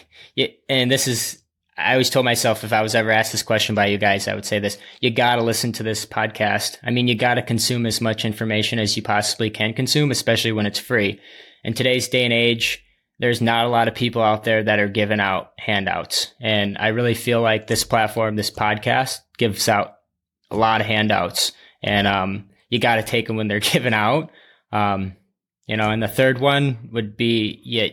and 0.69 0.91
this 0.91 1.07
is 1.07 1.40
I 1.81 1.93
always 1.93 2.11
told 2.11 2.25
myself 2.25 2.65
if 2.65 2.73
I 2.73 2.83
was 2.83 2.95
ever 2.95 3.11
asked 3.11 3.33
this 3.33 3.43
question 3.43 3.75
by 3.75 3.87
you 3.87 3.99
guys, 3.99 4.29
I 4.29 4.35
would 4.35 4.45
say 4.45 4.59
this: 4.59 4.79
you 5.01 5.11
got 5.11 5.37
to 5.37 5.43
listen 5.43 5.73
to 5.73 5.83
this 5.83 6.07
podcast. 6.07 6.79
I 6.83 6.91
mean, 6.91 7.09
you 7.09 7.15
got 7.15 7.35
to 7.35 7.43
consume 7.43 7.87
as 7.87 8.01
much 8.01 8.25
information 8.25 8.79
as 8.79 8.97
you 8.97 9.03
possibly 9.03 9.51
can 9.51 9.73
consume, 9.73 10.11
especially 10.11 10.53
when 10.53 10.67
it's 10.67 10.79
free. 10.79 11.21
In 11.65 11.75
today's 11.75 12.09
day 12.09 12.25
and 12.25 12.33
age, 12.33 12.85
there's 13.19 13.41
not 13.41 13.67
a 13.67 13.69
lot 13.69 13.89
of 13.89 13.95
people 13.95 14.23
out 14.23 14.45
there 14.45 14.63
that 14.63 14.79
are 14.79 14.89
giving 14.89 15.21
out 15.21 15.53
handouts. 15.59 16.33
And 16.41 16.79
I 16.79 16.89
really 16.89 17.15
feel 17.15 17.43
like 17.43 17.67
this 17.67 17.85
platform, 17.85 18.37
this 18.37 18.51
podcast 18.51 19.19
gives 19.37 19.69
out 19.69 19.97
a 20.51 20.57
lot 20.57 20.81
of 20.81 20.87
handouts 20.87 21.53
and, 21.83 22.07
um, 22.07 22.51
you 22.71 22.79
got 22.79 22.97
to 22.97 23.03
take 23.03 23.27
them 23.27 23.37
when 23.37 23.49
they're 23.49 23.61
given 23.61 23.93
out. 23.93 24.31
Um, 24.73 25.17
you 25.67 25.77
know, 25.77 25.91
and 25.91 26.03
the 26.03 26.09
third 26.09 26.41
one 26.41 26.89
would 26.93 27.17
be 27.17 27.61
yeah, 27.65 27.89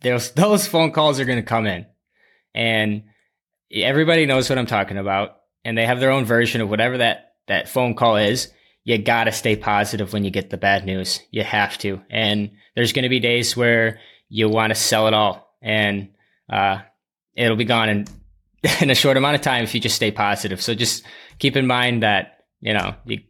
those 0.00 0.32
those 0.32 0.66
phone 0.66 0.92
calls 0.92 1.20
are 1.20 1.24
going 1.24 1.38
to 1.38 1.42
come 1.42 1.66
in, 1.66 1.86
and 2.54 3.04
everybody 3.72 4.26
knows 4.26 4.48
what 4.48 4.58
I'm 4.58 4.66
talking 4.66 4.98
about, 4.98 5.36
and 5.64 5.76
they 5.76 5.86
have 5.86 6.00
their 6.00 6.10
own 6.10 6.24
version 6.24 6.60
of 6.60 6.68
whatever 6.68 6.98
that 6.98 7.34
that 7.48 7.68
phone 7.68 7.94
call 7.94 8.16
is. 8.16 8.52
You 8.84 8.98
got 8.98 9.24
to 9.24 9.32
stay 9.32 9.54
positive 9.54 10.12
when 10.12 10.24
you 10.24 10.30
get 10.30 10.50
the 10.50 10.56
bad 10.56 10.84
news. 10.84 11.20
You 11.30 11.44
have 11.44 11.78
to, 11.78 12.00
and 12.10 12.50
there's 12.74 12.92
going 12.92 13.04
to 13.04 13.08
be 13.08 13.20
days 13.20 13.56
where 13.56 14.00
you 14.28 14.48
want 14.48 14.70
to 14.70 14.74
sell 14.74 15.06
it 15.06 15.14
all, 15.14 15.56
and 15.62 16.08
uh, 16.50 16.80
it'll 17.34 17.56
be 17.56 17.64
gone 17.64 17.88
in 17.88 18.06
in 18.80 18.90
a 18.90 18.94
short 18.94 19.16
amount 19.16 19.36
of 19.36 19.40
time 19.40 19.64
if 19.64 19.74
you 19.74 19.80
just 19.80 19.96
stay 19.96 20.10
positive. 20.10 20.60
So 20.60 20.74
just 20.74 21.04
keep 21.38 21.56
in 21.56 21.66
mind 21.66 22.02
that 22.02 22.44
you 22.60 22.74
know 22.74 22.94
you 23.04 23.20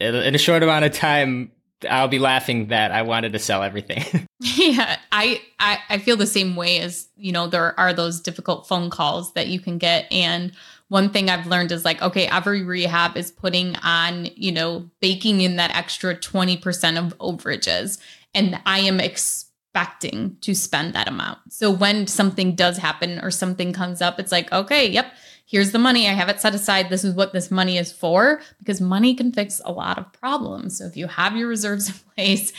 in 0.00 0.34
a 0.34 0.38
short 0.38 0.62
amount 0.62 0.84
of 0.84 0.92
time 0.92 1.52
I'll 1.88 2.08
be 2.08 2.18
laughing 2.18 2.68
that 2.68 2.90
I 2.90 3.02
wanted 3.02 3.32
to 3.34 3.38
sell 3.38 3.62
everything. 3.62 4.26
yeah, 4.40 4.98
I, 5.12 5.42
I 5.58 5.78
I 5.90 5.98
feel 5.98 6.16
the 6.16 6.26
same 6.26 6.56
way 6.56 6.80
as, 6.80 7.08
you 7.16 7.32
know, 7.32 7.48
there 7.48 7.78
are 7.78 7.92
those 7.92 8.20
difficult 8.20 8.66
phone 8.66 8.90
calls 8.90 9.34
that 9.34 9.48
you 9.48 9.60
can 9.60 9.78
get 9.78 10.10
and 10.10 10.52
one 10.88 11.10
thing 11.10 11.28
I've 11.28 11.46
learned 11.46 11.72
is 11.72 11.84
like, 11.84 12.00
okay, 12.00 12.26
every 12.28 12.62
rehab 12.62 13.16
is 13.16 13.30
putting 13.30 13.76
on, 13.76 14.28
you 14.36 14.52
know, 14.52 14.88
baking 15.00 15.40
in 15.40 15.56
that 15.56 15.74
extra 15.74 16.14
20% 16.14 16.98
of 16.98 17.18
overages. 17.18 17.98
And 18.34 18.60
I 18.66 18.80
am 18.80 19.00
expecting 19.00 20.36
to 20.42 20.54
spend 20.54 20.94
that 20.94 21.08
amount. 21.08 21.38
So 21.50 21.70
when 21.72 22.06
something 22.06 22.54
does 22.54 22.78
happen 22.78 23.18
or 23.18 23.30
something 23.32 23.72
comes 23.72 24.00
up, 24.00 24.20
it's 24.20 24.30
like, 24.30 24.52
okay, 24.52 24.88
yep, 24.88 25.12
here's 25.46 25.70
the 25.70 25.78
money. 25.78 26.08
I 26.08 26.12
have 26.12 26.28
it 26.28 26.40
set 26.40 26.54
aside. 26.54 26.90
This 26.90 27.04
is 27.04 27.14
what 27.14 27.32
this 27.32 27.50
money 27.50 27.78
is 27.78 27.92
for 27.92 28.40
because 28.58 28.80
money 28.80 29.14
can 29.14 29.32
fix 29.32 29.60
a 29.64 29.70
lot 29.70 29.96
of 29.96 30.12
problems. 30.12 30.76
So 30.76 30.86
if 30.86 30.96
you 30.96 31.06
have 31.06 31.36
your 31.36 31.46
reserves 31.46 31.88
in 31.88 31.94
place, 32.16 32.52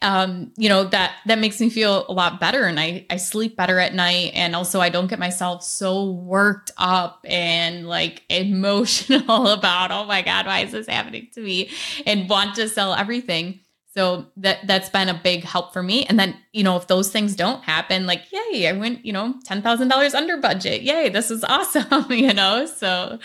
um, 0.00 0.50
you 0.56 0.68
know, 0.68 0.84
that, 0.84 1.16
that 1.26 1.38
makes 1.38 1.60
me 1.60 1.68
feel 1.68 2.06
a 2.08 2.12
lot 2.12 2.40
better 2.40 2.64
and 2.64 2.80
I, 2.80 3.06
I 3.10 3.16
sleep 3.16 3.56
better 3.56 3.78
at 3.78 3.94
night. 3.94 4.32
And 4.34 4.56
also 4.56 4.80
I 4.80 4.88
don't 4.88 5.06
get 5.06 5.18
myself 5.18 5.62
so 5.62 6.10
worked 6.10 6.70
up 6.78 7.24
and 7.28 7.86
like 7.86 8.22
emotional 8.30 9.48
about, 9.48 9.90
oh 9.90 10.06
my 10.06 10.22
God, 10.22 10.46
why 10.46 10.60
is 10.60 10.72
this 10.72 10.88
happening 10.88 11.28
to 11.34 11.40
me? 11.42 11.70
And 12.06 12.28
want 12.28 12.54
to 12.56 12.68
sell 12.68 12.94
everything. 12.94 13.60
So 13.92 14.26
that 14.36 14.68
that's 14.68 14.88
been 14.88 15.08
a 15.08 15.20
big 15.20 15.42
help 15.42 15.72
for 15.72 15.82
me. 15.82 16.04
And 16.06 16.18
then, 16.18 16.36
you 16.52 16.62
know, 16.62 16.76
if 16.76 16.86
those 16.86 17.10
things 17.10 17.34
don't 17.34 17.64
happen, 17.64 18.06
like, 18.06 18.22
yay, 18.30 18.68
I 18.68 18.72
went, 18.72 19.04
you 19.04 19.12
know, 19.12 19.34
ten 19.44 19.62
thousand 19.62 19.88
dollars 19.88 20.14
under 20.14 20.36
budget. 20.36 20.82
Yay, 20.82 21.08
this 21.08 21.28
is 21.28 21.42
awesome, 21.48 22.06
you 22.12 22.32
know. 22.32 22.66
So 22.66 23.18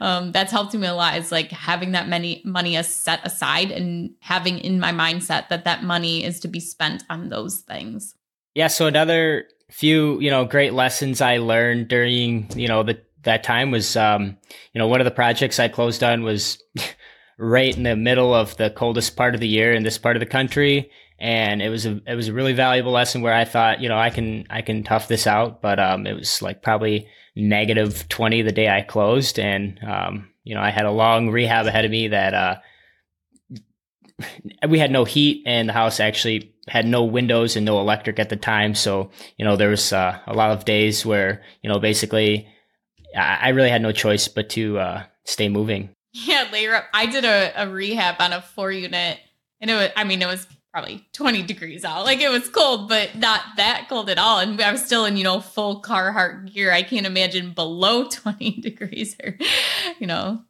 um, 0.00 0.30
that's 0.32 0.52
helped 0.52 0.74
me 0.74 0.86
a 0.86 0.92
lot. 0.92 1.16
Is 1.16 1.32
like 1.32 1.50
having 1.50 1.92
that 1.92 2.06
many 2.06 2.42
money 2.44 2.80
set 2.82 3.26
aside 3.26 3.70
and 3.70 4.10
having 4.20 4.58
in 4.58 4.78
my 4.78 4.92
mindset 4.92 5.48
that 5.48 5.64
that 5.64 5.84
money 5.84 6.22
is 6.22 6.38
to 6.40 6.48
be 6.48 6.60
spent 6.60 7.02
on 7.08 7.30
those 7.30 7.60
things. 7.60 8.14
Yeah. 8.54 8.66
So 8.68 8.86
another 8.86 9.46
few, 9.70 10.20
you 10.20 10.30
know, 10.30 10.44
great 10.44 10.74
lessons 10.74 11.22
I 11.22 11.38
learned 11.38 11.88
during, 11.88 12.50
you 12.54 12.68
know, 12.68 12.82
the 12.82 13.00
that 13.22 13.42
time 13.42 13.70
was, 13.70 13.96
um, 13.96 14.36
you 14.74 14.78
know, 14.78 14.86
one 14.86 15.00
of 15.00 15.06
the 15.06 15.10
projects 15.10 15.58
I 15.58 15.68
closed 15.68 16.02
on 16.02 16.24
was. 16.24 16.62
right 17.40 17.74
in 17.74 17.84
the 17.84 17.96
middle 17.96 18.34
of 18.34 18.56
the 18.58 18.70
coldest 18.70 19.16
part 19.16 19.34
of 19.34 19.40
the 19.40 19.48
year 19.48 19.72
in 19.72 19.82
this 19.82 19.98
part 19.98 20.14
of 20.14 20.20
the 20.20 20.26
country. 20.26 20.90
And 21.18 21.60
it 21.62 21.70
was 21.70 21.86
a 21.86 22.00
it 22.06 22.14
was 22.14 22.28
a 22.28 22.32
really 22.32 22.52
valuable 22.52 22.92
lesson 22.92 23.22
where 23.22 23.34
I 23.34 23.44
thought 23.44 23.80
you 23.80 23.88
know 23.88 23.98
I 23.98 24.10
can 24.10 24.46
I 24.50 24.62
can 24.62 24.84
tough 24.84 25.08
this 25.08 25.26
out. 25.26 25.60
But 25.60 25.80
um 25.80 26.06
it 26.06 26.12
was 26.12 26.40
like 26.42 26.62
probably 26.62 27.08
negative 27.34 28.08
20 28.08 28.42
the 28.42 28.52
day 28.52 28.68
I 28.68 28.82
closed. 28.82 29.38
And 29.38 29.78
um 29.82 30.30
you 30.44 30.54
know 30.54 30.60
I 30.60 30.70
had 30.70 30.86
a 30.86 30.90
long 30.90 31.30
rehab 31.30 31.66
ahead 31.66 31.84
of 31.84 31.90
me 31.90 32.08
that 32.08 32.34
uh 32.34 32.56
we 34.68 34.78
had 34.78 34.90
no 34.90 35.04
heat 35.04 35.42
and 35.46 35.68
the 35.68 35.72
house 35.72 35.98
actually 35.98 36.54
had 36.68 36.86
no 36.86 37.04
windows 37.04 37.56
and 37.56 37.64
no 37.64 37.80
electric 37.80 38.18
at 38.18 38.28
the 38.28 38.36
time. 38.36 38.74
So 38.74 39.10
you 39.36 39.44
know 39.44 39.56
there 39.56 39.70
was 39.70 39.92
uh, 39.92 40.18
a 40.26 40.34
lot 40.34 40.50
of 40.50 40.64
days 40.64 41.04
where 41.04 41.42
you 41.62 41.70
know 41.70 41.78
basically 41.78 42.48
I 43.16 43.48
really 43.48 43.70
had 43.70 43.82
no 43.82 43.92
choice 43.92 44.28
but 44.28 44.50
to 44.50 44.78
uh 44.78 45.04
stay 45.24 45.48
moving 45.48 45.94
yeah, 46.12 46.48
layer 46.52 46.74
up. 46.74 46.84
I 46.92 47.06
did 47.06 47.24
a, 47.24 47.52
a 47.62 47.68
rehab 47.68 48.16
on 48.20 48.32
a 48.32 48.42
four 48.42 48.72
unit, 48.72 49.18
and 49.60 49.70
it 49.70 49.74
was, 49.74 49.90
I 49.96 50.04
mean, 50.04 50.22
it 50.22 50.26
was 50.26 50.46
probably 50.72 51.06
20 51.12 51.42
degrees 51.42 51.84
out. 51.84 52.04
Like 52.04 52.20
it 52.20 52.30
was 52.30 52.48
cold, 52.48 52.88
but 52.88 53.16
not 53.16 53.42
that 53.56 53.86
cold 53.88 54.08
at 54.08 54.18
all. 54.18 54.38
And 54.38 54.60
I 54.60 54.70
was 54.70 54.84
still 54.84 55.04
in, 55.04 55.16
you 55.16 55.24
know, 55.24 55.40
full 55.40 55.82
Carhartt 55.82 56.52
gear. 56.52 56.72
I 56.72 56.82
can't 56.82 57.06
imagine 57.06 57.52
below 57.52 58.08
20 58.10 58.60
degrees 58.60 59.16
or, 59.22 59.36
you 59.98 60.06
know, 60.06 60.42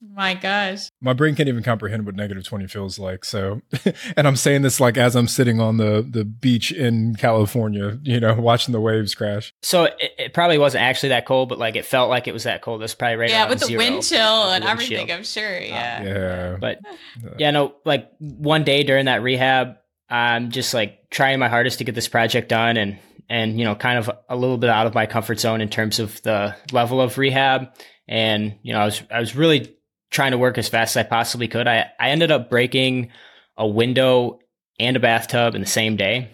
my 0.00 0.34
gosh. 0.34 0.88
My 1.00 1.12
brain 1.12 1.34
can't 1.34 1.48
even 1.48 1.62
comprehend 1.62 2.06
what 2.06 2.14
negative 2.14 2.44
20 2.44 2.68
feels 2.68 2.98
like. 2.98 3.24
So, 3.24 3.62
and 4.16 4.28
I'm 4.28 4.36
saying 4.36 4.62
this 4.62 4.78
like 4.78 4.96
as 4.96 5.16
I'm 5.16 5.26
sitting 5.26 5.60
on 5.60 5.76
the, 5.76 6.06
the 6.08 6.24
beach 6.24 6.70
in 6.70 7.16
California, 7.16 7.98
you 8.02 8.20
know, 8.20 8.34
watching 8.38 8.72
the 8.72 8.80
waves 8.80 9.14
crash. 9.14 9.52
So 9.62 9.84
it, 9.84 10.12
it 10.18 10.34
probably 10.34 10.58
wasn't 10.58 10.84
actually 10.84 11.10
that 11.10 11.26
cold, 11.26 11.48
but 11.48 11.58
like 11.58 11.74
it 11.74 11.84
felt 11.84 12.10
like 12.10 12.28
it 12.28 12.32
was 12.32 12.44
that 12.44 12.62
cold. 12.62 12.80
It 12.80 12.84
was 12.84 12.94
probably 12.94 13.16
right 13.16 13.30
Yeah, 13.30 13.48
with 13.48 13.60
the 13.60 13.66
zero, 13.66 13.78
wind 13.78 14.02
chill 14.04 14.50
and 14.50 14.64
everything, 14.64 15.10
I'm 15.10 15.24
sure. 15.24 15.58
Yeah. 15.58 15.98
Uh, 16.00 16.04
yeah. 16.04 16.56
But 16.60 16.78
yeah, 17.38 17.50
no, 17.50 17.74
like 17.84 18.08
one 18.18 18.62
day 18.62 18.84
during 18.84 19.06
that 19.06 19.22
rehab, 19.22 19.78
I'm 20.08 20.50
just 20.50 20.74
like 20.74 21.10
trying 21.10 21.38
my 21.38 21.48
hardest 21.48 21.78
to 21.78 21.84
get 21.84 21.94
this 21.94 22.08
project 22.08 22.48
done 22.48 22.76
and, 22.76 22.98
and, 23.28 23.58
you 23.58 23.64
know, 23.64 23.74
kind 23.74 23.98
of 23.98 24.10
a 24.28 24.36
little 24.36 24.56
bit 24.58 24.70
out 24.70 24.86
of 24.86 24.94
my 24.94 25.06
comfort 25.06 25.40
zone 25.40 25.60
in 25.60 25.68
terms 25.68 25.98
of 25.98 26.22
the 26.22 26.56
level 26.72 27.00
of 27.00 27.18
rehab. 27.18 27.74
And, 28.06 28.54
you 28.62 28.72
know, 28.72 28.78
I 28.80 28.84
was, 28.86 29.02
I 29.10 29.20
was 29.20 29.36
really 29.36 29.76
trying 30.10 30.32
to 30.32 30.38
work 30.38 30.58
as 30.58 30.68
fast 30.68 30.96
as 30.96 31.04
I 31.04 31.08
possibly 31.08 31.48
could. 31.48 31.68
I, 31.68 31.86
I 31.98 32.10
ended 32.10 32.30
up 32.30 32.50
breaking 32.50 33.10
a 33.56 33.66
window 33.66 34.38
and 34.78 34.96
a 34.96 35.00
bathtub 35.00 35.54
in 35.54 35.60
the 35.60 35.66
same 35.66 35.96
day 35.96 36.30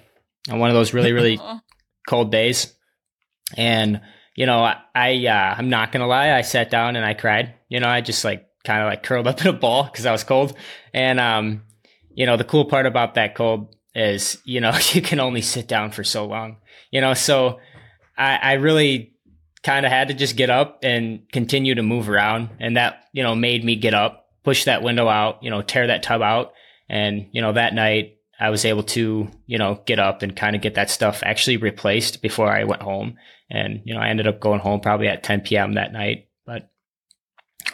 on 0.51 0.59
one 0.59 0.71
of 0.71 0.75
those 0.75 0.95
really, 0.95 1.13
really 1.13 1.41
cold 2.09 2.31
days. 2.31 2.73
And, 3.57 4.01
you 4.37 4.47
know, 4.47 4.63
I, 4.63 4.77
I 4.95 5.27
uh, 5.27 5.55
I'm 5.59 5.71
not 5.71 5.93
going 5.93 6.01
to 6.01 6.07
lie. 6.07 6.33
I 6.33 6.43
sat 6.43 6.71
down 6.71 6.97
and 6.97 7.05
I 7.05 7.15
cried, 7.15 7.55
you 7.69 7.81
know, 7.81 7.89
I 7.89 8.01
just 8.01 8.25
like 8.25 8.47
kind 8.65 8.83
of 8.83 8.87
like 8.87 9.03
curled 9.03 9.27
up 9.27 9.41
in 9.41 9.47
a 9.49 9.53
ball 9.53 9.89
cause 9.89 10.07
I 10.07 10.13
was 10.13 10.25
cold. 10.25 10.57
And, 10.93 11.21
um, 11.21 11.63
you 12.15 12.27
know, 12.27 12.37
the 12.37 12.45
cool 12.45 12.67
part 12.67 12.87
about 12.87 13.15
that 13.15 13.35
cold 13.35 13.75
is, 13.95 14.39
you 14.45 14.61
know, 14.61 14.73
you 14.93 15.03
can 15.03 15.21
only 15.21 15.43
sit 15.43 15.69
down 15.69 15.91
for 15.91 16.05
so 16.05 16.27
long, 16.27 16.59
you 16.91 17.01
know, 17.01 17.15
so 17.15 17.61
I, 18.17 18.37
I 18.37 18.53
really 18.55 19.14
kind 19.65 19.87
of 19.87 19.91
had 19.91 20.09
to 20.09 20.15
just 20.15 20.37
get 20.37 20.51
up 20.51 20.81
and 20.83 21.27
continue 21.33 21.75
to 21.75 21.83
move 21.83 22.09
around. 22.09 22.51
And 22.61 22.77
that, 22.77 23.05
you 23.13 23.23
know, 23.23 23.35
made 23.35 23.65
me 23.65 23.77
get 23.77 23.95
up, 23.95 24.29
push 24.45 24.65
that 24.65 24.83
window 24.83 25.09
out, 25.09 25.43
you 25.43 25.51
know, 25.51 25.63
tear 25.63 25.87
that 25.87 26.03
tub 26.03 26.23
out. 26.23 26.53
And, 26.89 27.27
you 27.33 27.41
know, 27.41 27.53
that 27.53 27.75
night 27.75 28.19
I 28.39 28.51
was 28.51 28.65
able 28.67 28.83
to, 28.83 29.29
you 29.47 29.59
know, 29.59 29.81
get 29.87 29.99
up 29.99 30.23
and 30.23 30.37
kind 30.37 30.55
of 30.55 30.63
get 30.63 30.75
that 30.75 30.91
stuff 30.91 31.23
actually 31.25 31.57
replaced 31.57 32.21
before 32.21 32.49
I 32.49 32.65
went 32.65 32.83
home. 32.83 33.17
And, 33.51 33.81
you 33.85 33.95
know, 33.95 34.01
I 34.01 34.09
ended 34.09 34.27
up 34.27 34.39
going 34.39 34.61
home 34.61 34.81
probably 34.81 35.09
at 35.09 35.23
10 35.23 35.41
p.m. 35.41 35.75
that 35.75 35.93
night, 35.93 36.29
but 36.45 36.71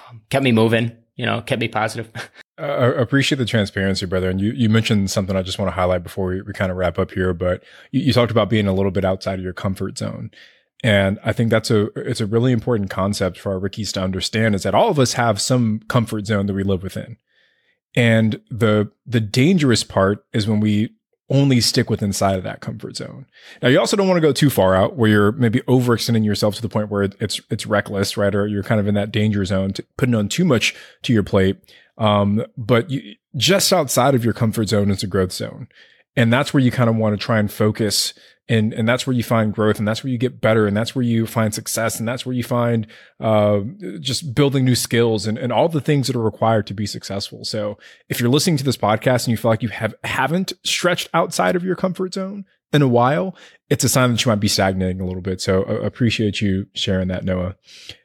um, 0.09 0.23
kept 0.31 0.45
me 0.45 0.53
moving, 0.53 0.97
you 1.17 1.27
know, 1.27 1.41
kept 1.41 1.61
me 1.61 1.69
positive. 1.69 2.11
I 2.59 2.87
appreciate 2.87 3.39
the 3.39 3.47
transparency, 3.47 4.05
brother. 4.05 4.29
And 4.29 4.41
you, 4.41 4.53
you 4.53 4.69
mentioned 4.69 5.11
something 5.11 5.35
I 5.35 5.43
just 5.43 5.59
want 5.59 5.69
to 5.69 5.75
highlight 5.75 6.03
before 6.03 6.27
we, 6.27 6.43
we 6.43 6.53
kind 6.53 6.71
of 6.71 6.77
wrap 6.77 6.99
up 6.99 7.11
here, 7.11 7.33
but 7.33 7.65
you, 7.91 8.03
you 8.03 8.13
talked 8.13 8.31
about 8.31 8.51
being 8.51 8.67
a 8.67 8.75
little 8.75 8.91
bit 8.91 9.05
outside 9.05 9.39
of 9.39 9.45
your 9.45 9.55
comfort 9.55 9.97
zone. 9.97 10.31
And 10.83 11.19
I 11.25 11.33
think 11.33 11.51
that's 11.51 11.71
a 11.71 11.89
it's 11.97 12.21
a 12.21 12.27
really 12.27 12.53
important 12.53 12.91
concept 12.91 13.39
for 13.39 13.53
our 13.53 13.59
rookies 13.59 13.93
to 13.93 14.03
understand 14.03 14.55
is 14.55 14.63
that 14.63 14.75
all 14.75 14.89
of 14.89 14.99
us 14.99 15.15
have 15.15 15.41
some 15.41 15.81
comfort 15.89 16.27
zone 16.27 16.47
that 16.47 16.55
we 16.55 16.63
live 16.63 16.83
within. 16.83 17.19
And 17.95 18.41
the 18.51 18.91
the 19.05 19.21
dangerous 19.21 19.85
part 19.85 20.25
is 20.33 20.47
when 20.47 20.61
we 20.61 20.91
only 21.29 21.61
stick 21.61 21.89
with 21.89 22.03
inside 22.03 22.37
of 22.37 22.43
that 22.43 22.61
comfort 22.61 22.97
zone. 22.97 23.27
Now 23.63 23.69
you 23.69 23.79
also 23.79 23.97
don't 23.97 24.09
want 24.09 24.17
to 24.17 24.27
go 24.27 24.33
too 24.33 24.51
far 24.51 24.75
out 24.75 24.97
where 24.97 25.09
you're 25.11 25.33
maybe 25.33 25.61
overextending 25.61 26.25
yourself 26.25 26.57
to 26.57 26.63
the 26.63 26.69
point 26.69 26.91
where 26.91 27.03
it's 27.03 27.41
it's 27.51 27.67
reckless, 27.67 28.17
right? 28.17 28.35
Or 28.35 28.47
you're 28.47 28.63
kind 28.63 28.81
of 28.81 28.89
in 28.89 28.95
that 28.95 29.13
danger 29.13 29.45
zone, 29.45 29.75
putting 29.97 30.15
on 30.15 30.29
too 30.29 30.45
much 30.45 30.75
to 31.03 31.13
your 31.13 31.23
plate. 31.23 31.59
Um, 31.99 32.45
but 32.57 32.91
you, 32.91 33.17
just 33.37 33.73
outside 33.73 34.15
of 34.15 34.25
your 34.25 34.35
comfort 34.35 34.69
zone 34.69 34.91
is 34.91 35.03
a 35.03 35.07
growth 35.07 35.33
zone, 35.33 35.69
and 36.17 36.33
that's 36.33 36.53
where 36.53 36.63
you 36.63 36.71
kind 36.71 36.91
of 36.91 36.97
want 36.97 37.19
to 37.19 37.25
try 37.25 37.39
and 37.39 37.53
focus 37.53 38.15
and 38.51 38.75
and 38.75 38.87
that's 38.87 39.07
where 39.07 39.15
you 39.15 39.23
find 39.23 39.55
growth 39.55 39.79
and 39.79 39.87
that's 39.87 40.03
where 40.03 40.11
you 40.11 40.19
get 40.19 40.41
better 40.41 40.67
and 40.67 40.77
that's 40.77 40.95
where 40.95 41.05
you 41.05 41.25
find 41.25 41.55
success 41.55 42.01
and 42.01 42.09
that's 42.09 42.27
where 42.27 42.35
you 42.35 42.43
find 42.43 42.87
uh, 43.21 43.61
just 44.01 44.35
building 44.35 44.65
new 44.65 44.75
skills 44.75 45.27
and, 45.27 45.39
and 45.39 45.53
all 45.53 45.69
the 45.69 45.81
things 45.81 46.09
that 46.09 46.17
are 46.17 46.23
required 46.23 46.67
to 46.67 46.75
be 46.75 46.85
successful. 46.85 47.45
So 47.45 47.79
if 48.09 48.21
you're 48.21 48.29
listening 48.29 48.57
to 48.57 48.65
this 48.65 48.77
podcast 48.77 49.25
and 49.25 49.29
you 49.29 49.37
feel 49.37 49.53
like 49.53 49.63
you 49.63 49.69
have 49.69 49.95
haven't 50.03 50.53
stretched 50.65 51.09
outside 51.15 51.55
of 51.55 51.63
your 51.63 51.77
comfort 51.77 52.13
zone 52.13 52.45
in 52.73 52.83
a 52.83 52.89
while 52.89 53.35
it's 53.69 53.85
a 53.85 53.89
sign 53.89 54.11
that 54.11 54.25
you 54.25 54.31
might 54.31 54.41
be 54.41 54.49
stagnating 54.49 55.01
a 55.01 55.07
little 55.07 55.23
bit 55.23 55.41
so 55.41 55.65
I 55.65 55.73
uh, 55.73 55.75
appreciate 55.81 56.41
you 56.41 56.67
sharing 56.75 57.09
that 57.09 57.25
noah 57.25 57.57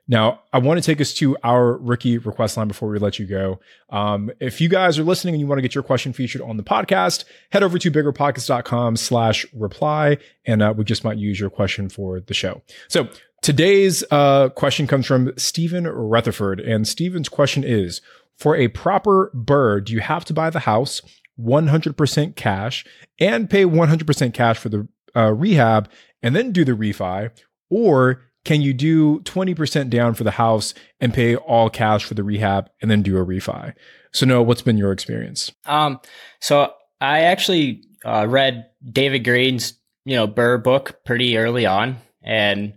now, 0.07 0.41
I 0.53 0.59
want 0.59 0.77
to 0.77 0.85
take 0.85 1.01
us 1.01 1.13
to 1.15 1.35
our 1.43 1.77
rookie 1.77 2.19
request 2.19 2.57
line 2.57 2.67
before 2.67 2.89
we 2.89 2.99
let 2.99 3.17
you 3.17 3.25
go. 3.25 3.59
Um, 3.89 4.29
if 4.39 4.61
you 4.61 4.69
guys 4.69 4.99
are 4.99 5.03
listening 5.03 5.33
and 5.33 5.41
you 5.41 5.47
want 5.47 5.57
to 5.57 5.63
get 5.63 5.73
your 5.73 5.83
question 5.83 6.13
featured 6.13 6.43
on 6.43 6.57
the 6.57 6.63
podcast, 6.63 7.25
head 7.51 7.63
over 7.63 7.79
to 7.79 7.89
biggerpockets.com 7.89 8.97
slash 8.97 9.45
reply, 9.53 10.17
and 10.45 10.61
uh, 10.61 10.73
we 10.77 10.83
just 10.83 11.03
might 11.03 11.17
use 11.17 11.39
your 11.39 11.49
question 11.49 11.89
for 11.89 12.19
the 12.19 12.35
show. 12.35 12.61
So 12.87 13.07
today's 13.41 14.03
uh, 14.11 14.49
question 14.49 14.85
comes 14.85 15.07
from 15.07 15.33
Stephen 15.37 15.87
Rutherford, 15.87 16.59
and 16.59 16.87
Stephen's 16.87 17.29
question 17.29 17.63
is, 17.63 18.01
for 18.37 18.55
a 18.55 18.67
proper 18.67 19.31
BRRRR, 19.33 19.85
do 19.85 19.93
you 19.93 20.01
have 20.01 20.25
to 20.25 20.33
buy 20.33 20.51
the 20.51 20.59
house 20.59 21.01
100% 21.39 22.35
cash 22.35 22.85
and 23.19 23.49
pay 23.49 23.65
100% 23.65 24.33
cash 24.33 24.57
for 24.57 24.69
the 24.69 24.87
uh, 25.15 25.33
rehab 25.33 25.89
and 26.21 26.35
then 26.35 26.51
do 26.51 26.65
the 26.65 26.73
refi? 26.73 27.31
Or 27.69 28.21
can 28.43 28.61
you 28.61 28.73
do 28.73 29.19
20% 29.21 29.89
down 29.89 30.13
for 30.13 30.23
the 30.23 30.31
house 30.31 30.73
and 30.99 31.13
pay 31.13 31.35
all 31.35 31.69
cash 31.69 32.05
for 32.05 32.13
the 32.13 32.23
rehab 32.23 32.69
and 32.81 32.89
then 32.89 33.01
do 33.01 33.17
a 33.17 33.25
refi? 33.25 33.73
So, 34.13 34.25
Noah, 34.25 34.43
what's 34.43 34.61
been 34.61 34.77
your 34.77 34.91
experience? 34.91 35.51
Um, 35.65 35.99
so 36.39 36.71
I 37.01 37.21
actually 37.21 37.83
uh, 38.05 38.27
read 38.29 38.67
David 38.83 39.23
Greene's, 39.23 39.73
you 40.05 40.15
know, 40.15 40.27
BRRRR 40.27 40.63
book 40.63 40.99
pretty 41.05 41.37
early 41.37 41.65
on. 41.65 41.97
And 42.23 42.75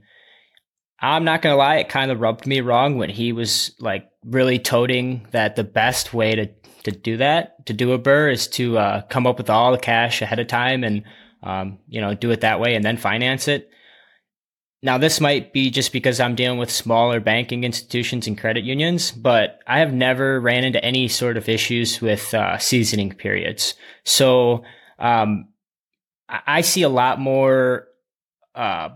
I'm 1.00 1.24
not 1.24 1.42
going 1.42 1.52
to 1.52 1.58
lie, 1.58 1.76
it 1.76 1.88
kind 1.88 2.10
of 2.10 2.20
rubbed 2.20 2.46
me 2.46 2.60
wrong 2.60 2.98
when 2.98 3.10
he 3.10 3.32
was 3.32 3.74
like 3.78 4.08
really 4.24 4.58
toting 4.58 5.26
that 5.30 5.54
the 5.54 5.64
best 5.64 6.12
way 6.12 6.34
to, 6.34 6.46
to 6.84 6.90
do 6.90 7.16
that, 7.18 7.66
to 7.66 7.72
do 7.72 7.92
a 7.92 7.98
BRRRR 7.98 8.32
is 8.32 8.48
to 8.48 8.78
uh, 8.78 9.02
come 9.02 9.26
up 9.26 9.38
with 9.38 9.50
all 9.50 9.72
the 9.72 9.78
cash 9.78 10.22
ahead 10.22 10.38
of 10.38 10.46
time 10.46 10.84
and, 10.84 11.04
um, 11.42 11.78
you 11.88 12.00
know, 12.00 12.14
do 12.14 12.30
it 12.30 12.40
that 12.42 12.60
way 12.60 12.74
and 12.74 12.84
then 12.84 12.96
finance 12.96 13.48
it. 13.48 13.70
Now, 14.80 14.96
this 14.96 15.20
might 15.20 15.52
be 15.52 15.70
just 15.70 15.92
because 15.92 16.20
I'm 16.20 16.36
dealing 16.36 16.58
with 16.58 16.70
smaller 16.70 17.18
banking 17.18 17.64
institutions 17.64 18.28
and 18.28 18.38
credit 18.38 18.62
unions, 18.62 19.10
but 19.10 19.58
I 19.66 19.80
have 19.80 19.92
never 19.92 20.40
ran 20.40 20.62
into 20.62 20.82
any 20.84 21.08
sort 21.08 21.36
of 21.36 21.48
issues 21.48 22.00
with 22.00 22.32
uh, 22.32 22.58
seasoning 22.58 23.12
periods. 23.12 23.74
So 24.04 24.62
um, 25.00 25.48
I 26.28 26.60
see 26.60 26.82
a 26.82 26.88
lot 26.88 27.18
more 27.18 27.88
uh, 28.54 28.90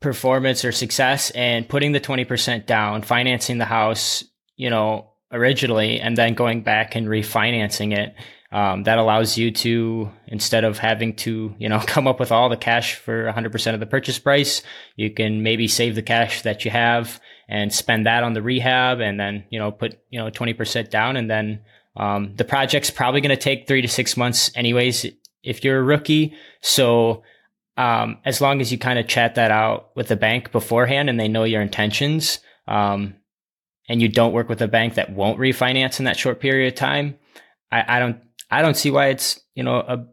performance 0.00 0.64
or 0.64 0.70
success 0.70 1.30
in 1.32 1.64
putting 1.64 1.92
the 1.92 2.00
20% 2.00 2.66
down, 2.66 3.02
financing 3.02 3.58
the 3.58 3.64
house, 3.64 4.22
you 4.56 4.70
know, 4.70 5.07
originally, 5.32 6.00
and 6.00 6.16
then 6.16 6.34
going 6.34 6.62
back 6.62 6.94
and 6.94 7.06
refinancing 7.06 7.96
it 7.96 8.14
um, 8.50 8.84
that 8.84 8.98
allows 8.98 9.36
you 9.36 9.50
to, 9.50 10.10
instead 10.26 10.64
of 10.64 10.78
having 10.78 11.14
to, 11.16 11.54
you 11.58 11.68
know, 11.68 11.80
come 11.86 12.06
up 12.06 12.18
with 12.18 12.32
all 12.32 12.48
the 12.48 12.56
cash 12.56 12.94
for 12.94 13.30
100% 13.30 13.74
of 13.74 13.80
the 13.80 13.86
purchase 13.86 14.18
price, 14.18 14.62
you 14.96 15.10
can 15.10 15.42
maybe 15.42 15.68
save 15.68 15.94
the 15.94 16.02
cash 16.02 16.42
that 16.42 16.64
you 16.64 16.70
have 16.70 17.20
and 17.48 17.72
spend 17.72 18.06
that 18.06 18.22
on 18.22 18.32
the 18.32 18.42
rehab 18.42 19.00
and 19.00 19.18
then, 19.18 19.44
you 19.50 19.58
know, 19.58 19.70
put, 19.70 19.98
you 20.10 20.18
know, 20.18 20.30
20% 20.30 20.90
down 20.90 21.16
and 21.16 21.30
then 21.30 21.60
Um, 21.98 22.34
the 22.36 22.44
project's 22.44 22.90
probably 22.90 23.20
going 23.20 23.36
to 23.36 23.42
take 23.42 23.66
three 23.66 23.82
to 23.82 23.88
six 23.88 24.16
months, 24.16 24.52
anyways, 24.54 25.04
if 25.42 25.64
you're 25.64 25.80
a 25.80 25.82
rookie. 25.82 26.34
So, 26.60 27.24
um, 27.76 28.18
as 28.24 28.40
long 28.40 28.60
as 28.60 28.70
you 28.72 28.78
kind 28.78 28.98
of 28.98 29.08
chat 29.08 29.34
that 29.34 29.50
out 29.50 29.90
with 29.96 30.08
the 30.08 30.16
bank 30.16 30.52
beforehand 30.52 31.10
and 31.10 31.18
they 31.18 31.28
know 31.28 31.44
your 31.44 31.60
intentions, 31.60 32.38
um, 32.66 33.14
and 33.88 34.02
you 34.02 34.08
don't 34.08 34.32
work 34.32 34.48
with 34.48 34.60
a 34.60 34.68
bank 34.68 34.94
that 34.94 35.10
won't 35.10 35.38
refinance 35.38 35.98
in 35.98 36.04
that 36.04 36.18
short 36.18 36.40
period 36.40 36.72
of 36.72 36.78
time, 36.78 37.16
I, 37.72 37.96
I 37.96 37.98
don't, 37.98 38.20
I 38.50 38.62
don't 38.62 38.76
see 38.76 38.90
why 38.90 39.08
it's 39.08 39.40
you 39.54 39.62
know 39.62 39.76
a 39.76 40.06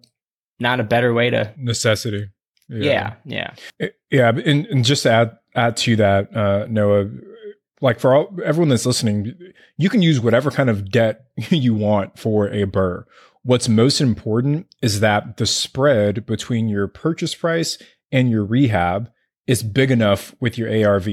not 0.60 0.80
a 0.80 0.84
better 0.84 1.14
way 1.14 1.30
to 1.30 1.54
necessity. 1.58 2.30
Yeah, 2.68 3.16
yeah, 3.26 3.54
yeah. 3.80 3.90
yeah 4.10 4.30
and, 4.30 4.66
and 4.66 4.84
just 4.84 5.04
to 5.04 5.12
add 5.12 5.38
add 5.56 5.78
to 5.78 5.96
that, 5.98 6.36
uh, 6.36 6.66
Noah, 6.70 7.10
like 7.82 8.00
for 8.00 8.14
all, 8.14 8.38
everyone 8.44 8.70
that's 8.70 8.86
listening, 8.86 9.36
you 9.78 9.90
can 9.90 10.02
use 10.02 10.20
whatever 10.20 10.52
kind 10.52 10.70
of 10.70 10.92
debt 10.92 11.26
you 11.50 11.74
want 11.74 12.20
for 12.20 12.48
a 12.48 12.66
BRRRR. 12.66 13.04
What's 13.44 13.70
most 13.70 14.02
important 14.02 14.68
is 14.82 15.02
that 15.02 15.38
the 15.38 15.46
spread 15.46 16.26
between 16.26 16.68
your 16.68 16.88
purchase 16.88 17.36
price 17.36 17.78
and 18.12 18.32
your 18.32 18.44
rehab 18.44 19.12
is 19.46 19.62
big 19.62 19.92
enough 19.92 20.34
with 20.40 20.58
your 20.58 20.68
ARV. 20.68 21.08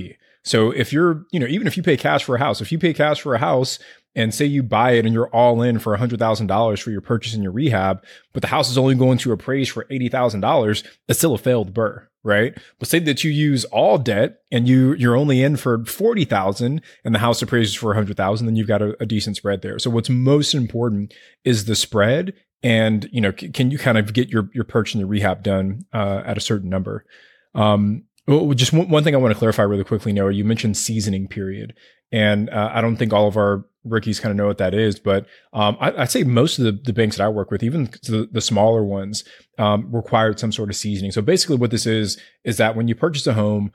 So 0.44 0.70
if 0.70 0.92
you're, 0.92 1.24
you 1.30 1.38
know, 1.38 1.46
even 1.46 1.66
if 1.66 1.76
you 1.76 1.82
pay 1.82 1.96
cash 1.96 2.24
for 2.24 2.34
a 2.34 2.38
house, 2.38 2.60
if 2.60 2.72
you 2.72 2.78
pay 2.78 2.92
cash 2.92 3.20
for 3.20 3.34
a 3.34 3.38
house 3.38 3.78
and 4.14 4.34
say 4.34 4.44
you 4.44 4.62
buy 4.62 4.92
it 4.92 5.06
and 5.06 5.14
you're 5.14 5.28
all 5.28 5.62
in 5.62 5.78
for 5.78 5.96
$100,000 5.96 6.82
for 6.82 6.90
your 6.90 7.00
purchase 7.00 7.34
and 7.34 7.42
your 7.42 7.52
rehab, 7.52 8.04
but 8.32 8.42
the 8.42 8.48
house 8.48 8.68
is 8.70 8.76
only 8.76 8.94
going 8.94 9.18
to 9.18 9.32
appraise 9.32 9.68
for 9.68 9.84
$80,000, 9.84 10.84
it's 11.08 11.18
still 11.18 11.34
a 11.34 11.38
failed 11.38 11.72
BRRRR, 11.72 12.06
right? 12.24 12.58
But 12.78 12.88
say 12.88 12.98
that 13.00 13.24
you 13.24 13.30
use 13.30 13.64
all 13.66 13.98
debt 13.98 14.40
and 14.50 14.68
you 14.68 14.94
you're 14.94 15.16
only 15.16 15.42
in 15.42 15.56
for 15.56 15.84
40,000 15.84 16.82
and 17.04 17.14
the 17.14 17.20
house 17.20 17.40
appraises 17.40 17.74
for 17.74 17.88
100,000, 17.88 18.46
then 18.46 18.56
you've 18.56 18.68
got 18.68 18.82
a, 18.82 19.00
a 19.00 19.06
decent 19.06 19.36
spread 19.36 19.62
there. 19.62 19.78
So 19.78 19.90
what's 19.90 20.10
most 20.10 20.54
important 20.54 21.14
is 21.44 21.64
the 21.64 21.76
spread 21.76 22.34
and, 22.62 23.08
you 23.12 23.20
know, 23.20 23.32
c- 23.38 23.48
can 23.48 23.70
you 23.70 23.78
kind 23.78 23.98
of 23.98 24.12
get 24.12 24.28
your 24.28 24.48
your 24.52 24.64
purchase 24.64 24.94
and 24.94 25.00
your 25.00 25.08
rehab 25.08 25.42
done 25.42 25.84
uh, 25.92 26.22
at 26.24 26.36
a 26.36 26.40
certain 26.40 26.68
number? 26.68 27.04
Um, 27.54 28.04
well, 28.26 28.52
just 28.54 28.72
one, 28.72 28.88
one 28.88 29.04
thing 29.04 29.14
I 29.14 29.18
want 29.18 29.32
to 29.32 29.38
clarify 29.38 29.62
really 29.62 29.84
quickly, 29.84 30.12
Noah. 30.12 30.32
You 30.32 30.44
mentioned 30.44 30.76
seasoning 30.76 31.28
period, 31.28 31.74
and 32.12 32.50
uh, 32.50 32.70
I 32.72 32.80
don't 32.80 32.96
think 32.96 33.12
all 33.12 33.26
of 33.26 33.36
our 33.36 33.64
rookies 33.84 34.20
kind 34.20 34.30
of 34.30 34.36
know 34.36 34.46
what 34.46 34.58
that 34.58 34.74
is, 34.74 35.00
but 35.00 35.26
um, 35.52 35.76
I, 35.80 35.90
would 35.90 36.10
say 36.10 36.22
most 36.22 36.58
of 36.58 36.64
the, 36.64 36.72
the, 36.72 36.92
banks 36.92 37.16
that 37.16 37.24
I 37.24 37.28
work 37.28 37.50
with, 37.50 37.64
even 37.64 37.86
the, 38.04 38.28
the 38.30 38.40
smaller 38.40 38.84
ones, 38.84 39.24
um, 39.58 39.92
required 39.92 40.38
some 40.38 40.52
sort 40.52 40.70
of 40.70 40.76
seasoning. 40.76 41.10
So 41.10 41.20
basically, 41.20 41.56
what 41.56 41.72
this 41.72 41.86
is 41.86 42.20
is 42.44 42.58
that 42.58 42.76
when 42.76 42.86
you 42.86 42.94
purchase 42.94 43.26
a 43.26 43.32
home, 43.32 43.72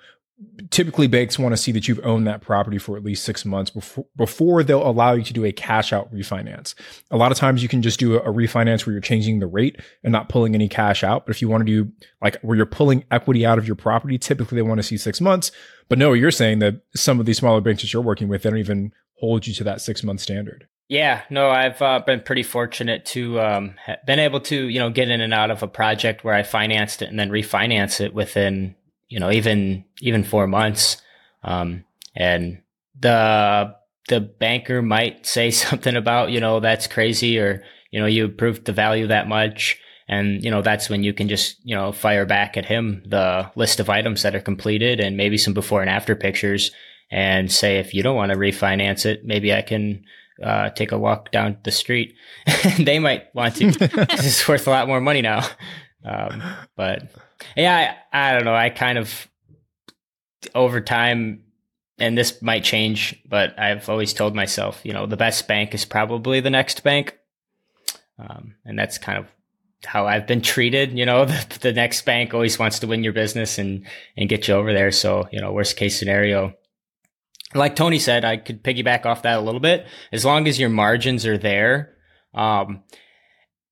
typically 0.70 1.08
banks 1.08 1.40
want 1.40 1.54
to 1.54 1.58
see 1.58 1.72
that 1.72 1.88
you've 1.88 2.04
owned 2.04 2.28
that 2.28 2.42
property 2.42 2.78
for 2.78 2.96
at 2.96 3.04
least 3.04 3.24
six 3.24 3.44
months 3.44 3.72
before 3.72 4.06
before 4.16 4.64
they'll 4.64 4.88
allow 4.88 5.14
you 5.14 5.24
to 5.24 5.34
do 5.34 5.46
a 5.46 5.52
cash 5.52 5.92
out 5.92 6.14
refinance. 6.14 6.76
A 7.10 7.18
lot 7.18 7.32
of 7.32 7.38
times 7.38 7.64
you 7.64 7.70
can 7.70 7.82
just 7.82 8.00
do 8.00 8.16
a, 8.16 8.20
a, 8.20 8.34
refinance 8.34 8.86
where 8.86 8.94
you're 8.94 9.02
changing 9.02 9.40
the 9.40 9.48
rate 9.48 9.80
and 10.04 10.12
not 10.12 10.30
pulling 10.30 10.54
any 10.54 10.70
cash 10.70 11.04
out. 11.04 11.26
But 11.26 11.36
if 11.36 11.42
you 11.42 11.50
want 11.50 11.66
to 11.66 11.84
do 11.84 11.92
like 12.22 12.40
where 12.42 12.56
you're 12.56 12.66
pulling 12.66 13.04
equity 13.10 13.46
out 13.46 13.58
of 13.58 13.66
your 13.66 13.76
property, 13.76 14.18
typically 14.18 14.58
they 14.58 14.62
want 14.62 14.78
to 14.78 14.84
see 14.84 14.98
six 14.98 15.20
months. 15.20 15.52
But 15.90 15.98
no, 15.98 16.14
you're 16.14 16.32
saying 16.32 16.60
that 16.60 16.82
some 16.96 17.20
of 17.20 17.26
these 17.26 17.38
smaller 17.38 17.62
banks 17.62 17.82
that 17.82 17.92
you're 17.92 18.02
working 18.02 18.28
with, 18.28 18.44
they 18.44 18.50
don't 18.50 18.60
even 18.60 18.92
hold 19.20 19.48
you 19.48 19.54
to 19.56 19.64
that 19.64 19.82
six 19.82 20.04
month 20.04 20.20
standard. 20.20 20.68
Yeah, 20.90 21.24
no, 21.30 21.50
I've 21.50 21.82
uh, 21.82 22.00
been 22.00 22.22
pretty 22.22 22.44
fortunate 22.44 23.04
to 23.08 23.42
um, 23.42 23.76
been 24.06 24.20
able 24.20 24.40
to 24.42 24.68
you 24.68 24.80
know 24.80 24.90
get 24.90 25.10
in 25.10 25.20
and 25.20 25.34
out 25.34 25.52
of 25.52 25.64
a 25.64 25.68
project 25.68 26.24
where 26.24 26.34
I 26.34 26.44
financed 26.44 27.02
it 27.02 27.10
and 27.10 27.20
then 27.20 27.30
refinance 27.30 28.00
it 28.00 28.14
within 28.14 28.76
you 29.10 29.20
know, 29.20 29.32
even 29.32 29.86
even 30.02 30.24
four 30.24 30.48
months. 30.48 31.02
Um, 31.44 31.86
and 32.16 32.62
the 33.00 33.76
the 34.08 34.20
banker 34.20 34.82
might 34.82 35.26
say 35.26 35.52
something 35.52 35.96
about, 35.96 36.32
you 36.32 36.40
know, 36.40 36.60
that's 36.60 36.88
crazy 36.88 37.40
or, 37.40 37.64
you 37.92 38.00
know, 38.00 38.06
you 38.06 38.26
improved 38.26 38.66
the 38.66 38.74
value 38.74 39.08
that 39.08 39.28
much. 39.28 39.80
And, 40.10 40.44
you 40.44 40.50
know, 40.50 40.62
that's 40.62 40.90
when 40.90 41.04
you 41.04 41.14
can 41.14 41.28
just, 41.28 41.58
you 41.64 41.76
know, 41.76 41.92
fire 41.92 42.26
back 42.26 42.56
at 42.56 42.66
him 42.66 43.04
the 43.06 43.52
list 43.56 43.82
of 43.82 43.90
items 43.90 44.24
that 44.24 44.36
are 44.36 44.42
completed 44.42 45.02
and 45.02 45.18
maybe 45.18 45.38
some 45.38 45.54
before 45.54 45.82
and 45.82 45.90
after 45.90 46.16
pictures 46.16 46.72
and 47.12 47.52
say, 47.52 47.80
if 47.80 47.94
you 47.94 48.04
don't 48.04 48.16
want 48.16 48.32
to 48.32 48.38
refinance 48.38 49.06
it, 49.06 49.26
maybe 49.26 49.54
I 49.54 49.62
can 49.62 50.06
uh, 50.42 50.70
take 50.70 50.92
a 50.92 50.98
walk 50.98 51.32
down 51.32 51.58
the 51.64 51.72
street. 51.72 52.16
they 52.80 53.00
might 53.00 53.34
want 53.34 53.56
to. 53.56 53.72
this 54.12 54.26
is 54.42 54.48
worth 54.48 54.68
a 54.68 54.70
lot 54.70 54.88
more 54.88 55.02
money 55.02 55.22
now. 55.22 55.46
Um, 56.08 56.42
but 56.76 57.12
yeah, 57.56 57.96
I, 58.12 58.30
I 58.30 58.34
don't 58.34 58.46
know. 58.46 58.56
I 58.56 58.70
kind 58.70 58.98
of 58.98 59.28
over 60.56 60.82
time, 60.82 61.44
and 62.00 62.18
this 62.18 62.42
might 62.42 62.64
change, 62.64 63.22
but 63.28 63.60
I've 63.60 63.90
always 63.90 64.14
told 64.14 64.36
myself, 64.36 64.82
you 64.84 64.94
know, 64.94 65.06
the 65.06 65.18
best 65.18 65.48
bank 65.48 65.74
is 65.74 65.86
probably 65.86 66.40
the 66.40 66.50
next 66.50 66.84
bank, 66.84 67.18
um, 68.20 68.56
and 68.66 68.78
that's 68.78 68.98
kind 68.98 69.18
of 69.18 69.28
how 69.86 70.08
I've 70.08 70.28
been 70.28 70.42
treated. 70.42 70.98
You 70.98 71.06
know, 71.06 71.26
the, 71.26 71.60
the 71.62 71.74
next 71.74 72.06
bank 72.06 72.34
always 72.34 72.58
wants 72.58 72.80
to 72.80 72.88
win 72.88 73.04
your 73.04 73.14
business 73.14 73.58
and 73.58 73.86
and 74.16 74.30
get 74.30 74.48
you 74.48 74.54
over 74.54 74.74
there. 74.74 74.92
So 74.92 75.28
you 75.32 75.42
know, 75.42 75.52
worst 75.52 75.76
case 75.76 75.98
scenario, 75.98 76.54
like 77.54 77.76
Tony 77.76 78.00
said, 78.00 78.24
I 78.26 78.38
could 78.38 78.64
piggyback 78.64 79.06
off 79.06 79.24
that 79.24 79.40
a 79.40 79.42
little 79.42 79.60
bit. 79.60 79.86
As 80.12 80.26
long 80.26 80.48
as 80.48 80.60
your 80.60 80.70
margins 80.70 81.26
are 81.26 81.38
there, 81.38 81.96
um, 82.34 82.84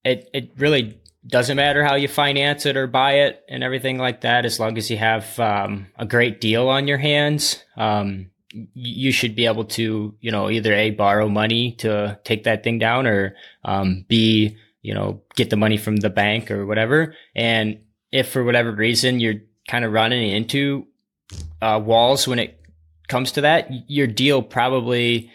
it 0.03 0.29
it 0.33 0.51
really 0.57 0.99
doesn't 1.27 1.57
matter 1.57 1.83
how 1.83 1.95
you 1.95 2.07
finance 2.07 2.65
it 2.65 2.77
or 2.77 2.87
buy 2.87 3.13
it 3.13 3.43
and 3.49 3.63
everything 3.63 3.97
like 3.97 4.21
that. 4.21 4.45
As 4.45 4.59
long 4.59 4.77
as 4.77 4.91
you 4.91 4.97
have 4.97 5.39
um, 5.39 5.87
a 5.97 6.05
great 6.05 6.39
deal 6.39 6.69
on 6.69 6.87
your 6.87 6.97
hands, 6.97 7.63
um, 7.77 8.29
you 8.73 9.11
should 9.11 9.35
be 9.35 9.47
able 9.47 9.65
to, 9.65 10.15
you 10.21 10.31
know, 10.31 10.49
either 10.49 10.73
a 10.73 10.91
borrow 10.91 11.27
money 11.27 11.73
to 11.73 12.19
take 12.23 12.43
that 12.43 12.63
thing 12.63 12.79
down, 12.79 13.07
or 13.07 13.35
um, 13.63 14.05
b, 14.07 14.55
you 14.81 14.93
know, 14.93 15.21
get 15.35 15.49
the 15.49 15.57
money 15.57 15.77
from 15.77 15.97
the 15.97 16.09
bank 16.09 16.51
or 16.51 16.65
whatever. 16.65 17.15
And 17.35 17.79
if 18.11 18.29
for 18.29 18.43
whatever 18.43 18.71
reason 18.71 19.19
you're 19.19 19.41
kind 19.67 19.83
of 19.83 19.91
running 19.91 20.31
into 20.31 20.87
uh, 21.61 21.81
walls 21.83 22.27
when 22.27 22.39
it 22.39 22.61
comes 23.07 23.31
to 23.33 23.41
that, 23.41 23.67
your 23.89 24.07
deal 24.07 24.41
probably 24.41 25.31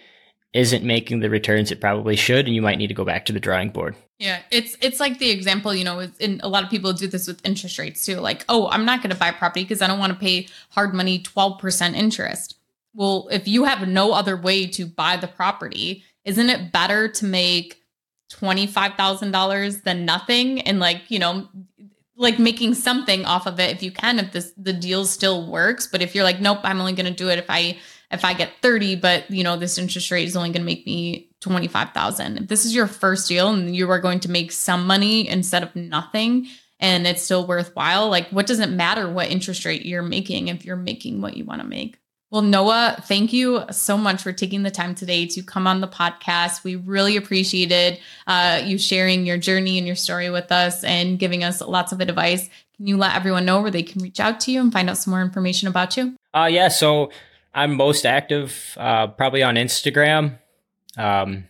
isn't 0.52 0.84
making 0.84 1.20
the 1.20 1.30
returns 1.30 1.70
it 1.70 1.80
probably 1.80 2.16
should, 2.16 2.46
and 2.46 2.54
you 2.54 2.62
might 2.62 2.78
need 2.78 2.88
to 2.88 2.94
go 2.94 3.04
back 3.04 3.24
to 3.26 3.32
the 3.32 3.40
drawing 3.40 3.70
board. 3.70 3.94
Yeah, 4.18 4.40
it's 4.50 4.76
it's 4.80 5.00
like 5.00 5.18
the 5.18 5.30
example, 5.30 5.74
you 5.74 5.84
know, 5.84 6.08
in 6.18 6.40
a 6.42 6.48
lot 6.48 6.64
of 6.64 6.70
people 6.70 6.92
do 6.92 7.06
this 7.06 7.26
with 7.26 7.44
interest 7.46 7.78
rates 7.78 8.04
too. 8.04 8.16
Like, 8.16 8.44
oh, 8.48 8.68
I'm 8.68 8.84
not 8.84 9.00
going 9.00 9.10
to 9.10 9.16
buy 9.16 9.30
property 9.30 9.62
because 9.64 9.80
I 9.80 9.86
don't 9.86 9.98
want 9.98 10.12
to 10.12 10.18
pay 10.18 10.48
hard 10.70 10.92
money 10.92 11.22
12% 11.22 11.94
interest. 11.94 12.56
Well, 12.94 13.28
if 13.30 13.46
you 13.46 13.64
have 13.64 13.86
no 13.86 14.12
other 14.12 14.36
way 14.36 14.66
to 14.66 14.86
buy 14.86 15.16
the 15.16 15.28
property, 15.28 16.04
isn't 16.24 16.50
it 16.50 16.72
better 16.72 17.08
to 17.08 17.24
make 17.24 17.82
$25,000 18.32 19.82
than 19.84 20.04
nothing 20.04 20.60
and 20.62 20.80
like, 20.80 21.02
you 21.08 21.18
know, 21.18 21.48
like 22.16 22.38
making 22.38 22.74
something 22.74 23.24
off 23.24 23.46
of 23.46 23.58
it 23.58 23.74
if 23.74 23.82
you 23.82 23.90
can 23.90 24.18
if 24.18 24.32
this 24.32 24.52
the 24.56 24.74
deal 24.74 25.06
still 25.06 25.46
works, 25.46 25.86
but 25.86 26.02
if 26.02 26.14
you're 26.14 26.24
like 26.24 26.40
nope, 26.40 26.58
I'm 26.64 26.80
only 26.80 26.92
going 26.92 27.06
to 27.06 27.12
do 27.12 27.30
it 27.30 27.38
if 27.38 27.46
I 27.48 27.78
if 28.10 28.24
I 28.24 28.34
get 28.34 28.52
30, 28.62 28.96
but 28.96 29.30
you 29.30 29.44
know, 29.44 29.56
this 29.56 29.78
interest 29.78 30.10
rate 30.10 30.26
is 30.26 30.36
only 30.36 30.50
going 30.50 30.62
to 30.62 30.66
make 30.66 30.86
me 30.86 31.30
25,000. 31.40 32.38
If 32.38 32.48
this 32.48 32.64
is 32.64 32.74
your 32.74 32.86
first 32.86 33.28
deal 33.28 33.48
and 33.50 33.74
you 33.74 33.90
are 33.90 34.00
going 34.00 34.20
to 34.20 34.30
make 34.30 34.52
some 34.52 34.86
money 34.86 35.28
instead 35.28 35.62
of 35.62 35.74
nothing 35.76 36.46
and 36.78 37.06
it's 37.06 37.22
still 37.22 37.46
worthwhile, 37.46 38.08
like 38.08 38.28
what 38.30 38.46
does 38.46 38.60
it 38.60 38.70
matter 38.70 39.10
what 39.10 39.30
interest 39.30 39.64
rate 39.64 39.86
you're 39.86 40.02
making 40.02 40.48
if 40.48 40.64
you're 40.64 40.76
making 40.76 41.20
what 41.20 41.36
you 41.36 41.44
want 41.44 41.60
to 41.60 41.66
make? 41.66 41.98
Well, 42.30 42.42
Noah, 42.42 42.96
thank 43.06 43.32
you 43.32 43.64
so 43.72 43.98
much 43.98 44.22
for 44.22 44.32
taking 44.32 44.62
the 44.62 44.70
time 44.70 44.94
today 44.94 45.26
to 45.26 45.42
come 45.42 45.66
on 45.66 45.80
the 45.80 45.88
podcast. 45.88 46.62
We 46.62 46.76
really 46.76 47.16
appreciated 47.16 47.98
uh, 48.24 48.62
you 48.64 48.78
sharing 48.78 49.26
your 49.26 49.36
journey 49.36 49.78
and 49.78 49.86
your 49.86 49.96
story 49.96 50.30
with 50.30 50.52
us 50.52 50.84
and 50.84 51.18
giving 51.18 51.42
us 51.42 51.60
lots 51.60 51.90
of 51.90 52.00
advice. 52.00 52.48
Can 52.76 52.86
you 52.86 52.96
let 52.96 53.16
everyone 53.16 53.44
know 53.44 53.60
where 53.60 53.72
they 53.72 53.82
can 53.82 54.00
reach 54.00 54.20
out 54.20 54.38
to 54.40 54.52
you 54.52 54.60
and 54.60 54.72
find 54.72 54.88
out 54.88 54.96
some 54.96 55.10
more 55.10 55.22
information 55.22 55.66
about 55.66 55.96
you? 55.96 56.14
Uh, 56.32 56.48
yeah. 56.48 56.68
So 56.68 57.10
I'm 57.54 57.74
most 57.74 58.06
active 58.06 58.76
uh, 58.78 59.08
probably 59.08 59.42
on 59.42 59.56
Instagram 59.56 60.38
um, 60.96 61.48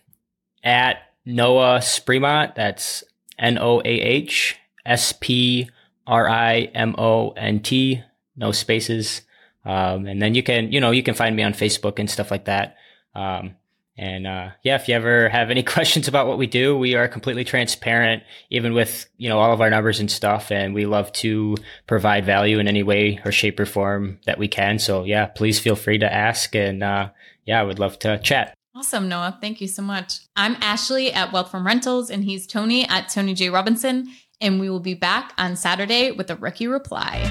at 0.64 0.98
Noah 1.24 1.78
Sprimont. 1.78 2.54
That's 2.54 3.04
N 3.38 3.58
O 3.58 3.80
A 3.80 3.84
H 3.84 4.56
S 4.86 5.12
P 5.12 5.68
R 6.06 6.28
I 6.28 6.70
M 6.74 6.94
O 6.98 7.30
N 7.30 7.60
T. 7.60 8.02
No 8.36 8.52
spaces. 8.52 9.22
Um, 9.64 10.06
and 10.06 10.22
then 10.22 10.34
you 10.34 10.42
can, 10.42 10.72
you 10.72 10.80
know, 10.80 10.90
you 10.90 11.02
can 11.02 11.14
find 11.14 11.36
me 11.36 11.42
on 11.42 11.52
Facebook 11.52 11.98
and 11.98 12.08
stuff 12.08 12.30
like 12.30 12.46
that. 12.46 12.76
Um, 13.14 13.56
and 14.00 14.26
uh, 14.26 14.48
yeah, 14.62 14.76
if 14.76 14.88
you 14.88 14.94
ever 14.94 15.28
have 15.28 15.50
any 15.50 15.62
questions 15.74 16.08
about 16.08 16.26
what 16.26 16.38
we 16.38 16.46
do, 16.46 16.76
we 16.76 16.94
are 16.94 17.06
completely 17.06 17.44
transparent, 17.44 18.22
even 18.48 18.72
with 18.72 19.06
you 19.18 19.28
know 19.28 19.38
all 19.38 19.52
of 19.52 19.60
our 19.60 19.68
numbers 19.68 20.00
and 20.00 20.10
stuff. 20.10 20.50
And 20.50 20.74
we 20.74 20.86
love 20.86 21.12
to 21.12 21.56
provide 21.86 22.24
value 22.24 22.58
in 22.58 22.66
any 22.66 22.82
way 22.82 23.20
or 23.26 23.30
shape 23.30 23.60
or 23.60 23.66
form 23.66 24.18
that 24.24 24.38
we 24.38 24.48
can. 24.48 24.78
So 24.78 25.04
yeah, 25.04 25.26
please 25.26 25.60
feel 25.60 25.76
free 25.76 25.98
to 25.98 26.10
ask. 26.10 26.56
And 26.56 26.82
uh, 26.82 27.10
yeah, 27.44 27.60
I 27.60 27.62
would 27.62 27.78
love 27.78 27.98
to 28.00 28.18
chat. 28.18 28.54
Awesome, 28.74 29.06
Noah. 29.06 29.36
Thank 29.38 29.60
you 29.60 29.68
so 29.68 29.82
much. 29.82 30.20
I'm 30.34 30.56
Ashley 30.62 31.12
at 31.12 31.30
Wealth 31.30 31.50
from 31.50 31.66
Rentals, 31.66 32.08
and 32.08 32.24
he's 32.24 32.46
Tony 32.46 32.88
at 32.88 33.10
Tony 33.10 33.34
J 33.34 33.50
Robinson. 33.50 34.08
And 34.40 34.58
we 34.58 34.70
will 34.70 34.80
be 34.80 34.94
back 34.94 35.34
on 35.36 35.56
Saturday 35.56 36.10
with 36.12 36.30
a 36.30 36.36
rookie 36.36 36.66
reply. 36.66 37.30